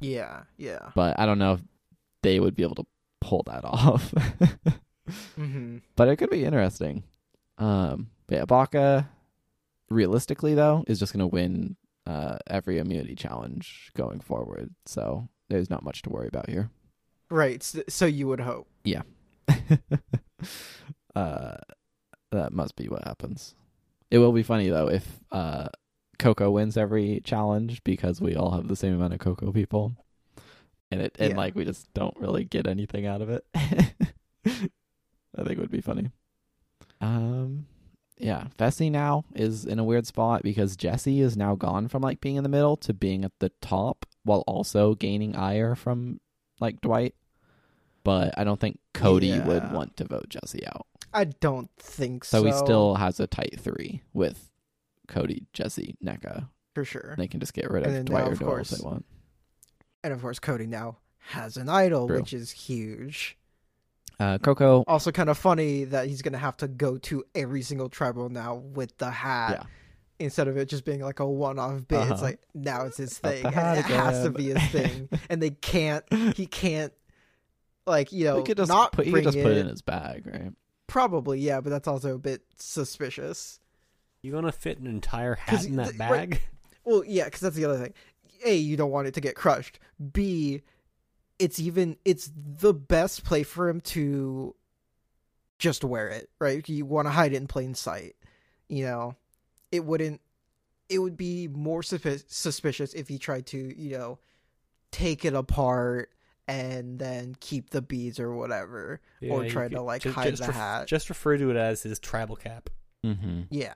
Yeah, 0.00 0.42
yeah. 0.56 0.90
but 0.94 1.18
I 1.18 1.24
don't 1.26 1.38
know 1.38 1.54
if 1.54 1.60
they 2.22 2.40
would 2.40 2.54
be 2.54 2.62
able 2.62 2.74
to 2.76 2.86
pull 3.20 3.42
that 3.46 3.64
off 3.64 4.12
Mm-hmm. 5.38 5.78
but 5.96 6.08
it 6.08 6.16
could 6.16 6.30
be 6.30 6.44
interesting. 6.44 7.02
Um, 7.56 8.10
but 8.26 8.46
yeah, 8.50 9.02
realistically 9.88 10.54
though, 10.54 10.84
is 10.86 10.98
just 10.98 11.12
going 11.12 11.20
to 11.20 11.26
win 11.26 11.76
uh, 12.06 12.38
every 12.46 12.78
immunity 12.78 13.14
challenge 13.14 13.90
going 13.96 14.20
forward. 14.20 14.74
So 14.86 15.28
there's 15.48 15.70
not 15.70 15.82
much 15.82 16.02
to 16.02 16.10
worry 16.10 16.28
about 16.28 16.48
here. 16.48 16.70
Right. 17.30 17.62
So, 17.62 17.82
so 17.88 18.06
you 18.06 18.26
would 18.28 18.40
hope. 18.40 18.68
Yeah. 18.84 19.02
uh, 21.14 21.56
that 22.30 22.52
must 22.52 22.76
be 22.76 22.88
what 22.88 23.04
happens. 23.04 23.54
It 24.10 24.18
will 24.18 24.32
be 24.32 24.42
funny 24.42 24.68
though 24.68 24.88
if 24.88 25.20
uh, 25.32 25.68
Coco 26.18 26.50
wins 26.50 26.76
every 26.76 27.20
challenge 27.24 27.82
because 27.84 28.20
we 28.20 28.34
all 28.34 28.52
have 28.52 28.68
the 28.68 28.76
same 28.76 28.94
amount 28.94 29.14
of 29.14 29.20
Coco 29.20 29.52
people, 29.52 29.94
and 30.90 31.00
it 31.00 31.16
and 31.18 31.30
Yeah. 31.30 31.36
like 31.36 31.54
we 31.54 31.64
just 31.64 31.92
don't 31.94 32.16
really 32.18 32.44
get 32.44 32.66
anything 32.66 33.06
out 33.06 33.20
of 33.22 33.30
it. 33.30 33.44
I 33.54 35.44
think 35.44 35.50
it 35.50 35.58
would 35.60 35.70
be 35.70 35.80
funny. 35.80 36.10
Um, 37.00 37.66
yeah, 38.18 38.48
Vesi 38.58 38.90
now 38.90 39.24
is 39.34 39.64
in 39.64 39.78
a 39.78 39.84
weird 39.84 40.06
spot 40.06 40.42
because 40.42 40.76
Jesse 40.76 41.20
is 41.20 41.36
now 41.36 41.54
gone 41.54 41.86
from 41.88 42.02
like 42.02 42.20
being 42.20 42.36
in 42.36 42.42
the 42.42 42.48
middle 42.48 42.76
to 42.78 42.92
being 42.92 43.24
at 43.24 43.32
the 43.38 43.50
top 43.60 44.06
while 44.24 44.42
also 44.46 44.94
gaining 44.94 45.36
ire 45.36 45.74
from 45.74 46.20
like 46.60 46.80
Dwight. 46.80 47.14
But 48.04 48.34
I 48.38 48.44
don't 48.44 48.58
think 48.58 48.78
Cody 48.94 49.38
would 49.38 49.70
want 49.72 49.96
to 49.98 50.04
vote 50.04 50.28
Jesse 50.28 50.66
out. 50.66 50.86
I 51.12 51.24
don't 51.24 51.70
think 51.78 52.24
so. 52.24 52.40
So, 52.40 52.44
he 52.46 52.52
still 52.52 52.94
has 52.96 53.20
a 53.20 53.26
tight 53.26 53.58
three 53.60 54.02
with 54.12 54.50
Cody, 55.08 55.46
Jesse, 55.52 55.94
Nneka. 56.04 56.48
for 56.74 56.84
sure. 56.84 57.14
They 57.18 57.28
can 57.28 57.40
just 57.40 57.54
get 57.54 57.70
rid 57.70 57.86
of 57.86 58.04
Dwight 58.06 58.24
now, 58.24 58.30
or 58.30 58.34
Doyle 58.34 58.56
if 58.58 58.68
they 58.70 58.84
want. 58.84 59.04
And 60.04 60.12
of 60.12 60.20
course, 60.20 60.38
Cody 60.38 60.66
now 60.66 60.98
has 61.18 61.56
an 61.56 61.68
idol, 61.68 62.06
True. 62.06 62.18
which 62.20 62.32
is 62.32 62.50
huge. 62.50 63.36
Uh, 64.20 64.38
Coco, 64.38 64.82
Also, 64.88 65.12
kind 65.12 65.28
of 65.28 65.38
funny 65.38 65.84
that 65.84 66.08
he's 66.08 66.22
gonna 66.22 66.38
have 66.38 66.56
to 66.58 66.68
go 66.68 66.98
to 66.98 67.24
every 67.34 67.62
single 67.62 67.88
tribal 67.88 68.28
now 68.28 68.54
with 68.56 68.96
the 68.98 69.10
hat. 69.10 69.50
Yeah. 69.60 69.66
Instead 70.20 70.48
of 70.48 70.56
it 70.56 70.68
just 70.68 70.84
being 70.84 71.00
like 71.00 71.20
a 71.20 71.26
one-off 71.26 71.86
bit, 71.86 72.00
it's 72.02 72.10
Uh-huh. 72.12 72.22
like 72.22 72.40
now 72.52 72.84
it's 72.86 72.96
his 72.96 73.16
thing. 73.16 73.42
the 73.42 73.46
and 73.48 73.54
hat 73.54 73.78
it 73.78 73.84
has 73.84 74.24
to 74.24 74.30
be 74.30 74.46
his 74.52 74.62
thing, 74.72 75.08
and 75.30 75.40
they 75.40 75.50
can't. 75.50 76.04
He 76.34 76.46
can't. 76.46 76.92
Like 77.86 78.10
you 78.12 78.24
know, 78.24 78.38
he 78.38 78.42
could 78.42 78.56
just 78.56 78.68
not 78.68 78.92
put, 78.92 79.04
he 79.06 79.12
bring 79.12 79.24
could 79.24 79.32
just 79.34 79.42
put 79.42 79.52
it 79.52 79.58
it- 79.58 79.60
in 79.60 79.68
his 79.68 79.82
bag, 79.82 80.26
right? 80.26 80.52
Probably, 80.88 81.38
yeah, 81.38 81.60
but 81.60 81.70
that's 81.70 81.86
also 81.86 82.14
a 82.14 82.18
bit 82.18 82.42
suspicious. 82.56 83.60
You 84.22 84.32
gonna 84.32 84.50
fit 84.52 84.78
an 84.78 84.86
entire 84.88 85.34
hat 85.36 85.64
in 85.64 85.76
that 85.76 85.90
th- 85.90 86.00
right- 86.00 86.30
bag? 86.30 86.40
Well, 86.84 87.04
yeah, 87.06 87.24
because 87.26 87.40
that's 87.40 87.54
the 87.56 87.66
other 87.66 87.78
thing. 87.78 87.94
A, 88.44 88.56
you 88.56 88.76
don't 88.76 88.90
want 88.90 89.06
it 89.08 89.14
to 89.14 89.20
get 89.20 89.34
crushed. 89.34 89.78
B, 90.12 90.62
it's 91.38 91.58
even 91.58 91.96
it's 92.04 92.30
the 92.34 92.74
best 92.74 93.24
play 93.24 93.42
for 93.42 93.68
him 93.68 93.80
to 93.82 94.54
just 95.58 95.84
wear 95.84 96.08
it, 96.08 96.30
right? 96.38 96.66
You 96.68 96.84
want 96.86 97.06
to 97.06 97.10
hide 97.10 97.32
it 97.32 97.36
in 97.36 97.46
plain 97.46 97.74
sight. 97.74 98.16
You 98.68 98.84
know, 98.84 99.16
it 99.72 99.84
wouldn't. 99.84 100.20
It 100.88 101.00
would 101.00 101.16
be 101.16 101.48
more 101.48 101.82
suspicious 101.82 102.94
if 102.94 103.08
he 103.08 103.18
tried 103.18 103.46
to, 103.48 103.58
you 103.80 103.98
know, 103.98 104.18
take 104.90 105.24
it 105.24 105.34
apart 105.34 106.10
and 106.46 106.98
then 106.98 107.36
keep 107.40 107.68
the 107.70 107.82
beads 107.82 108.18
or 108.18 108.34
whatever, 108.34 109.00
or 109.28 109.46
try 109.48 109.64
could- 109.64 109.72
to 109.72 109.82
like 109.82 110.02
ju- 110.02 110.12
hide 110.12 110.30
just 110.30 110.42
the 110.42 110.48
ref- 110.48 110.56
hat. 110.56 110.86
Just 110.86 111.08
refer 111.10 111.36
to 111.36 111.50
it 111.50 111.56
as 111.56 111.82
his 111.82 111.98
tribal 111.98 112.36
cap. 112.36 112.70
Mm-hmm. 113.04 113.42
yeah, 113.50 113.74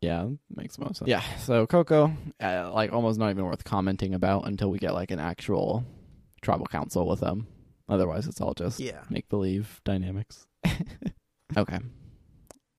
Yeah, 0.00 0.28
makes 0.54 0.78
most 0.78 0.98
sense. 0.98 1.08
Yeah, 1.08 1.22
so 1.38 1.66
Coco, 1.66 2.12
uh, 2.40 2.70
like 2.72 2.92
almost 2.92 3.18
not 3.18 3.30
even 3.30 3.44
worth 3.44 3.64
commenting 3.64 4.14
about 4.14 4.46
until 4.46 4.70
we 4.70 4.78
get 4.78 4.94
like 4.94 5.10
an 5.10 5.18
actual 5.18 5.84
tribal 6.42 6.66
council 6.66 7.06
with 7.06 7.20
them. 7.20 7.46
Otherwise, 7.88 8.26
it's 8.26 8.40
all 8.40 8.54
just 8.54 8.78
yeah. 8.78 9.02
make 9.08 9.28
believe 9.28 9.80
dynamics. 9.84 10.46
okay. 11.56 11.78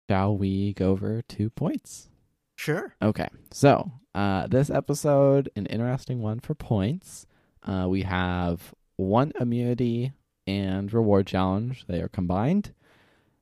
Shall 0.09 0.37
we 0.37 0.73
go 0.73 0.91
over 0.91 1.21
two 1.27 1.49
points? 1.49 2.09
Sure. 2.55 2.95
Okay, 3.01 3.27
so 3.51 3.91
uh, 4.15 4.47
this 4.47 4.69
episode, 4.69 5.49
an 5.55 5.65
interesting 5.67 6.21
one 6.21 6.39
for 6.39 6.55
points. 6.55 7.25
Uh, 7.63 7.87
we 7.89 8.03
have 8.03 8.73
one 8.95 9.31
immunity 9.39 10.13
and 10.45 10.91
reward 10.93 11.27
challenge. 11.27 11.85
They 11.87 12.01
are 12.01 12.07
combined. 12.07 12.73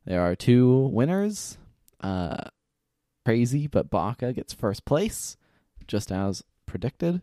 There 0.06 0.22
are 0.22 0.36
two 0.36 0.90
winners. 0.92 1.58
Uh, 2.02 2.50
crazy, 3.26 3.68
but 3.68 3.90
Baka 3.90 4.32
gets 4.34 4.54
first 4.54 4.86
place, 4.86 5.36
just 5.88 6.12
as 6.12 6.44
predicted. 6.66 7.22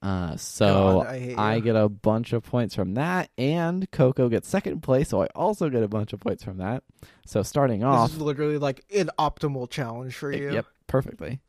Uh, 0.00 0.36
so 0.36 1.02
God, 1.02 1.06
I, 1.06 1.34
I 1.36 1.60
get 1.60 1.74
a 1.74 1.88
bunch 1.88 2.32
of 2.32 2.44
points 2.44 2.74
from 2.74 2.94
that, 2.94 3.30
and 3.38 3.90
Coco 3.90 4.28
gets 4.28 4.48
second 4.48 4.82
place, 4.82 5.08
so 5.08 5.22
I 5.22 5.26
also 5.34 5.68
get 5.70 5.82
a 5.82 5.88
bunch 5.88 6.12
of 6.12 6.20
points 6.20 6.44
from 6.44 6.58
that. 6.58 6.84
So 7.26 7.42
starting 7.42 7.82
off, 7.82 8.10
This 8.10 8.16
is 8.16 8.22
literally 8.22 8.58
like 8.58 8.84
an 8.94 9.10
optimal 9.18 9.68
challenge 9.68 10.14
for 10.14 10.30
you. 10.30 10.52
Yep, 10.52 10.66
perfectly. 10.86 11.40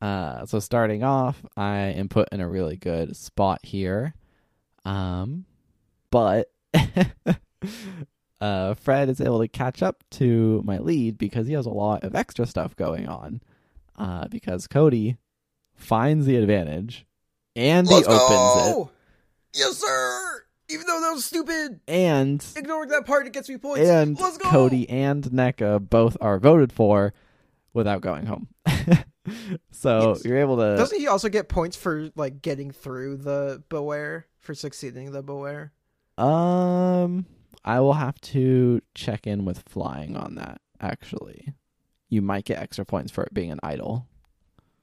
Uh, 0.00 0.46
so 0.46 0.60
starting 0.60 1.02
off, 1.02 1.42
I 1.56 1.76
am 1.78 2.08
put 2.08 2.28
in 2.30 2.40
a 2.40 2.48
really 2.48 2.76
good 2.76 3.16
spot 3.16 3.58
here. 3.64 4.14
Um, 4.84 5.44
but 6.12 6.52
uh, 8.40 8.74
Fred 8.74 9.08
is 9.08 9.20
able 9.20 9.40
to 9.40 9.48
catch 9.48 9.82
up 9.82 10.04
to 10.12 10.62
my 10.64 10.78
lead 10.78 11.18
because 11.18 11.46
he 11.46 11.52
has 11.54 11.66
a 11.66 11.70
lot 11.70 12.04
of 12.04 12.14
extra 12.14 12.46
stuff 12.46 12.76
going 12.76 13.08
on. 13.08 13.40
Uh, 13.96 14.28
because 14.28 14.66
Cody 14.68 15.16
finds 15.74 16.24
the 16.26 16.36
advantage 16.36 17.04
and 17.56 17.88
he 17.88 18.04
opens 18.04 18.68
it, 18.68 18.88
Yes, 19.54 19.78
sir. 19.78 20.44
Even 20.70 20.86
though 20.86 21.00
that 21.00 21.12
was 21.14 21.24
stupid, 21.24 21.80
and 21.88 22.44
ignoring 22.54 22.90
that 22.90 23.06
part, 23.06 23.26
it 23.26 23.32
gets 23.32 23.48
me 23.48 23.56
points. 23.56 23.88
and 23.88 24.20
Let's 24.20 24.36
go. 24.36 24.50
Cody 24.50 24.88
and 24.90 25.24
Nneka 25.24 25.88
both 25.88 26.16
are 26.20 26.38
voted 26.38 26.72
for 26.72 27.14
without 27.72 28.02
going 28.02 28.26
home. 28.26 28.48
so 29.72 30.10
Yes. 30.10 30.24
you're 30.26 30.38
able 30.38 30.58
to 30.58 30.76
Doesn't 30.76 30.98
he 30.98 31.08
also 31.08 31.28
get 31.30 31.48
points 31.48 31.74
for 31.76 32.10
like 32.16 32.42
getting 32.42 32.70
through 32.70 33.16
the 33.16 33.62
beware 33.70 34.26
for 34.40 34.54
succeeding 34.54 35.10
the 35.10 35.22
beware? 35.22 35.72
Um, 36.18 37.24
I 37.68 37.80
will 37.80 37.92
have 37.92 38.18
to 38.22 38.80
check 38.94 39.26
in 39.26 39.44
with 39.44 39.62
flying 39.68 40.16
on 40.16 40.36
that. 40.36 40.60
Actually, 40.80 41.52
you 42.08 42.22
might 42.22 42.44
get 42.46 42.58
extra 42.58 42.84
points 42.84 43.12
for 43.12 43.24
it 43.24 43.34
being 43.34 43.50
an 43.50 43.60
idol. 43.62 44.06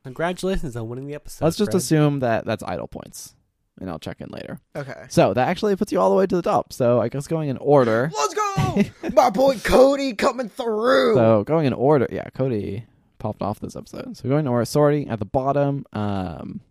Congratulations 0.03 0.75
on 0.75 0.87
winning 0.87 1.07
the 1.07 1.15
episode. 1.15 1.43
Let's 1.45 1.57
just 1.57 1.71
Fred. 1.71 1.79
assume 1.79 2.19
that 2.19 2.45
that's 2.45 2.61
idol 2.61 2.87
points, 2.87 3.35
and 3.81 3.89
I'll 3.89 3.97
check 3.97 4.21
in 4.21 4.29
later. 4.29 4.59
Okay. 4.75 5.05
So 5.09 5.33
that 5.33 5.47
actually 5.47 5.75
puts 5.75 5.91
you 5.91 5.99
all 5.99 6.11
the 6.11 6.15
way 6.15 6.27
to 6.27 6.35
the 6.35 6.43
top. 6.43 6.71
So 6.73 7.01
I 7.01 7.09
guess 7.09 7.25
going 7.27 7.49
in 7.49 7.57
order. 7.57 8.11
Let's 8.17 8.33
go, 8.35 8.83
my 9.13 9.31
boy 9.31 9.57
Cody 9.63 10.13
coming 10.13 10.49
through. 10.49 11.15
So 11.15 11.43
going 11.43 11.65
in 11.65 11.73
order, 11.73 12.07
yeah, 12.11 12.29
Cody 12.35 12.85
popped 13.17 13.41
off 13.41 13.59
this 13.59 13.75
episode. 13.75 14.15
So 14.15 14.29
going 14.29 14.41
in 14.41 14.47
order, 14.47 14.65
sorting 14.65 15.09
at 15.09 15.17
the 15.17 15.25
bottom. 15.25 15.85
Um, 15.91 16.61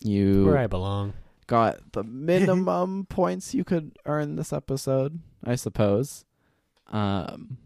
you 0.00 0.44
where 0.44 0.58
I 0.58 0.66
belong. 0.66 1.14
got 1.46 1.92
the 1.92 2.04
minimum 2.04 3.06
points 3.08 3.54
you 3.54 3.64
could 3.64 3.96
earn 4.04 4.36
this 4.36 4.52
episode, 4.52 5.20
I 5.46 5.54
suppose. 5.54 6.24
Um, 6.88 7.58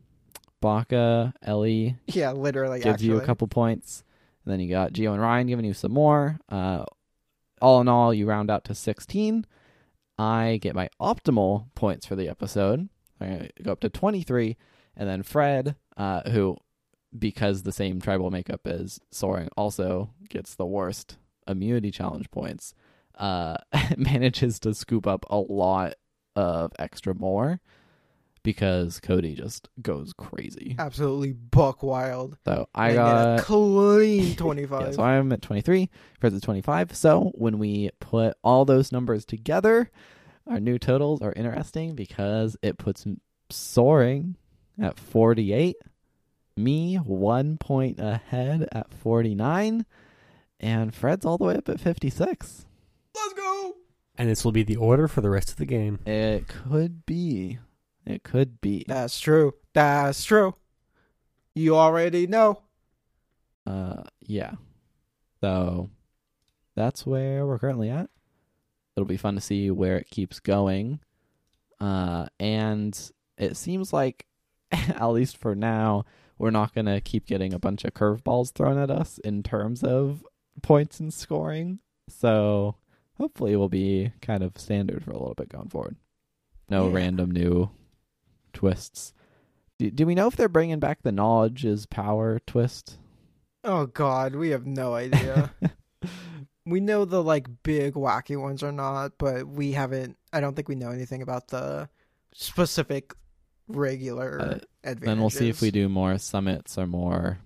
Baka, 0.60 1.34
Elie 1.42 1.96
yeah, 2.06 2.32
literally. 2.32 2.78
gives 2.78 2.94
actually. 2.94 3.08
you 3.08 3.16
a 3.18 3.24
couple 3.24 3.46
points. 3.48 4.04
And 4.44 4.52
then 4.52 4.60
you 4.60 4.70
got 4.70 4.92
Geo 4.92 5.12
and 5.12 5.22
Ryan 5.22 5.46
giving 5.46 5.64
you 5.64 5.74
some 5.74 5.92
more. 5.92 6.38
Uh, 6.48 6.84
all 7.60 7.80
in 7.80 7.88
all, 7.88 8.14
you 8.14 8.26
round 8.26 8.50
out 8.50 8.64
to 8.64 8.74
16. 8.74 9.46
I 10.18 10.58
get 10.60 10.74
my 10.74 10.88
optimal 11.00 11.66
points 11.74 12.06
for 12.06 12.16
the 12.16 12.28
episode. 12.28 12.88
I 13.20 13.50
go 13.62 13.72
up 13.72 13.80
to 13.80 13.88
23. 13.88 14.56
And 14.96 15.08
then 15.08 15.22
Fred, 15.22 15.76
uh, 15.96 16.28
who, 16.30 16.56
because 17.16 17.62
the 17.62 17.72
same 17.72 18.00
tribal 18.00 18.30
makeup 18.30 18.66
as 18.66 18.98
Soaring, 19.10 19.48
also 19.56 20.10
gets 20.28 20.54
the 20.54 20.66
worst 20.66 21.18
immunity 21.46 21.90
challenge 21.90 22.30
points, 22.30 22.74
uh, 23.16 23.58
manages 23.96 24.58
to 24.60 24.74
scoop 24.74 25.06
up 25.06 25.24
a 25.30 25.36
lot 25.38 25.94
of 26.38 26.72
extra 26.78 27.14
more 27.14 27.60
because 28.44 29.00
Cody 29.00 29.34
just 29.34 29.68
goes 29.82 30.12
crazy. 30.16 30.76
absolutely 30.78 31.32
buck 31.32 31.82
wild. 31.82 32.38
So 32.46 32.68
I 32.74 32.88
And 32.90 32.96
got 32.96 33.38
a 33.40 33.42
clean 33.42 34.36
twenty 34.36 34.62
yeah, 34.62 34.68
five. 34.68 34.94
so 34.94 35.02
I'm 35.02 35.32
at 35.32 35.42
23. 35.42 35.90
Fred's 36.20 36.36
at 36.36 36.42
25. 36.42 36.94
So 36.94 37.32
when 37.34 37.58
we 37.58 37.90
put 38.00 38.36
all 38.42 38.64
those 38.64 38.92
numbers 38.92 39.24
together, 39.24 39.90
our 40.46 40.60
new 40.60 40.78
totals 40.78 41.20
are 41.20 41.32
interesting 41.36 41.94
because 41.94 42.56
it 42.62 42.78
puts 42.78 43.04
soaring 43.50 44.36
at 44.80 44.98
48. 44.98 45.76
Me 46.56 46.96
one 46.96 47.58
point 47.58 47.98
ahead 48.00 48.66
at 48.72 48.92
49. 48.94 49.84
And 50.60 50.94
Fred's 50.94 51.24
all 51.26 51.38
the 51.38 51.44
way 51.44 51.54
up 51.56 51.68
at 51.68 51.80
56. 51.80 52.66
Let's 53.14 53.32
go. 53.34 53.74
And 54.18 54.28
this 54.28 54.44
will 54.44 54.52
be 54.52 54.64
the 54.64 54.76
order 54.76 55.06
for 55.06 55.20
the 55.20 55.30
rest 55.30 55.50
of 55.50 55.56
the 55.56 55.64
game. 55.64 56.00
It 56.04 56.48
could 56.48 57.06
be. 57.06 57.58
It 58.04 58.24
could 58.24 58.60
be. 58.60 58.84
That's 58.88 59.20
true. 59.20 59.54
That's 59.74 60.24
true. 60.24 60.56
You 61.54 61.76
already 61.76 62.26
know. 62.26 62.62
Uh, 63.64 64.02
yeah. 64.20 64.52
So 65.40 65.90
that's 66.74 67.06
where 67.06 67.46
we're 67.46 67.60
currently 67.60 67.90
at. 67.90 68.10
It'll 68.96 69.06
be 69.06 69.16
fun 69.16 69.36
to 69.36 69.40
see 69.40 69.70
where 69.70 69.96
it 69.96 70.10
keeps 70.10 70.40
going. 70.40 70.98
Uh, 71.80 72.26
and 72.40 72.98
it 73.36 73.56
seems 73.56 73.92
like, 73.92 74.26
at 74.72 75.06
least 75.06 75.36
for 75.36 75.54
now, 75.54 76.04
we're 76.38 76.50
not 76.50 76.74
going 76.74 76.86
to 76.86 77.00
keep 77.00 77.26
getting 77.26 77.52
a 77.52 77.58
bunch 77.58 77.84
of 77.84 77.94
curveballs 77.94 78.52
thrown 78.52 78.78
at 78.78 78.90
us 78.90 79.18
in 79.18 79.44
terms 79.44 79.84
of 79.84 80.24
points 80.62 80.98
and 80.98 81.14
scoring. 81.14 81.78
So 82.08 82.76
hopefully 83.18 83.52
it 83.52 83.56
will 83.56 83.68
be 83.68 84.12
kind 84.22 84.42
of 84.42 84.56
standard 84.56 85.04
for 85.04 85.10
a 85.10 85.18
little 85.18 85.34
bit 85.34 85.48
going 85.48 85.68
forward. 85.68 85.96
No 86.68 86.88
Yeah. 86.88 86.94
random 86.94 87.30
new 87.30 87.70
twists. 88.52 89.12
Do, 89.78 89.90
do 89.90 90.06
we 90.06 90.14
know 90.14 90.26
if 90.26 90.36
they're 90.36 90.48
bringing 90.48 90.78
back 90.80 91.02
the 91.02 91.12
knowledge 91.12 91.64
is 91.64 91.86
power 91.86 92.40
twist? 92.46 92.98
Oh 93.64 93.86
God, 93.86 94.34
we 94.34 94.50
have 94.50 94.66
no 94.66 94.94
idea. 94.94 95.52
we 96.66 96.80
know 96.80 97.04
the 97.04 97.22
like 97.22 97.46
big 97.62 97.94
wacky 97.94 98.40
ones 98.40 98.62
are 98.62 98.72
not, 98.72 99.12
but 99.18 99.46
we 99.46 99.72
haven't. 99.72 100.16
I 100.32 100.40
don't 100.40 100.54
think 100.54 100.68
we 100.68 100.74
know 100.74 100.90
anything 100.90 101.22
about 101.22 101.48
the 101.48 101.88
specific 102.32 103.14
regular 103.68 104.40
Uh, 104.40 104.44
advantages. 104.84 105.00
Then 105.06 105.20
we'll 105.20 105.30
see 105.30 105.48
if 105.48 105.60
we 105.60 105.70
do 105.70 105.88
more 105.88 106.18
summits 106.18 106.76
or 106.78 106.86
more 106.86 107.38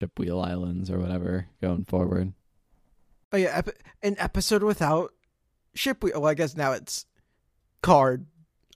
ship 0.00 0.18
wheel 0.18 0.40
islands 0.40 0.90
or 0.90 0.98
whatever 0.98 1.46
going 1.60 1.84
forward. 1.84 2.32
Oh 3.32 3.36
yeah, 3.36 3.58
ep- 3.58 3.78
an 4.02 4.16
episode 4.18 4.62
without 4.62 5.12
ship 5.74 6.02
wheel. 6.04 6.20
Well, 6.20 6.30
I 6.30 6.34
guess 6.34 6.56
now 6.56 6.72
it's 6.72 7.06
card 7.82 8.26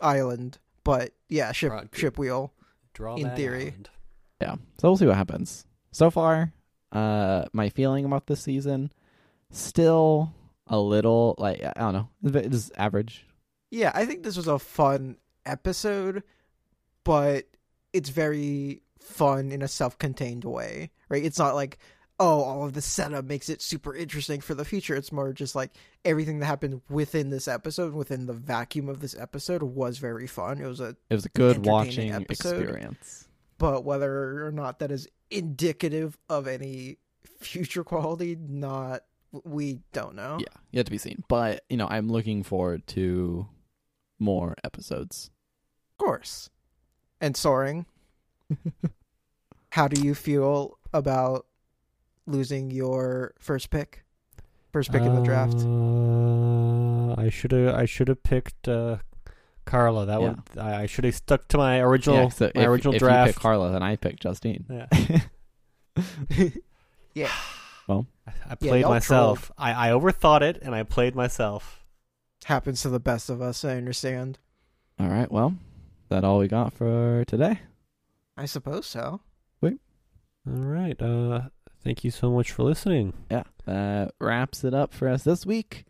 island, 0.00 0.58
but 0.84 1.12
yeah, 1.28 1.52
ship 1.52 1.72
Right. 1.72 1.88
ship 1.92 2.18
wheel. 2.18 2.52
Draw 2.94 3.16
In 3.16 3.30
theory. 3.36 3.66
island. 3.68 3.90
Yeah. 4.40 4.54
So 4.78 4.88
we'll 4.88 4.96
see 4.96 5.06
what 5.06 5.16
happens. 5.16 5.66
So 5.92 6.10
far, 6.10 6.52
uh 6.92 7.44
my 7.52 7.68
feeling 7.68 8.04
about 8.04 8.26
this 8.26 8.40
season 8.42 8.92
still 9.50 10.32
a 10.66 10.78
little 10.78 11.34
like 11.38 11.62
I 11.64 11.72
don't 11.78 11.92
know. 11.94 12.08
It 12.40 12.52
is 12.54 12.70
average. 12.76 13.26
Yeah, 13.70 13.92
I 13.94 14.06
think 14.06 14.22
this 14.22 14.36
was 14.36 14.46
a 14.48 14.58
fun 14.58 15.16
episode, 15.44 16.22
but 17.04 17.46
it's 17.92 18.08
very 18.10 18.82
fun 19.00 19.50
in 19.52 19.62
a 19.62 19.68
self-contained 19.68 20.44
way, 20.44 20.90
right? 21.08 21.24
It's 21.24 21.38
not 21.38 21.54
like, 21.54 21.78
oh, 22.18 22.40
all 22.42 22.64
of 22.64 22.72
the 22.72 22.80
setup 22.80 23.24
makes 23.26 23.48
it 23.48 23.60
super 23.60 23.94
interesting 23.94 24.40
for 24.40 24.54
the 24.54 24.64
future. 24.64 24.96
It's 24.96 25.12
more 25.12 25.32
just 25.32 25.54
like 25.54 25.70
everything 26.04 26.38
that 26.38 26.46
happened 26.46 26.80
within 26.88 27.30
this 27.30 27.46
episode, 27.46 27.92
within 27.94 28.26
the 28.26 28.32
vacuum 28.32 28.88
of 28.88 29.00
this 29.00 29.16
episode, 29.16 29.62
was 29.62 29.98
very 29.98 30.26
fun. 30.26 30.60
It 30.60 30.66
was 30.66 30.80
a, 30.80 30.96
It 31.10 31.14
was 31.14 31.26
a 31.26 31.30
good 31.30 31.66
watching 31.66 32.12
episode. 32.12 32.60
experience. 32.62 33.28
but 33.58 33.84
whether 33.84 34.46
or 34.46 34.52
not 34.52 34.78
that 34.78 34.90
is 34.90 35.08
indicative 35.30 36.16
of 36.30 36.46
any 36.48 36.96
future 37.38 37.84
quality, 37.84 38.36
not 38.40 39.02
we 39.44 39.80
don't 39.92 40.14
know. 40.14 40.38
Yeah, 40.40 40.46
yet 40.70 40.86
to 40.86 40.90
be 40.90 40.96
seen. 40.98 41.22
But, 41.28 41.64
you 41.68 41.76
know, 41.76 41.86
I'm 41.88 42.08
looking 42.08 42.42
forward 42.42 42.86
to 42.88 43.46
more 44.18 44.54
episodes. 44.64 45.30
Of 45.98 46.04
course. 46.06 46.48
And 47.20 47.36
soaring. 47.36 47.84
How 49.70 49.88
do 49.88 50.00
you 50.00 50.14
feel 50.14 50.78
about 50.94 51.46
losing 52.26 52.70
your 52.70 53.32
first 53.38 53.70
pick? 53.70 54.04
First 54.72 54.92
pick 54.92 55.02
in 55.02 55.14
the 55.14 55.22
draft. 55.22 55.54
Uh, 55.56 57.20
I 57.20 57.30
should 57.30 57.52
have. 57.52 57.74
I 57.74 57.86
should 57.86 58.08
have 58.08 58.22
picked 58.22 58.68
uh, 58.68 58.98
Karla. 59.64 60.04
That 60.06 60.20
Yeah. 60.20 60.26
one. 60.28 60.42
I 60.58 60.82
I 60.82 60.86
should 60.86 61.04
have 61.04 61.14
stuck 61.14 61.48
to 61.48 61.56
my 61.58 61.80
original. 61.80 62.24
yeah, 62.24 62.28
so 62.28 62.50
my 62.54 62.62
if, 62.62 62.68
original 62.68 62.94
if 62.94 62.98
draft. 63.00 63.28
you 63.28 63.32
pick 63.34 63.42
Karla, 63.42 63.70
then 63.72 63.82
I 63.82 63.96
pick 63.96 64.20
Justine. 64.20 64.66
Yeah. 64.68 65.20
yeah. 67.14 67.30
Well, 67.86 68.06
I 68.26 68.32
Yeah, 68.60 68.70
played 68.70 68.80
y'all 68.82 68.90
myself. 68.90 69.50
I, 69.56 69.88
I 69.88 69.90
overthought 69.92 70.42
it 70.42 70.58
and 70.60 70.74
I 70.74 70.82
played 70.82 71.14
myself. 71.14 71.84
Happens 72.44 72.82
to 72.82 72.88
the 72.90 73.00
best 73.00 73.30
of 73.30 73.40
us, 73.40 73.64
I 73.64 73.76
understand. 73.76 74.38
All 75.00 75.08
right, 75.08 75.30
well, 75.30 75.54
that 76.10 76.22
all 76.24 76.38
we 76.38 76.48
got 76.48 76.72
for 76.72 77.24
today. 77.26 77.60
I 78.36 78.44
suppose 78.44 78.86
so. 78.86 79.20
Wait. 79.60 79.78
All 80.46 80.52
right. 80.62 81.00
Uh, 81.00 81.48
thank 81.86 82.04
you 82.04 82.10
so 82.10 82.30
much 82.30 82.50
for 82.50 82.64
listening. 82.64 83.12
yeah, 83.30 83.44
that 83.64 84.12
wraps 84.20 84.64
it 84.64 84.74
up 84.74 84.92
for 84.92 85.08
us 85.08 85.22
this 85.22 85.46
week. 85.46 85.84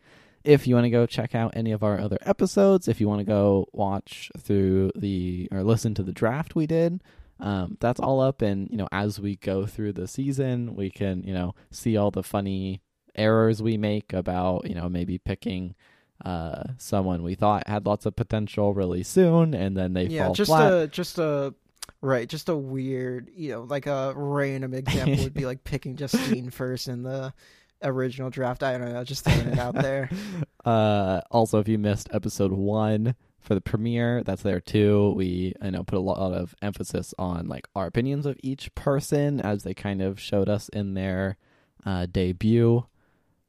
If 0.45 0.67
you 0.67 0.75
want 0.75 0.85
to 0.85 0.91
go 0.91 1.07
check 1.07 1.35
out 1.35 1.57
any 1.57 1.73
of 1.73 1.83
our 1.83 1.99
other 1.99 2.19
episodes, 2.21 2.87
if 2.87 3.01
you 3.01 3.09
want 3.09 3.21
to 3.21 3.25
go 3.25 3.67
watch 3.73 4.31
through 4.39 4.93
the 4.95 5.49
or 5.51 5.65
listen 5.65 5.95
to 5.95 6.03
the 6.03 6.13
draft 6.13 6.55
we 6.55 6.67
did, 6.67 7.03
um, 7.41 7.79
that's 7.81 7.99
all 7.99 8.21
up. 8.21 8.43
And 8.43 8.69
you 8.71 8.77
know, 8.77 8.89
as 8.93 9.19
we 9.19 9.37
go 9.37 9.67
through 9.67 9.95
the 9.95 10.07
season, 10.07 10.77
we 10.77 10.91
can 10.91 11.25
you 11.25 11.35
know 11.35 11.55
see 11.73 11.97
all 11.97 12.11
the 12.11 12.23
funny 12.23 12.83
errors 13.17 13.63
we 13.63 13.79
make 13.79 14.13
about 14.13 14.69
you 14.69 14.75
know 14.75 14.91
maybe 14.91 15.17
picking 15.17 15.75
uh 16.25 16.63
someone 16.77 17.23
we 17.23 17.35
thought 17.35 17.67
had 17.67 17.87
lots 17.87 18.05
of 18.07 18.15
potential 18.15 18.73
really 18.75 19.03
soon 19.03 19.55
and 19.55 19.77
then 19.77 19.95
they 19.95 20.05
yeah, 20.05 20.27
fall 20.27 20.35
just 20.35 20.49
flat. 20.51 20.73
a 20.73 20.87
just 20.87 21.19
a 21.19 21.55
right, 22.01 22.29
just 22.29 22.49
a 22.49 22.57
weird, 22.57 23.31
you 23.35 23.53
know, 23.53 23.63
like 23.63 23.87
a 23.87 24.13
random 24.17 24.75
example 24.75 25.25
would 25.25 25.35
be 25.35 25.47
like 25.47 25.65
picking 25.65 25.97
Justine 25.97 26.51
first 26.51 26.89
in 26.89 27.03
the 27.03 27.33
original 27.83 28.31
draft. 28.31 28.63
I 28.63 28.79
don't 28.79 28.93
know, 28.93 29.05
just 29.05 29.25
throwing 29.25 29.49
it 29.49 29.59
out 29.59 29.75
there. 29.75 30.11
Uh, 30.65 31.21
also, 31.31 31.61
if 31.61 31.69
you 31.69 31.79
missed 31.79 32.09
episode 32.13 32.51
one 32.51 33.15
for 33.39 33.55
the 33.55 33.61
premiere, 33.61 34.25
that's 34.25 34.43
there 34.43 34.59
too. 34.59 35.13
We, 35.17 35.55
I 35.63 35.71
know, 35.71 35.85
put 35.85 35.97
a 35.97 36.01
lot 36.01 36.33
of 36.33 36.57
emphasis 36.61 37.15
on 37.21 37.47
like 37.47 37.69
our 37.77 37.87
opinions 37.87 38.27
of 38.27 38.37
each 38.43 38.75
person 38.75 39.41
as 39.41 39.63
they 39.63 39.75
kind 39.75 40.03
of 40.03 40.19
showed 40.19 40.49
us 40.49 40.69
in 40.71 40.95
their 40.95 41.37
uh, 41.85 42.07
debut. 42.11 42.85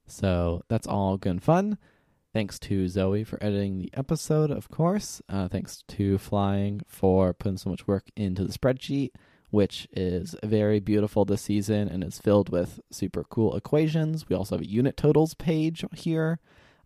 So 0.05 0.61
that's 0.67 0.85
all 0.85 1.17
good 1.17 1.31
and 1.31 1.43
fun. 1.43 1.79
Thanks 2.37 2.59
to 2.59 2.87
Zoe 2.87 3.23
for 3.23 3.43
editing 3.43 3.79
the 3.79 3.89
episode, 3.95 4.51
of 4.51 4.69
course. 4.69 5.23
Uh, 5.27 5.47
thanks 5.47 5.83
to 5.87 6.19
Flying 6.19 6.81
for 6.85 7.33
putting 7.33 7.57
so 7.57 7.71
much 7.71 7.87
work 7.87 8.11
into 8.15 8.43
the 8.43 8.53
spreadsheet, 8.53 9.09
which 9.49 9.87
is 9.91 10.35
very 10.43 10.79
beautiful 10.79 11.25
this 11.25 11.41
season 11.41 11.87
and 11.87 12.03
is 12.03 12.19
filled 12.19 12.49
with 12.49 12.79
super 12.91 13.23
cool 13.23 13.55
equations. 13.55 14.29
We 14.29 14.35
also 14.35 14.53
have 14.53 14.61
a 14.61 14.69
unit 14.69 14.95
totals 14.95 15.33
page 15.33 15.83
here 15.95 16.37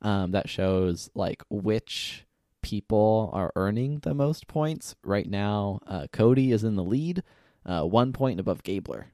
um, 0.02 0.32
that 0.32 0.48
shows 0.48 1.10
like 1.16 1.44
which 1.50 2.26
people 2.62 3.30
are 3.34 3.52
earning 3.58 4.00
the 4.04 4.14
most 4.14 4.48
points. 4.48 4.96
Right 5.04 5.30
now, 5.30 5.82
uh, 5.86 6.08
Cody 6.14 6.54
is 6.54 6.64
in 6.64 6.78
the 6.78 6.82
lead, 6.86 7.24
uh, 7.66 7.84
one 7.84 8.14
point 8.14 8.40
above 8.40 8.64
Gabler. 8.64 9.08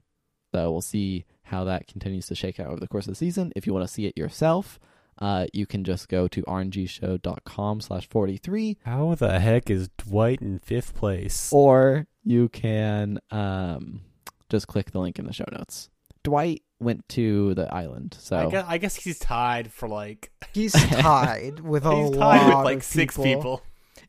So 0.54 0.70
we'll 0.70 0.82
see 0.82 1.24
how 1.42 1.64
that 1.64 1.88
continues 1.88 2.26
to 2.26 2.36
shake 2.36 2.60
out 2.60 2.68
over 2.68 2.78
the 2.78 2.86
course 2.86 3.08
of 3.08 3.10
the 3.10 3.18
season. 3.18 3.52
If 3.56 3.66
you 3.66 3.74
want 3.74 3.88
to 3.88 3.92
see 3.92 4.06
it 4.06 4.16
yourself, 4.16 4.78
uh, 5.20 5.46
you 5.52 5.66
can 5.66 5.84
just 5.84 6.08
go 6.08 6.28
to 6.28 6.42
rngshow.com 6.42 7.80
slash 7.80 8.08
43 8.08 8.78
How 8.84 9.14
the 9.14 9.38
heck 9.40 9.70
is 9.70 9.88
Dwight 9.98 10.40
in 10.40 10.58
fifth 10.58 10.94
place? 10.94 11.50
or 11.52 12.06
you 12.24 12.48
can 12.48 13.18
um, 13.30 14.00
just 14.48 14.66
click 14.68 14.90
the 14.90 15.00
link 15.00 15.18
in 15.18 15.26
the 15.26 15.32
show 15.32 15.46
notes. 15.52 15.88
Dwight 16.24 16.62
went 16.80 17.08
to 17.10 17.54
the 17.54 17.72
island, 17.72 18.16
so 18.20 18.36
I, 18.36 18.50
guess, 18.50 18.64
I 18.68 18.78
guess 18.78 18.96
he's 18.96 19.18
tied 19.18 19.72
for 19.72 19.88
like. 19.88 20.30
He's 20.52 20.72
tied 20.72 21.60
with 21.60 21.84
a 21.86 21.94
he's 21.96 22.10
lot 22.10 22.38
tied 22.38 22.46
with 22.48 22.64
like 22.64 22.76
of 22.78 22.82
six 22.84 23.16
people. 23.16 23.62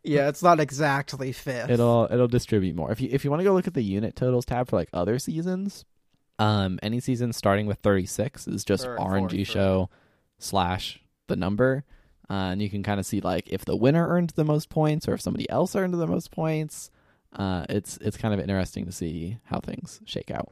Yeah, 0.04 0.30
it's 0.30 0.42
not 0.42 0.60
exactly 0.60 1.32
fifth. 1.32 1.70
it'll 1.70 2.08
it'll 2.10 2.28
distribute 2.28 2.76
more. 2.76 2.92
If 2.92 3.02
you 3.02 3.10
if 3.12 3.24
you 3.24 3.30
want 3.30 3.42
to 3.42 3.44
go 3.44 3.54
look 3.54 3.68
at 3.68 3.74
the 3.74 3.84
unit 3.84 4.16
totals 4.16 4.46
tab 4.46 4.70
for 4.70 4.78
like 4.78 4.90
other 4.94 5.20
seasons, 5.20 5.86
um, 6.40 6.80
any 6.82 7.00
season 7.00 7.34
starting 7.34 7.68
with 7.68 7.80
thirty 7.80 8.06
six 8.06 8.48
is 8.48 8.64
just 8.64 8.86
Or 8.86 8.98
RNG 8.98 9.20
43. 9.30 9.44
show 9.44 9.90
slash 10.40 11.00
the 11.28 11.36
number, 11.36 11.84
uh, 12.30 12.50
and 12.52 12.62
you 12.62 12.70
can 12.70 12.82
kind 12.82 13.00
of 13.00 13.06
see 13.06 13.22
like 13.22 13.48
if 13.48 13.66
the 13.66 13.76
winner 13.76 14.08
earned 14.08 14.32
the 14.32 14.44
most 14.44 14.70
points 14.70 15.08
or 15.08 15.14
if 15.14 15.22
somebody 15.22 15.48
else 15.50 15.76
earned 15.76 15.94
the 15.94 16.08
most 16.08 16.32
points. 16.32 16.90
Uh, 17.34 17.64
it's 17.70 17.98
it's 17.98 18.18
kind 18.18 18.34
of 18.34 18.40
interesting 18.40 18.86
to 18.86 18.92
see 18.92 19.38
how 19.44 19.60
things 19.60 20.02
shake 20.06 20.32
out. 20.32 20.52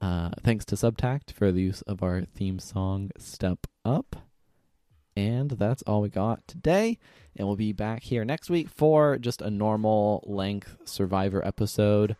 Uh, 0.00 0.30
thanks 0.44 0.64
to 0.66 0.76
Subtact 0.76 1.32
for 1.32 1.50
the 1.50 1.62
use 1.62 1.82
of 1.82 2.02
our 2.02 2.22
theme 2.22 2.60
song 2.60 3.10
"Step 3.18 3.66
Up." 3.84 4.16
And 5.16 5.52
that's 5.52 5.82
all 5.82 6.02
we 6.02 6.10
got 6.10 6.46
today. 6.46 6.98
And 7.34 7.46
we'll 7.48 7.56
be 7.56 7.72
back 7.72 8.02
here 8.02 8.24
next 8.24 8.50
week 8.50 8.68
for 8.68 9.16
just 9.16 9.40
a 9.40 9.50
normal 9.50 10.22
length 10.26 10.76
Survivor 10.84 11.44
episode. 11.46 12.16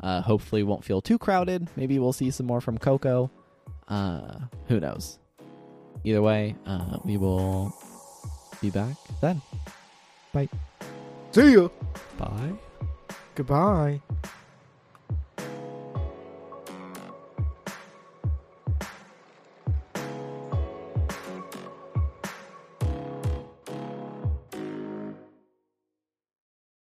Uh, 0.00 0.22
hopefully, 0.22 0.62
won't 0.62 0.84
feel 0.84 1.00
too 1.00 1.18
crowded. 1.18 1.68
Maybe 1.76 1.98
we'll 1.98 2.12
see 2.12 2.30
some 2.30 2.46
more 2.46 2.60
from 2.60 2.78
Coco. 2.78 3.30
Uh, 3.88 4.40
who 4.68 4.80
knows? 4.80 5.18
Either 6.04 6.22
way, 6.22 6.54
uh, 6.66 6.98
we 7.04 7.16
will 7.16 7.72
be 8.60 8.70
back 8.70 8.96
then. 9.20 9.40
Bye. 10.32 10.48
See 11.32 11.52
you. 11.52 11.70
Bye. 12.18 12.52
Goodbye. 13.34 14.00